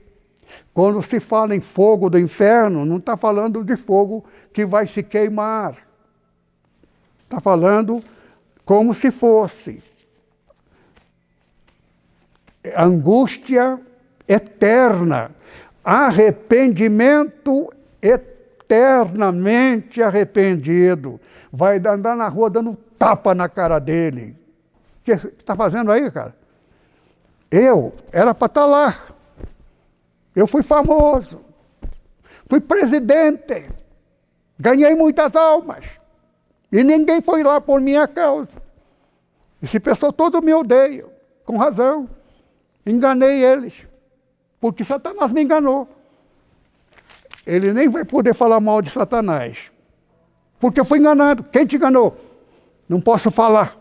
Quando 0.79 1.03
se 1.03 1.19
fala 1.19 1.53
em 1.53 1.59
fogo 1.59 2.09
do 2.09 2.17
inferno, 2.17 2.85
não 2.85 2.99
está 2.99 3.17
falando 3.17 3.65
de 3.65 3.75
fogo 3.75 4.23
que 4.53 4.65
vai 4.65 4.87
se 4.87 5.03
queimar. 5.03 5.75
Está 7.25 7.41
falando 7.41 8.01
como 8.63 8.93
se 8.93 9.11
fosse 9.11 9.83
angústia 12.77 13.77
eterna, 14.25 15.31
arrependimento 15.83 17.73
eternamente 18.01 20.01
arrependido. 20.01 21.19
Vai 21.51 21.85
andar 21.85 22.15
na 22.15 22.29
rua 22.29 22.49
dando 22.49 22.77
tapa 22.97 23.35
na 23.35 23.49
cara 23.49 23.79
dele. 23.79 24.33
O 25.01 25.03
que 25.03 25.11
está 25.11 25.57
fazendo 25.57 25.91
aí, 25.91 26.09
cara? 26.09 26.33
Eu 27.51 27.93
era 28.13 28.33
para 28.33 28.45
estar 28.45 28.61
tá 28.61 28.65
lá. 28.65 29.08
Eu 30.39 30.47
fui 30.47 30.63
famoso. 30.63 31.41
Fui 32.47 32.61
presidente. 32.61 33.69
Ganhei 34.57 34.95
muitas 34.95 35.35
almas. 35.35 35.83
E 36.71 36.81
ninguém 36.81 37.21
foi 37.21 37.43
lá 37.43 37.59
por 37.59 37.81
minha 37.81 38.07
causa. 38.07 38.55
Esse 39.61 39.81
pessoal 39.81 40.13
todo 40.13 40.41
me 40.41 40.53
odeia, 40.53 41.05
com 41.43 41.57
razão. 41.57 42.09
Enganei 42.85 43.43
eles. 43.43 43.85
Porque 44.61 44.85
Satanás 44.85 45.29
me 45.33 45.43
enganou. 45.43 45.89
Ele 47.45 47.73
nem 47.73 47.89
vai 47.89 48.05
poder 48.05 48.33
falar 48.33 48.61
mal 48.61 48.81
de 48.81 48.89
Satanás. 48.89 49.69
Porque 50.57 50.79
eu 50.79 50.85
fui 50.85 50.99
enganado. 50.99 51.43
Quem 51.43 51.65
te 51.65 51.75
enganou? 51.75 52.15
Não 52.87 53.01
posso 53.01 53.29
falar. 53.29 53.75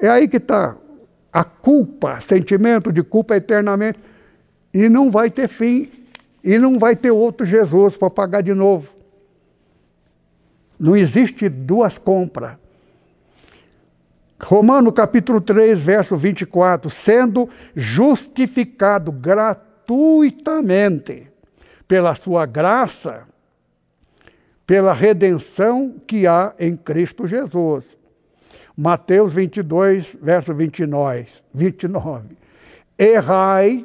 É 0.00 0.08
aí 0.08 0.26
que 0.26 0.38
está 0.38 0.78
a 1.38 1.44
culpa, 1.44 2.20
sentimento 2.20 2.90
de 2.90 3.00
culpa 3.00 3.36
eternamente. 3.36 4.00
E 4.74 4.88
não 4.88 5.08
vai 5.08 5.30
ter 5.30 5.46
fim. 5.46 5.88
E 6.42 6.58
não 6.58 6.80
vai 6.80 6.96
ter 6.96 7.12
outro 7.12 7.46
Jesus 7.46 7.96
para 7.96 8.10
pagar 8.10 8.40
de 8.40 8.52
novo. 8.52 8.88
Não 10.80 10.96
existe 10.96 11.48
duas 11.48 11.96
compras. 11.96 12.56
Romano 14.40 14.92
capítulo 14.92 15.40
3, 15.40 15.80
verso 15.80 16.16
24: 16.16 16.90
sendo 16.90 17.48
justificado 17.76 19.12
gratuitamente 19.12 21.28
pela 21.86 22.16
sua 22.16 22.46
graça, 22.46 23.28
pela 24.66 24.92
redenção 24.92 26.02
que 26.04 26.26
há 26.26 26.52
em 26.58 26.76
Cristo 26.76 27.28
Jesus. 27.28 27.96
Mateus 28.80 29.34
22, 29.34 30.16
verso 30.22 30.54
29. 30.54 31.26
29. 31.52 32.36
Errai, 32.96 33.84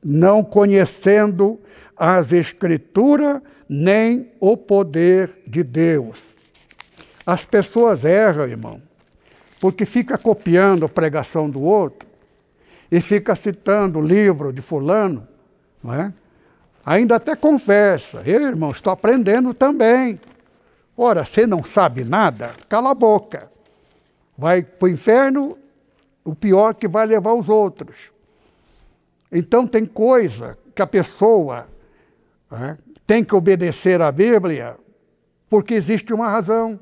não 0.00 0.44
conhecendo 0.44 1.58
as 1.96 2.32
Escrituras 2.32 3.42
nem 3.68 4.30
o 4.38 4.56
poder 4.56 5.42
de 5.44 5.64
Deus. 5.64 6.16
As 7.26 7.44
pessoas 7.44 8.04
erram, 8.04 8.46
irmão, 8.46 8.80
porque 9.60 9.84
fica 9.84 10.16
copiando 10.16 10.84
a 10.86 10.88
pregação 10.88 11.50
do 11.50 11.60
outro 11.60 12.06
e 12.88 13.00
fica 13.00 13.34
citando 13.34 13.98
o 13.98 14.02
livro 14.02 14.52
de 14.52 14.62
fulano, 14.62 15.26
não 15.82 15.92
é? 15.92 16.12
Ainda 16.86 17.16
até 17.16 17.34
confessa, 17.34 18.22
irmão, 18.24 18.70
estou 18.70 18.92
aprendendo 18.92 19.52
também. 19.52 20.20
Ora, 21.02 21.24
você 21.24 21.48
não 21.48 21.64
sabe 21.64 22.04
nada, 22.04 22.52
cala 22.68 22.92
a 22.92 22.94
boca. 22.94 23.50
Vai 24.38 24.62
para 24.62 24.86
o 24.86 24.88
inferno, 24.88 25.58
o 26.24 26.32
pior 26.32 26.76
que 26.76 26.86
vai 26.86 27.04
levar 27.06 27.34
os 27.34 27.48
outros. 27.48 28.12
Então 29.32 29.66
tem 29.66 29.84
coisa 29.84 30.56
que 30.72 30.80
a 30.80 30.86
pessoa 30.86 31.66
né, 32.48 32.78
tem 33.04 33.24
que 33.24 33.34
obedecer 33.34 34.00
à 34.00 34.12
Bíblia 34.12 34.76
porque 35.50 35.74
existe 35.74 36.14
uma 36.14 36.28
razão. 36.28 36.78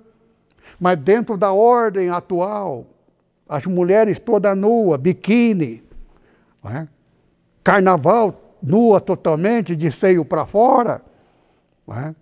Mas 0.79 0.99
dentro 0.99 1.39
da 1.39 1.51
ordem 1.53 2.11
atual, 2.11 2.85
as 3.49 3.65
mulheres 3.65 4.19
toda 4.19 4.55
nua, 4.55 4.99
biquíni, 4.99 5.83
né, 6.63 6.87
carnaval 7.65 8.59
nua 8.63 9.01
totalmente, 9.01 9.75
de 9.75 9.91
seio 9.91 10.27
para 10.27 10.45
fora. 10.45 11.01
Né? 11.89 12.15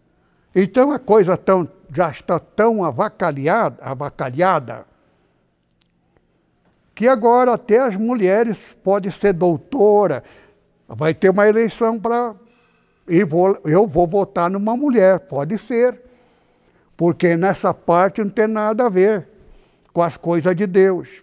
Então 0.54 0.92
a 0.92 0.98
coisa 1.00 1.36
tão, 1.36 1.68
já 1.92 2.10
está 2.10 2.38
tão 2.38 2.84
avacalhada, 2.84 3.78
avacalhada 3.80 4.86
que 6.98 7.06
agora 7.06 7.52
até 7.52 7.78
as 7.78 7.94
mulheres 7.94 8.58
podem 8.82 9.08
ser 9.08 9.32
doutora. 9.32 10.24
Vai 10.88 11.14
ter 11.14 11.30
uma 11.30 11.46
eleição 11.46 11.96
para. 11.96 12.34
Eu 13.06 13.86
vou 13.86 14.04
votar 14.04 14.50
numa 14.50 14.76
mulher, 14.76 15.20
pode 15.20 15.56
ser. 15.58 15.96
Porque 16.96 17.36
nessa 17.36 17.72
parte 17.72 18.20
não 18.20 18.28
tem 18.28 18.48
nada 18.48 18.86
a 18.86 18.88
ver 18.88 19.28
com 19.92 20.02
as 20.02 20.16
coisas 20.16 20.56
de 20.56 20.66
Deus. 20.66 21.22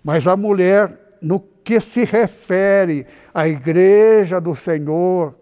Mas 0.00 0.28
a 0.28 0.36
mulher, 0.36 1.16
no 1.20 1.40
que 1.40 1.80
se 1.80 2.04
refere 2.04 3.04
à 3.34 3.48
igreja 3.48 4.40
do 4.40 4.54
Senhor, 4.54 5.34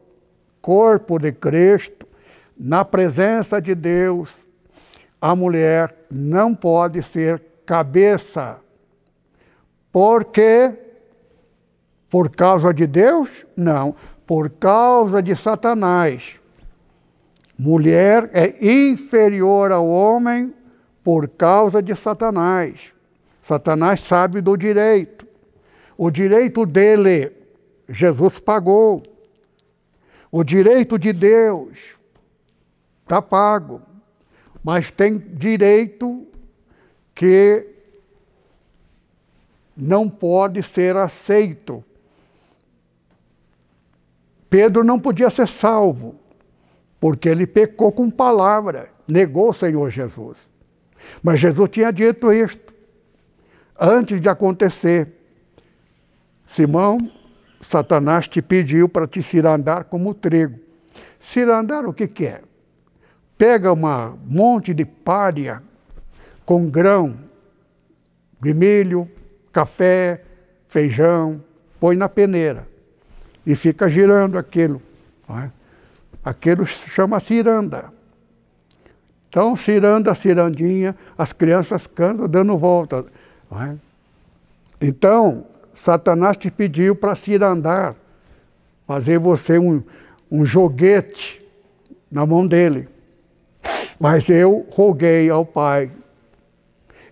corpo 0.63 1.19
de 1.19 1.31
Cristo, 1.31 2.07
na 2.65 2.85
presença 2.85 3.61
de 3.61 3.75
Deus, 3.75 4.31
a 5.21 5.35
mulher 5.35 6.07
não 6.09 6.55
pode 6.55 7.03
ser 7.03 7.43
cabeça. 7.67 8.57
Por 9.91 10.27
quê? 10.27 10.73
Por 12.09 12.31
causa 12.31 12.73
de 12.73 12.87
Deus? 12.87 13.45
Não, 13.57 13.97
por 14.25 14.49
causa 14.49 15.21
de 15.21 15.35
Satanás. 15.35 16.37
Mulher 17.59 18.31
é 18.33 18.65
inferior 18.65 19.73
ao 19.73 19.89
homem 19.89 20.55
por 21.03 21.27
causa 21.27 21.83
de 21.83 21.97
Satanás. 21.97 22.93
Satanás 23.43 23.99
sabe 23.99 24.41
do 24.41 24.57
direito. 24.57 25.27
O 25.99 26.13
direito 26.13 26.65
dele, 26.65 27.33
Jesus 27.89 28.39
pagou. 28.39 29.03
O 30.31 30.45
direito 30.45 30.97
de 30.97 31.13
Deus 31.13 32.01
está 33.13 33.21
pago. 33.21 33.83
Mas 34.65 34.91
tem 34.91 35.19
direito 35.19 36.27
que 37.15 37.67
não 39.77 40.09
pode 40.09 40.63
ser 40.63 40.97
aceito. 40.97 41.85
Pedro 44.49 44.83
não 44.83 44.99
podia 44.99 45.29
ser 45.29 45.49
salvo, 45.49 46.15
porque 47.01 47.29
ele 47.29 47.47
pecou 47.47 47.91
com 47.91 48.11
palavra, 48.11 48.91
negou 49.07 49.51
o 49.51 49.55
Senhor 49.55 49.91
Jesus. 49.91 50.37
Mas 51.23 51.41
Jesus 51.41 51.71
tinha 51.71 51.91
dito 51.91 52.33
isto 52.33 52.73
antes 53.79 54.21
de 54.21 54.29
acontecer. 54.29 55.09
Simão, 56.47 56.99
Satanás 57.63 58.29
te 58.29 58.41
pediu 58.41 58.89
para 58.89 59.07
te 59.07 59.23
cirandar 59.23 59.85
como 59.85 60.15
trigo. 60.15 60.61
Cirandar 61.19 61.87
o 61.87 61.95
que, 61.95 62.07
que 62.07 62.27
é? 62.27 62.43
Pega 63.43 63.73
um 63.73 63.81
monte 64.25 64.73
de 64.73 64.85
palha 64.85 65.61
com 66.47 66.71
grão 66.71 67.17
de 68.41 68.55
milho, 68.55 69.11
café, 69.53 70.23
feijão, 70.69 71.43
põe 71.81 71.97
na 71.97 72.09
peneira 72.09 72.69
e 73.45 73.57
fica 73.57 73.91
girando 73.91 74.39
aquilo. 74.39 74.81
É? 75.29 75.51
Aquilo 76.25 76.65
chama 76.65 77.19
ciranda. 77.19 77.87
Então, 79.29 79.57
ciranda, 79.57 80.15
cirandinha, 80.15 80.95
as 81.19 81.33
crianças 81.33 81.85
cantam 81.85 82.29
dando 82.29 82.57
volta. 82.57 83.05
É? 83.51 83.75
Então, 84.81 85.49
Satanás 85.75 86.37
te 86.37 86.49
pediu 86.49 86.95
para 86.95 87.17
cirandar, 87.17 87.97
fazer 88.87 89.19
você 89.19 89.59
um, 89.59 89.83
um 90.31 90.47
joguete 90.47 91.45
na 92.09 92.25
mão 92.25 92.47
dele. 92.47 92.92
Mas 94.03 94.29
eu 94.29 94.67
roguei 94.71 95.31
ao 95.31 95.47
Pai. 95.47 95.89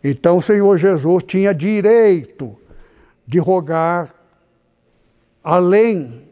Então 0.02 0.38
o 0.38 0.42
Senhor 0.42 0.76
Jesus 0.76 1.22
tinha 1.22 1.54
direito 1.54 2.58
de 3.24 3.38
rogar 3.38 4.12
além 5.44 6.28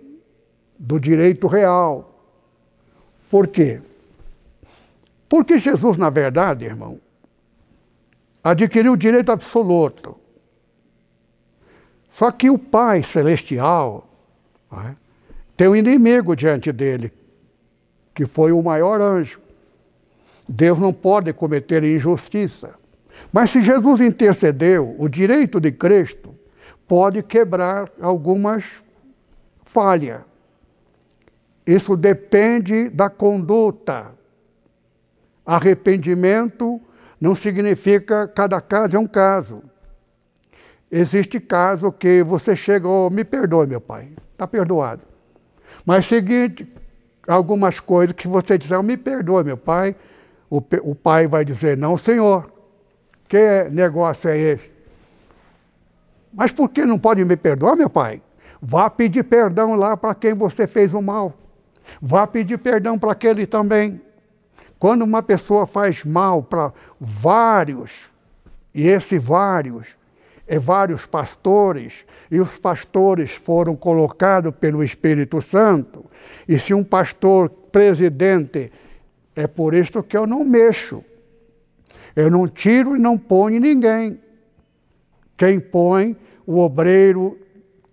do 0.76 0.98
direito 0.98 1.46
real. 1.46 2.12
Por 3.30 3.46
quê? 3.46 3.80
Porque 5.28 5.58
Jesus, 5.58 5.96
na 5.96 6.10
verdade, 6.10 6.64
irmão, 6.64 6.98
adquiriu 8.42 8.94
o 8.94 8.96
direito 8.96 9.30
absoluto 9.30 10.16
só 12.18 12.32
que 12.32 12.50
o 12.50 12.58
Pai 12.58 13.04
Celestial 13.04 14.04
é, 14.72 14.96
tem 15.56 15.68
um 15.68 15.76
inimigo 15.76 16.34
diante 16.34 16.72
dele, 16.72 17.12
que 18.12 18.26
foi 18.26 18.50
o 18.50 18.60
maior 18.60 19.00
anjo. 19.00 19.38
Deus 20.48 20.78
não 20.78 20.92
pode 20.92 21.32
cometer 21.32 21.84
injustiça. 21.84 22.74
Mas 23.32 23.50
se 23.50 23.60
Jesus 23.60 24.00
intercedeu, 24.00 24.96
o 24.98 25.08
direito 25.08 25.60
de 25.60 25.70
Cristo 25.70 26.34
pode 26.86 27.22
quebrar 27.22 27.90
algumas 28.00 28.64
falhas. 29.64 30.22
Isso 31.66 31.96
depende 31.96 32.88
da 32.88 33.10
conduta. 33.10 34.06
Arrependimento 35.44 36.80
não 37.20 37.34
significa 37.34 38.26
cada 38.26 38.60
caso 38.60 38.96
é 38.96 38.98
um 38.98 39.06
caso. 39.06 39.62
Existe 40.90 41.38
caso 41.38 41.92
que 41.92 42.22
você 42.22 42.56
chega, 42.56 42.88
oh, 42.88 43.10
me 43.10 43.22
perdoe, 43.22 43.66
meu 43.66 43.80
pai, 43.80 44.08
está 44.32 44.46
perdoado. 44.46 45.02
Mas 45.84 46.06
seguinte, 46.06 46.66
algumas 47.26 47.78
coisas 47.78 48.16
que 48.16 48.26
você 48.26 48.56
diz, 48.56 48.70
oh, 48.70 48.82
me 48.82 48.96
perdoe, 48.96 49.44
meu 49.44 49.56
pai, 49.58 49.94
o, 50.50 50.62
o 50.82 50.94
pai 50.94 51.26
vai 51.26 51.44
dizer, 51.44 51.76
não, 51.76 51.96
senhor, 51.96 52.50
que 53.28 53.64
negócio 53.70 54.30
é 54.30 54.38
esse? 54.38 54.70
Mas 56.32 56.52
por 56.52 56.68
que 56.68 56.84
não 56.84 56.98
pode 56.98 57.24
me 57.24 57.36
perdoar, 57.36 57.76
meu 57.76 57.90
pai? 57.90 58.22
Vá 58.60 58.90
pedir 58.90 59.24
perdão 59.24 59.74
lá 59.74 59.96
para 59.96 60.14
quem 60.14 60.34
você 60.34 60.66
fez 60.66 60.92
o 60.92 61.00
mal. 61.00 61.34
Vá 62.00 62.26
pedir 62.26 62.58
perdão 62.58 62.98
para 62.98 63.12
aquele 63.12 63.46
também. 63.46 64.00
Quando 64.78 65.02
uma 65.02 65.22
pessoa 65.22 65.66
faz 65.66 66.04
mal 66.04 66.42
para 66.42 66.72
vários, 67.00 68.10
e 68.74 68.86
esses 68.86 69.22
vários 69.22 69.98
é, 70.48 70.58
vários 70.58 71.04
pastores, 71.04 72.06
e 72.30 72.40
os 72.40 72.56
pastores 72.56 73.32
foram 73.32 73.76
colocados 73.76 74.52
pelo 74.58 74.82
Espírito 74.82 75.42
Santo. 75.42 76.06
E 76.48 76.58
se 76.58 76.72
um 76.72 76.82
pastor 76.82 77.50
presidente, 77.50 78.72
é 79.38 79.46
por 79.46 79.72
isso 79.72 80.02
que 80.02 80.16
eu 80.16 80.26
não 80.26 80.44
mexo. 80.44 81.04
Eu 82.16 82.28
não 82.28 82.48
tiro 82.48 82.96
e 82.96 82.98
não 82.98 83.16
ponho 83.16 83.60
ninguém. 83.60 84.20
Quem 85.36 85.60
põe 85.60 86.16
o 86.44 86.58
obreiro 86.58 87.38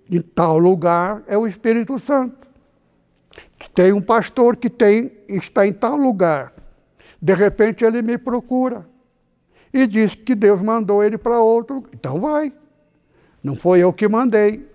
em 0.10 0.22
tal 0.22 0.58
lugar 0.58 1.22
é 1.28 1.38
o 1.38 1.46
Espírito 1.46 2.00
Santo. 2.00 2.48
Tem 3.76 3.94
um 3.94 4.02
pastor 4.02 4.58
que 4.58 4.72
tem, 4.72 5.12
está 5.30 5.68
em 5.68 5.72
tal 5.72 5.96
lugar. 5.96 6.52
De 7.22 7.36
repente 7.36 7.86
ele 7.86 8.02
me 8.02 8.18
procura 8.18 8.90
e 9.72 9.86
diz 9.86 10.16
que 10.16 10.34
Deus 10.34 10.60
mandou 10.60 11.04
ele 11.04 11.20
para 11.20 11.40
outro. 11.40 11.84
Então 11.94 12.20
vai. 12.20 12.52
Não 13.44 13.56
foi 13.56 13.84
eu 13.84 13.94
que 13.94 14.08
mandei. 14.08 14.68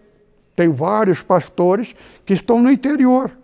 Tem 0.54 0.68
vários 0.68 1.20
pastores 1.20 1.96
que 2.24 2.32
estão 2.32 2.62
no 2.62 2.70
interior. 2.70 3.39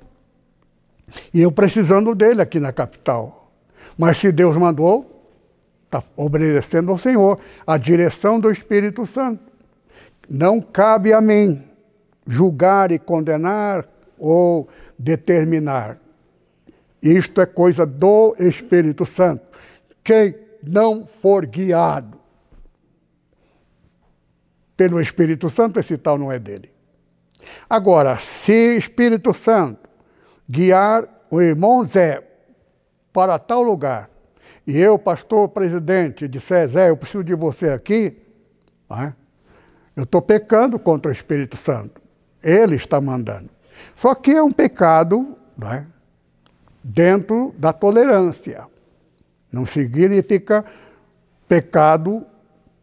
E 1.32 1.40
eu 1.40 1.52
precisando 1.52 2.14
dele 2.14 2.42
aqui 2.42 2.58
na 2.58 2.72
capital. 2.72 3.52
Mas 3.96 4.18
se 4.18 4.30
Deus 4.30 4.56
mandou, 4.56 5.30
está 5.84 6.02
obedecendo 6.16 6.90
ao 6.90 6.98
Senhor, 6.98 7.38
a 7.66 7.78
direção 7.78 8.38
do 8.38 8.50
Espírito 8.50 9.06
Santo. 9.06 9.42
Não 10.28 10.60
cabe 10.60 11.12
a 11.12 11.20
mim 11.20 11.62
julgar 12.26 12.90
e 12.90 12.98
condenar 12.98 13.88
ou 14.18 14.68
determinar. 14.98 15.98
Isto 17.02 17.40
é 17.40 17.46
coisa 17.46 17.86
do 17.86 18.34
Espírito 18.38 19.06
Santo. 19.06 19.46
Quem 20.02 20.34
não 20.62 21.06
for 21.06 21.46
guiado 21.46 22.18
pelo 24.76 25.00
Espírito 25.00 25.48
Santo, 25.48 25.78
esse 25.78 25.96
tal 25.96 26.18
não 26.18 26.30
é 26.30 26.38
dele. 26.38 26.70
Agora, 27.70 28.16
se 28.16 28.76
Espírito 28.76 29.32
Santo 29.32 29.85
guiar 30.48 31.04
o 31.30 31.40
irmão 31.40 31.84
Zé 31.84 32.22
para 33.12 33.38
tal 33.38 33.62
lugar, 33.62 34.10
e 34.66 34.76
eu, 34.76 34.98
pastor 34.98 35.48
presidente, 35.48 36.26
disser, 36.26 36.68
Zé, 36.68 36.90
eu 36.90 36.96
preciso 36.96 37.22
de 37.22 37.34
você 37.34 37.70
aqui, 37.70 38.16
é? 38.90 39.12
eu 39.94 40.02
estou 40.02 40.20
pecando 40.20 40.78
contra 40.78 41.08
o 41.08 41.12
Espírito 41.12 41.56
Santo. 41.56 42.00
Ele 42.42 42.76
está 42.76 43.00
mandando. 43.00 43.48
Só 43.96 44.14
que 44.14 44.32
é 44.32 44.42
um 44.42 44.52
pecado 44.52 45.36
é? 45.72 45.84
dentro 46.82 47.54
da 47.58 47.72
tolerância. 47.72 48.64
Não 49.52 49.64
significa 49.64 50.64
pecado 51.48 52.26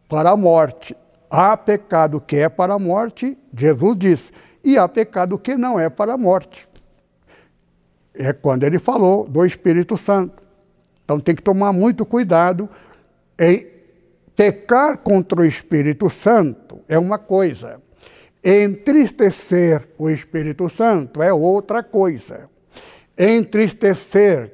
para 0.08 0.30
a 0.30 0.36
morte. 0.36 0.96
Há 1.30 1.56
pecado 1.56 2.20
que 2.20 2.36
é 2.36 2.48
para 2.48 2.74
a 2.74 2.78
morte, 2.78 3.36
Jesus 3.56 3.98
disse, 3.98 4.32
e 4.62 4.78
há 4.78 4.88
pecado 4.88 5.38
que 5.38 5.56
não 5.56 5.78
é 5.78 5.88
para 5.88 6.14
a 6.14 6.18
morte. 6.18 6.66
É 8.14 8.32
quando 8.32 8.64
ele 8.64 8.78
falou 8.78 9.28
do 9.28 9.44
Espírito 9.44 9.96
Santo. 9.96 10.42
Então 11.04 11.20
tem 11.20 11.34
que 11.34 11.42
tomar 11.42 11.72
muito 11.72 12.06
cuidado 12.06 12.68
em 13.38 13.66
pecar 14.34 14.98
contra 14.98 15.40
o 15.40 15.44
Espírito 15.44 16.08
Santo 16.08 16.80
é 16.88 16.98
uma 16.98 17.18
coisa. 17.18 17.80
Entristecer 18.42 19.88
o 19.98 20.10
Espírito 20.10 20.68
Santo 20.68 21.22
é 21.22 21.32
outra 21.32 21.82
coisa. 21.82 22.48
Entristecer 23.18 24.52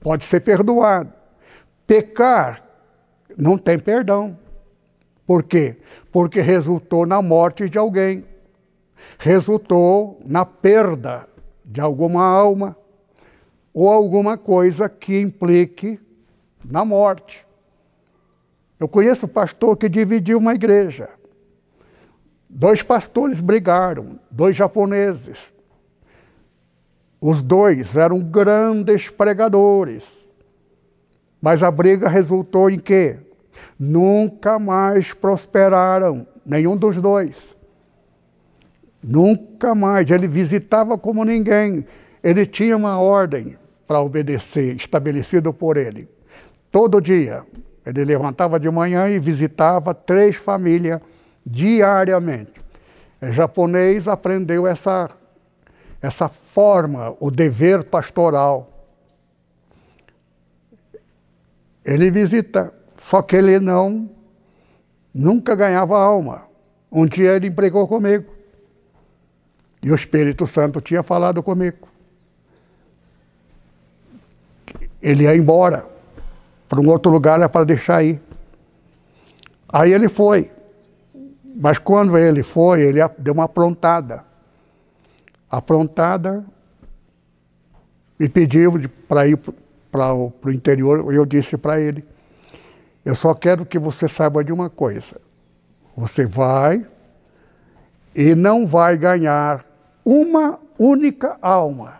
pode 0.00 0.24
ser 0.24 0.40
perdoado. 0.40 1.12
Pecar 1.86 2.64
não 3.36 3.58
tem 3.58 3.78
perdão. 3.78 4.38
Por 5.26 5.42
quê? 5.42 5.76
Porque 6.12 6.40
resultou 6.40 7.04
na 7.04 7.20
morte 7.20 7.68
de 7.68 7.76
alguém, 7.76 8.24
resultou 9.18 10.20
na 10.24 10.44
perda 10.44 11.28
de 11.64 11.80
alguma 11.80 12.24
alma 12.24 12.76
ou 13.72 13.90
alguma 13.90 14.38
coisa 14.38 14.88
que 14.88 15.20
implique 15.20 16.00
na 16.64 16.84
morte. 16.84 17.46
Eu 18.78 18.88
conheço 18.88 19.26
pastor 19.26 19.76
que 19.76 19.88
dividiu 19.88 20.38
uma 20.38 20.54
igreja. 20.54 21.08
Dois 22.48 22.82
pastores 22.82 23.40
brigaram, 23.40 24.18
dois 24.30 24.54
japoneses. 24.54 25.52
Os 27.20 27.42
dois 27.42 27.96
eram 27.96 28.20
grandes 28.20 29.10
pregadores. 29.10 30.04
Mas 31.40 31.62
a 31.62 31.70
briga 31.70 32.08
resultou 32.08 32.70
em 32.70 32.78
quê? 32.78 33.18
Nunca 33.78 34.58
mais 34.58 35.12
prosperaram, 35.12 36.26
nenhum 36.44 36.76
dos 36.76 36.96
dois. 36.96 37.55
Nunca 39.02 39.74
mais. 39.74 40.10
Ele 40.10 40.28
visitava 40.28 40.98
como 40.98 41.24
ninguém. 41.24 41.86
Ele 42.22 42.44
tinha 42.44 42.76
uma 42.76 42.98
ordem 42.98 43.56
para 43.86 44.00
obedecer, 44.00 44.76
estabelecida 44.76 45.52
por 45.52 45.76
ele. 45.76 46.08
Todo 46.70 47.00
dia. 47.00 47.44
Ele 47.84 48.04
levantava 48.04 48.58
de 48.58 48.68
manhã 48.68 49.08
e 49.08 49.18
visitava 49.20 49.94
três 49.94 50.34
famílias 50.34 51.00
diariamente. 51.44 52.52
O 53.22 53.30
japonês 53.30 54.08
aprendeu 54.08 54.66
essa, 54.66 55.08
essa 56.02 56.28
forma, 56.28 57.14
o 57.20 57.30
dever 57.30 57.84
pastoral. 57.84 58.72
Ele 61.84 62.10
visita 62.10 62.72
só 62.98 63.22
que 63.22 63.36
ele 63.36 63.60
não, 63.60 64.10
nunca 65.14 65.54
ganhava 65.54 65.96
alma. 65.96 66.42
Um 66.90 67.06
dia 67.06 67.36
ele 67.36 67.46
empregou 67.46 67.86
comigo. 67.86 68.35
E 69.86 69.90
o 69.92 69.94
Espírito 69.94 70.48
Santo 70.48 70.80
tinha 70.80 71.00
falado 71.00 71.40
comigo. 71.44 71.86
Ele 75.00 75.22
ia 75.22 75.36
embora 75.36 75.86
para 76.68 76.80
um 76.80 76.88
outro 76.88 77.08
lugar 77.12 77.38
era 77.38 77.48
para 77.48 77.64
deixar 77.64 78.02
ir. 78.02 78.20
Aí 79.68 79.92
ele 79.92 80.08
foi. 80.08 80.50
Mas 81.54 81.78
quando 81.78 82.18
ele 82.18 82.42
foi, 82.42 82.82
ele 82.82 82.98
deu 83.16 83.32
uma 83.32 83.44
aprontada. 83.44 84.24
Aprontada 85.48 86.44
e 88.18 88.28
pediu 88.28 88.90
para 89.06 89.28
ir 89.28 89.38
para 89.88 90.12
o 90.12 90.32
interior. 90.50 91.14
Eu 91.14 91.24
disse 91.24 91.56
para 91.56 91.80
ele: 91.80 92.04
eu 93.04 93.14
só 93.14 93.32
quero 93.34 93.64
que 93.64 93.78
você 93.78 94.08
saiba 94.08 94.42
de 94.42 94.52
uma 94.52 94.68
coisa. 94.68 95.20
Você 95.96 96.26
vai 96.26 96.84
e 98.16 98.34
não 98.34 98.66
vai 98.66 98.98
ganhar 98.98 99.64
uma 100.06 100.60
única 100.78 101.36
alma. 101.42 101.98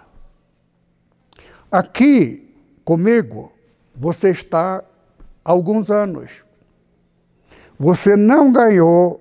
Aqui 1.69 2.55
comigo, 2.85 3.53
você 3.93 4.31
está 4.31 4.85
há 5.45 5.51
alguns 5.51 5.91
anos. 5.91 6.31
Você 7.77 8.15
não 8.15 8.53
ganhou 8.53 9.21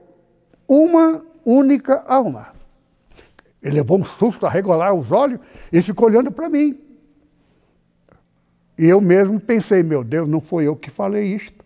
uma 0.68 1.26
única 1.44 2.04
alma. 2.08 2.50
Ele 3.60 3.78
levou 3.78 4.00
um 4.00 4.06
susto 4.06 4.46
a 4.46 4.50
regolar 4.50 4.94
os 4.94 5.12
olhos 5.12 5.40
e 5.74 5.82
ficou 5.82 6.08
olhando 6.08 6.32
para 6.32 6.48
mim. 6.48 6.80
E 8.78 8.86
eu 8.86 9.02
mesmo 9.02 9.40
pensei, 9.40 9.82
meu 9.82 10.04
Deus, 10.04 10.30
não 10.30 10.40
foi 10.40 10.68
eu 10.68 10.76
que 10.76 10.92
falei 10.92 11.34
isto. 11.34 11.66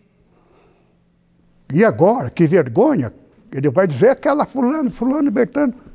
E 1.74 1.84
agora, 1.84 2.30
que 2.30 2.46
vergonha, 2.46 3.12
ele 3.52 3.68
vai 3.68 3.86
dizer 3.86 4.08
aquela 4.08 4.46
fulano, 4.46 4.90
fulano, 4.90 5.30
Bertano. 5.30 5.89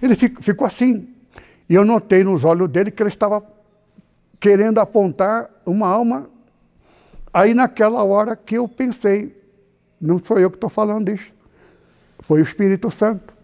Ele 0.00 0.14
ficou 0.14 0.66
assim. 0.66 1.08
E 1.68 1.74
eu 1.74 1.84
notei 1.84 2.24
nos 2.24 2.44
olhos 2.44 2.68
dele 2.70 2.90
que 2.90 3.02
ele 3.02 3.08
estava 3.08 3.44
querendo 4.40 4.78
apontar 4.78 5.50
uma 5.66 5.86
alma. 5.86 6.28
Aí 7.32 7.52
naquela 7.52 8.02
hora 8.02 8.34
que 8.34 8.56
eu 8.56 8.66
pensei, 8.66 9.36
não 10.00 10.22
sou 10.24 10.38
eu 10.38 10.50
que 10.50 10.56
estou 10.56 10.70
falando 10.70 11.10
isso, 11.10 11.30
foi 12.20 12.40
o 12.40 12.44
Espírito 12.44 12.90
Santo. 12.90 13.34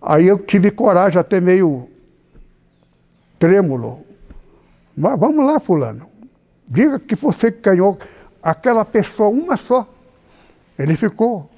Aí 0.00 0.26
eu 0.26 0.38
tive 0.38 0.70
coragem, 0.70 1.18
até 1.18 1.40
meio 1.40 1.88
trêmulo. 3.38 4.06
Mas 4.96 5.18
vamos 5.18 5.44
lá, 5.44 5.58
fulano. 5.58 6.08
Diga 6.68 6.98
que 6.98 7.14
você 7.16 7.50
ganhou 7.50 7.98
aquela 8.42 8.84
pessoa, 8.84 9.28
uma 9.28 9.56
só. 9.56 9.88
Ele 10.78 10.96
ficou. 10.96 11.50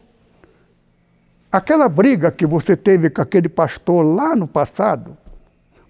Aquela 1.50 1.88
briga 1.88 2.30
que 2.30 2.46
você 2.46 2.76
teve 2.76 3.08
com 3.08 3.22
aquele 3.22 3.48
pastor 3.48 4.04
lá 4.04 4.36
no 4.36 4.46
passado, 4.46 5.16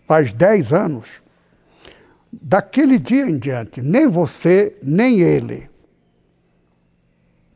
faz 0.07 0.33
dez 0.33 0.73
anos, 0.73 1.21
daquele 2.33 2.99
dia 2.99 3.29
em 3.29 3.39
diante, 3.39 3.83
nem 3.83 4.07
você, 4.07 4.77
nem 4.83 5.21
ele. 5.21 5.69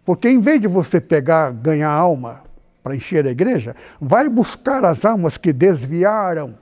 Porque 0.05 0.29
em 0.29 0.41
vez 0.41 0.61
de 0.61 0.67
você 0.67 1.01
pegar, 1.01 1.53
ganhar 1.53 1.91
alma 1.91 2.43
para 2.83 2.97
encher 2.97 3.25
a 3.25 3.31
igreja, 3.31 3.77
vai 4.01 4.29
buscar 4.29 4.85
as 4.85 5.05
almas 5.05 5.37
que 5.37 5.53
desviaram 5.53 6.57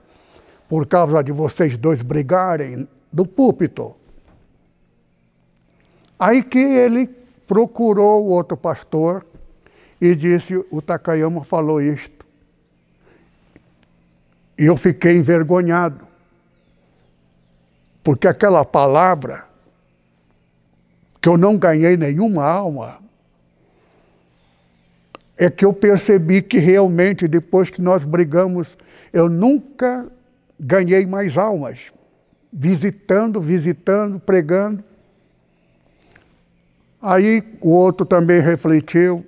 por 0.69 0.85
causa 0.85 1.23
de 1.23 1.31
vocês 1.31 1.75
dois 1.75 2.03
brigarem 2.03 2.87
do 3.11 3.25
púlpito. 3.25 3.95
Aí 6.19 6.43
que 6.43 6.59
ele 6.59 7.07
procurou 7.47 8.23
o 8.23 8.29
outro 8.29 8.55
pastor 8.55 9.25
e 10.01 10.15
disse: 10.15 10.55
O 10.71 10.81
Takayama 10.81 11.43
falou 11.43 11.79
isto. 11.79 12.25
E 14.57 14.65
eu 14.65 14.75
fiquei 14.75 15.15
envergonhado, 15.15 16.05
porque 18.03 18.27
aquela 18.27 18.65
palavra, 18.65 19.45
que 21.21 21.29
eu 21.29 21.37
não 21.37 21.57
ganhei 21.57 21.95
nenhuma 21.95 22.43
alma, 22.43 22.99
é 25.37 25.49
que 25.49 25.65
eu 25.65 25.73
percebi 25.73 26.41
que 26.41 26.57
realmente, 26.57 27.27
depois 27.27 27.69
que 27.69 27.81
nós 27.81 28.03
brigamos, 28.03 28.77
eu 29.13 29.29
nunca 29.29 30.07
ganhei 30.59 31.05
mais 31.05 31.37
almas, 31.37 31.91
visitando, 32.51 33.41
visitando, 33.41 34.19
pregando. 34.19 34.83
Aí 37.01 37.43
o 37.59 37.69
outro 37.69 38.05
também 38.05 38.39
refletiu 38.41 39.25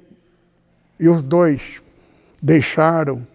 e 0.99 1.07
os 1.07 1.21
dois 1.21 1.81
deixaram 2.41 3.25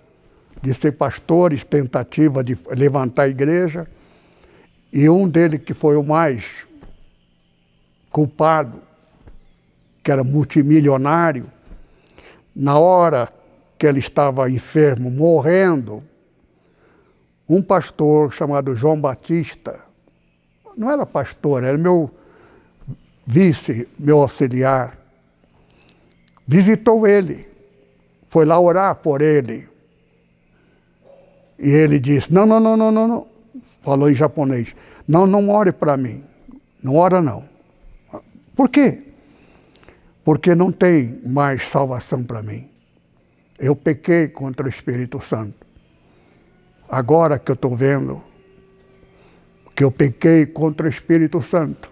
de 0.63 0.75
ser 0.75 0.93
pastores, 0.93 1.65
tentativa 1.65 2.43
de 2.43 2.59
levantar 2.71 3.25
a 3.25 3.29
igreja, 3.29 3.87
e 4.93 5.09
um 5.09 5.29
deles 5.29 5.63
que 5.63 5.75
foi 5.75 5.97
o 5.97 6.03
mais 6.03 6.67
culpado, 8.11 8.81
que 10.03 10.11
era 10.11 10.25
multimilionário, 10.25 11.47
na 12.55 12.79
hora 12.79 13.33
que 13.79 13.87
ele 13.87 14.01
estava 14.01 14.51
enfermo, 14.51 15.11
morrendo, 15.11 16.03
um 17.49 17.63
pastor 17.63 18.33
chamado 18.33 18.75
João 18.75 19.01
Batista, 19.01 19.81
não 20.77 20.91
era 20.91 21.07
pastor, 21.07 21.63
era 21.63 21.79
meu 21.79 22.11
vice, 23.27 23.89
meu 23.99 24.21
auxiliar, 24.21 24.98
visitou 26.49 27.07
ele, 27.07 27.47
foi 28.31 28.47
lá 28.47 28.59
orar 28.59 28.95
por 28.97 29.21
ele. 29.21 29.69
E 31.59 31.69
ele 31.69 31.99
disse: 31.99 32.33
Não, 32.33 32.47
não, 32.47 32.59
não, 32.59 32.77
não, 32.77 32.91
não, 32.91 33.07
não. 33.07 33.27
Falou 33.83 34.11
em 34.11 34.15
japonês: 34.15 34.75
Não, 35.07 35.27
não 35.27 35.51
ore 35.51 35.71
para 35.71 35.97
mim. 35.99 36.25
Não 36.83 36.97
ora, 36.97 37.21
não. 37.21 37.45
Por 38.57 38.71
quê? 38.71 39.03
Porque 40.25 40.55
não 40.55 40.73
tem 40.73 41.21
mais 41.27 41.69
salvação 41.69 42.25
para 42.25 42.43
mim. 42.43 42.69
Eu 43.59 43.77
pequei 43.77 44.29
contra 44.29 44.67
o 44.67 44.69
Espírito 44.69 45.21
Santo. 45.21 45.67
Agora 46.89 47.39
que 47.39 47.51
eu 47.51 47.55
estou 47.55 47.77
vendo 47.77 48.23
que 49.79 49.85
eu 49.85 49.93
pequei 49.93 50.45
contra 50.45 50.89
o 50.89 50.91
Espírito 50.91 51.41
Santo. 51.41 51.89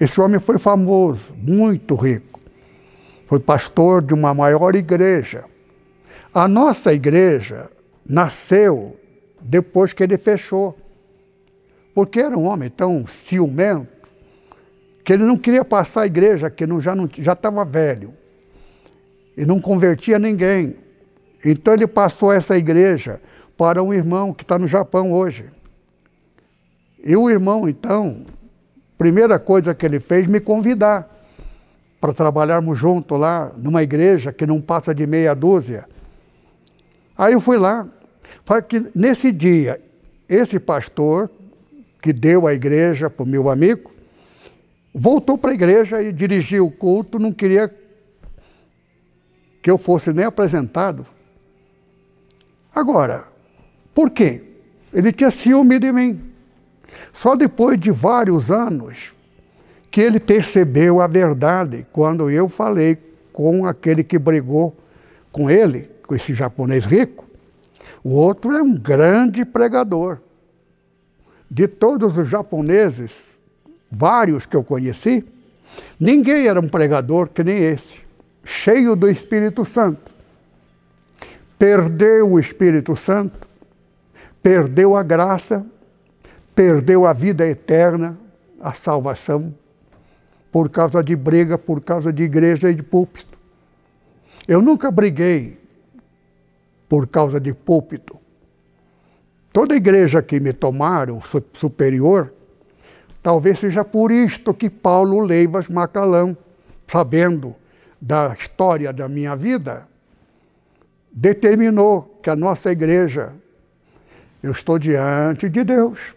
Esse 0.00 0.20
homem 0.20 0.40
foi 0.40 0.58
famoso, 0.58 1.22
muito 1.36 1.94
rico. 1.94 2.33
Foi 3.26 3.40
pastor 3.40 4.02
de 4.02 4.12
uma 4.12 4.34
maior 4.34 4.74
igreja. 4.74 5.44
A 6.32 6.46
nossa 6.46 6.92
igreja 6.92 7.70
nasceu 8.04 8.96
depois 9.40 9.92
que 9.92 10.02
ele 10.02 10.18
fechou. 10.18 10.76
Porque 11.94 12.20
era 12.20 12.36
um 12.36 12.44
homem 12.44 12.68
tão 12.68 13.06
ciumento 13.06 13.94
que 15.04 15.12
ele 15.12 15.24
não 15.24 15.36
queria 15.36 15.64
passar 15.64 16.02
a 16.02 16.06
igreja, 16.06 16.50
que 16.50 16.66
não, 16.66 16.80
já 16.80 17.32
estava 17.32 17.64
velho. 17.64 18.12
E 19.36 19.44
não 19.44 19.60
convertia 19.60 20.18
ninguém. 20.18 20.76
Então 21.44 21.74
ele 21.74 21.86
passou 21.86 22.32
essa 22.32 22.56
igreja 22.56 23.20
para 23.56 23.82
um 23.82 23.92
irmão 23.92 24.32
que 24.32 24.42
está 24.42 24.58
no 24.58 24.66
Japão 24.66 25.12
hoje. 25.12 25.44
E 27.04 27.14
o 27.16 27.28
irmão, 27.28 27.68
então, 27.68 28.22
primeira 28.96 29.38
coisa 29.38 29.74
que 29.74 29.84
ele 29.84 30.00
fez, 30.00 30.26
me 30.26 30.40
convidar 30.40 31.13
para 32.04 32.12
trabalharmos 32.12 32.78
junto 32.78 33.16
lá 33.16 33.50
numa 33.56 33.82
igreja 33.82 34.30
que 34.30 34.44
não 34.44 34.60
passa 34.60 34.94
de 34.94 35.06
meia 35.06 35.32
dúzia. 35.32 35.86
Aí 37.16 37.32
eu 37.32 37.40
fui 37.40 37.56
lá. 37.56 37.88
que 38.68 38.90
nesse 38.94 39.32
dia, 39.32 39.80
esse 40.28 40.60
pastor 40.60 41.30
que 42.02 42.12
deu 42.12 42.46
a 42.46 42.52
igreja 42.52 43.08
para 43.08 43.22
o 43.22 43.26
meu 43.26 43.48
amigo, 43.48 43.90
voltou 44.94 45.38
para 45.38 45.52
a 45.52 45.54
igreja 45.54 46.02
e 46.02 46.12
dirigiu 46.12 46.66
o 46.66 46.70
culto, 46.70 47.18
não 47.18 47.32
queria 47.32 47.74
que 49.62 49.70
eu 49.70 49.78
fosse 49.78 50.12
nem 50.12 50.26
apresentado. 50.26 51.06
Agora, 52.74 53.24
por 53.94 54.10
quê? 54.10 54.42
Ele 54.92 55.10
tinha 55.10 55.30
ciúme 55.30 55.78
de 55.78 55.90
mim. 55.90 56.20
Só 57.14 57.34
depois 57.34 57.80
de 57.80 57.90
vários 57.90 58.50
anos 58.50 59.13
que 59.94 60.00
ele 60.00 60.18
percebeu 60.18 61.00
a 61.00 61.06
verdade 61.06 61.86
quando 61.92 62.28
eu 62.28 62.48
falei 62.48 62.98
com 63.32 63.64
aquele 63.64 64.02
que 64.02 64.18
brigou 64.18 64.76
com 65.30 65.48
ele, 65.48 65.88
com 66.04 66.16
esse 66.16 66.34
japonês 66.34 66.84
rico. 66.84 67.24
O 68.02 68.10
outro 68.10 68.56
é 68.56 68.60
um 68.60 68.74
grande 68.74 69.44
pregador. 69.44 70.18
De 71.48 71.68
todos 71.68 72.18
os 72.18 72.28
japoneses, 72.28 73.12
vários 73.88 74.44
que 74.46 74.56
eu 74.56 74.64
conheci, 74.64 75.24
ninguém 76.00 76.48
era 76.48 76.58
um 76.58 76.68
pregador 76.68 77.28
que 77.28 77.44
nem 77.44 77.56
esse, 77.56 78.00
cheio 78.42 78.96
do 78.96 79.08
Espírito 79.08 79.64
Santo. 79.64 80.12
Perdeu 81.56 82.32
o 82.32 82.40
Espírito 82.40 82.96
Santo, 82.96 83.46
perdeu 84.42 84.96
a 84.96 85.04
graça, 85.04 85.64
perdeu 86.52 87.06
a 87.06 87.12
vida 87.12 87.46
eterna, 87.46 88.18
a 88.60 88.72
salvação, 88.72 89.54
por 90.54 90.70
causa 90.70 91.02
de 91.02 91.16
briga, 91.16 91.58
por 91.58 91.80
causa 91.80 92.12
de 92.12 92.22
igreja 92.22 92.70
e 92.70 92.76
de 92.76 92.82
púlpito. 92.84 93.36
Eu 94.46 94.62
nunca 94.62 94.88
briguei 94.88 95.58
por 96.88 97.08
causa 97.08 97.40
de 97.40 97.52
púlpito. 97.52 98.16
Toda 99.52 99.74
igreja 99.74 100.22
que 100.22 100.38
me 100.38 100.52
tomaram 100.52 101.20
superior, 101.54 102.32
talvez 103.20 103.58
seja 103.58 103.84
por 103.84 104.12
isto 104.12 104.54
que 104.54 104.70
Paulo 104.70 105.18
Leivas 105.18 105.66
Macalão, 105.66 106.36
sabendo 106.86 107.56
da 108.00 108.32
história 108.38 108.92
da 108.92 109.08
minha 109.08 109.34
vida, 109.34 109.88
determinou 111.10 112.20
que 112.22 112.30
a 112.30 112.36
nossa 112.36 112.70
igreja, 112.70 113.32
eu 114.40 114.52
estou 114.52 114.78
diante 114.78 115.48
de 115.48 115.64
Deus. 115.64 116.14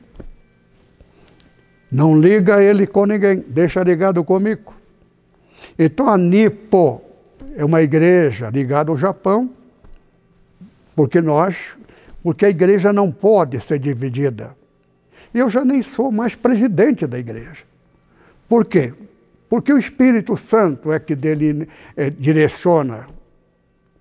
Não 1.92 2.20
liga 2.20 2.62
ele 2.62 2.86
com 2.86 3.06
ninguém, 3.06 3.44
deixa 3.48 3.82
ligado 3.82 4.24
comigo. 4.24 4.74
Então 5.78 6.10
a 6.10 6.18
Nipo 6.18 7.02
é 7.56 7.64
uma 7.64 7.82
igreja 7.82 8.50
ligada 8.50 8.92
ao 8.92 8.98
Japão, 8.98 9.50
porque 10.96 11.22
nós, 11.22 11.76
porque 12.22 12.46
a 12.46 12.50
igreja 12.50 12.92
não 12.92 13.12
pode 13.12 13.60
ser 13.62 13.80
dividida. 13.80 14.56
Eu 15.34 15.50
já 15.50 15.64
nem 15.64 15.82
sou 15.82 16.12
mais 16.12 16.36
presidente 16.36 17.06
da 17.06 17.18
igreja. 17.18 17.64
Por 18.50 18.66
quê? 18.66 18.94
Porque 19.50 19.72
o 19.72 19.78
Espírito 19.78 20.36
Santo 20.36 20.92
é 20.92 21.00
que 21.00 21.16
dele 21.16 21.68
é, 21.96 22.10
direciona 22.10 23.06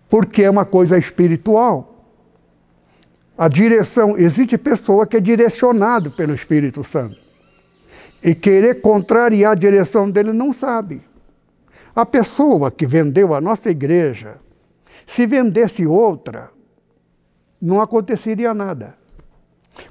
Porque 0.09 0.43
é 0.43 0.49
uma 0.49 0.65
coisa 0.65 0.97
espiritual. 0.97 2.05
A 3.37 3.47
direção, 3.47 4.17
existe 4.17 4.57
pessoa 4.57 5.05
que 5.05 5.17
é 5.17 5.19
direcionado 5.19 6.11
pelo 6.11 6.33
Espírito 6.33 6.83
Santo. 6.83 7.17
E 8.23 8.33
querer 8.33 8.81
contrariar 8.81 9.51
a 9.51 9.55
direção 9.55 10.09
dele 10.09 10.31
não 10.31 10.53
sabe. 10.53 11.01
A 11.95 12.05
pessoa 12.05 12.71
que 12.71 12.87
vendeu 12.87 13.33
a 13.33 13.41
nossa 13.41 13.69
igreja, 13.69 14.37
se 15.05 15.27
vendesse 15.27 15.85
outra, 15.85 16.49
não 17.61 17.81
aconteceria 17.81 18.53
nada. 18.53 18.95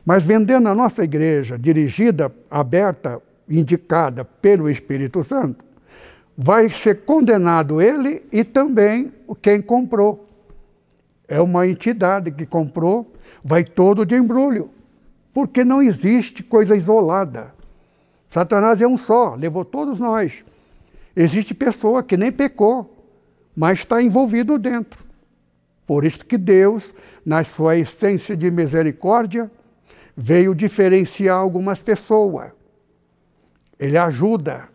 Mas 0.05 0.22
vendendo 0.22 0.68
a 0.68 0.74
nossa 0.74 1.05
igreja, 1.05 1.59
dirigida, 1.59 2.32
aberta, 2.51 3.20
indicada 3.49 4.24
pelo 4.24 4.70
Espírito 4.70 5.22
Santo, 5.22 5.64
vai 6.37 6.70
ser 6.70 7.05
condenado 7.05 7.80
ele 7.80 8.22
e 8.32 8.43
também 8.45 9.12
quem 9.41 9.61
comprou. 9.61 10.28
É 11.28 11.41
uma 11.41 11.66
entidade 11.66 12.30
que 12.30 12.45
comprou, 12.45 13.12
vai 13.43 13.64
todo 13.64 14.05
de 14.05 14.14
embrulho, 14.14 14.70
porque 15.32 15.64
não 15.64 15.82
existe 15.82 16.43
coisa 16.43 16.76
isolada. 16.76 17.53
Satanás 18.30 18.80
é 18.80 18.87
um 18.87 18.99
só, 18.99 19.35
levou 19.35 19.64
todos 19.64 19.99
nós. 19.99 20.45
Existe 21.16 21.55
pessoa 21.55 22.03
que 22.03 22.16
nem 22.16 22.32
pecou, 22.32 22.91
mas 23.55 23.78
está 23.78 24.03
envolvido 24.03 24.59
dentro. 24.59 25.05
Por 25.87 26.05
isso 26.05 26.24
que 26.24 26.37
Deus, 26.37 26.82
na 27.24 27.45
sua 27.45 27.76
essência 27.76 28.37
de 28.37 28.51
misericórdia, 28.51 29.51
veio 30.16 30.54
diferenciar 30.54 31.38
algumas 31.38 31.82
pessoas. 31.82 32.52
Ele 33.78 33.98
ajuda, 33.98 34.68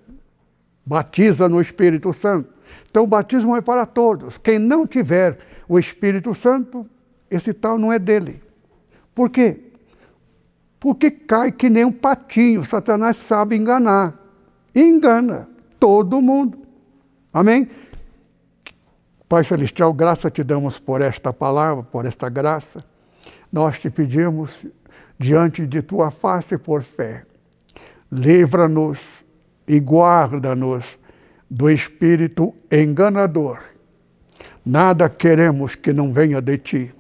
batiza 0.86 1.48
no 1.48 1.62
Espírito 1.62 2.12
Santo. 2.14 2.54
Então 2.90 3.04
o 3.04 3.08
batismo 3.08 3.56
é 3.56 3.62
para 3.62 3.86
todos. 3.86 4.38
Quem 4.38 4.60
não 4.60 4.86
tiver 4.86 5.38
o 5.68 5.80
Espírito 5.80 6.34
Santo, 6.34 6.86
esse 7.30 7.54
tal 7.54 7.78
não 7.78 7.92
é 7.92 8.00
dele. 8.00 8.42
Por 9.16 9.30
quê? 9.30 9.60
Porque 10.80 11.12
cai 11.12 11.52
que 11.52 11.70
nem 11.70 11.86
um 11.86 11.92
patinho. 11.92 12.64
Satanás 12.64 13.18
sabe 13.18 13.56
enganar. 13.56 14.18
E 14.74 14.82
engana 14.82 15.48
todo 15.80 16.22
mundo. 16.22 16.60
Amém? 17.34 17.68
Pai 19.28 19.44
Celestial, 19.44 19.94
graça 19.94 20.32
te 20.32 20.44
damos 20.44 20.80
por 20.80 21.02
esta 21.02 21.32
palavra, 21.32 21.84
por 21.84 22.06
esta 22.06 22.30
graça. 22.30 22.84
Nós 23.52 23.78
te 23.78 23.90
pedimos 23.90 24.66
diante 25.20 25.68
de 25.68 25.82
tua 25.82 26.10
face 26.10 26.58
por 26.58 26.82
fé. 26.82 27.26
Livra-nos 28.10 29.26
e 29.68 29.78
guarda-nos 29.78 30.98
do 31.50 31.70
espírito 31.70 32.56
enganador. 32.72 33.60
Nada 34.66 35.10
queremos 35.10 35.76
que 35.76 35.92
não 35.92 36.14
venha 36.14 36.42
de 36.42 36.58
ti, 36.58 36.96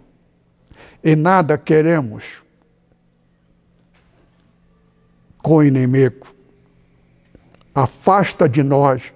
e 1.03 1.15
nada 1.15 1.57
queremos 1.57 2.43
com 5.41 5.57
o 5.57 5.63
inimigo. 5.63 6.27
Afasta 7.73 8.49
de 8.49 8.61
nós 8.61 9.13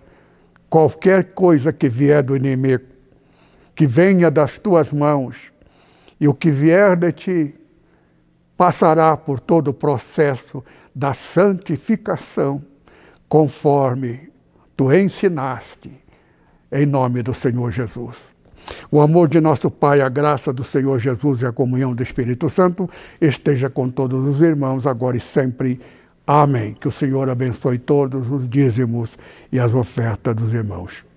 qualquer 0.70 1.34
coisa 1.34 1.74
que 1.74 1.90
vier 1.90 2.24
do 2.24 2.36
inimigo, 2.36 2.86
que 3.76 3.86
venha 3.86 4.32
das 4.32 4.58
tuas 4.58 4.92
mãos, 4.92 5.52
e 6.20 6.28
o 6.28 6.34
que 6.34 6.52
vier 6.52 6.96
de 6.96 7.12
ti 7.12 7.56
passará 8.58 9.16
por 9.18 9.40
todo 9.40 9.70
o 9.70 9.74
processo 9.74 10.64
da 10.94 11.14
santificação, 11.14 12.62
conforme 13.28 14.30
tu 14.78 14.92
ensinaste, 14.94 15.92
em 16.72 16.86
nome 16.86 17.24
do 17.24 17.34
Senhor 17.34 17.72
Jesus. 17.72 18.18
O 18.92 19.02
amor 19.02 19.28
de 19.28 19.42
nosso 19.42 19.70
Pai, 19.70 20.02
a 20.02 20.10
graça 20.10 20.54
do 20.54 20.64
Senhor 20.64 21.00
Jesus 21.00 21.42
e 21.42 21.46
a 21.46 21.52
comunhão 21.52 21.94
do 21.94 22.04
Espírito 22.04 22.50
Santo 22.50 22.90
esteja 23.20 23.70
com 23.70 23.90
todos 23.90 24.26
os 24.28 24.42
irmãos, 24.42 24.88
agora 24.88 25.18
e 25.18 25.20
sempre. 25.20 25.80
Amém. 26.26 26.74
Que 26.74 26.88
o 26.88 26.92
Senhor 26.92 27.30
abençoe 27.30 27.78
todos 27.78 28.32
os 28.32 28.48
dízimos 28.48 29.18
e 29.52 29.60
as 29.60 29.74
ofertas 29.74 30.36
dos 30.36 30.54
irmãos. 30.54 31.13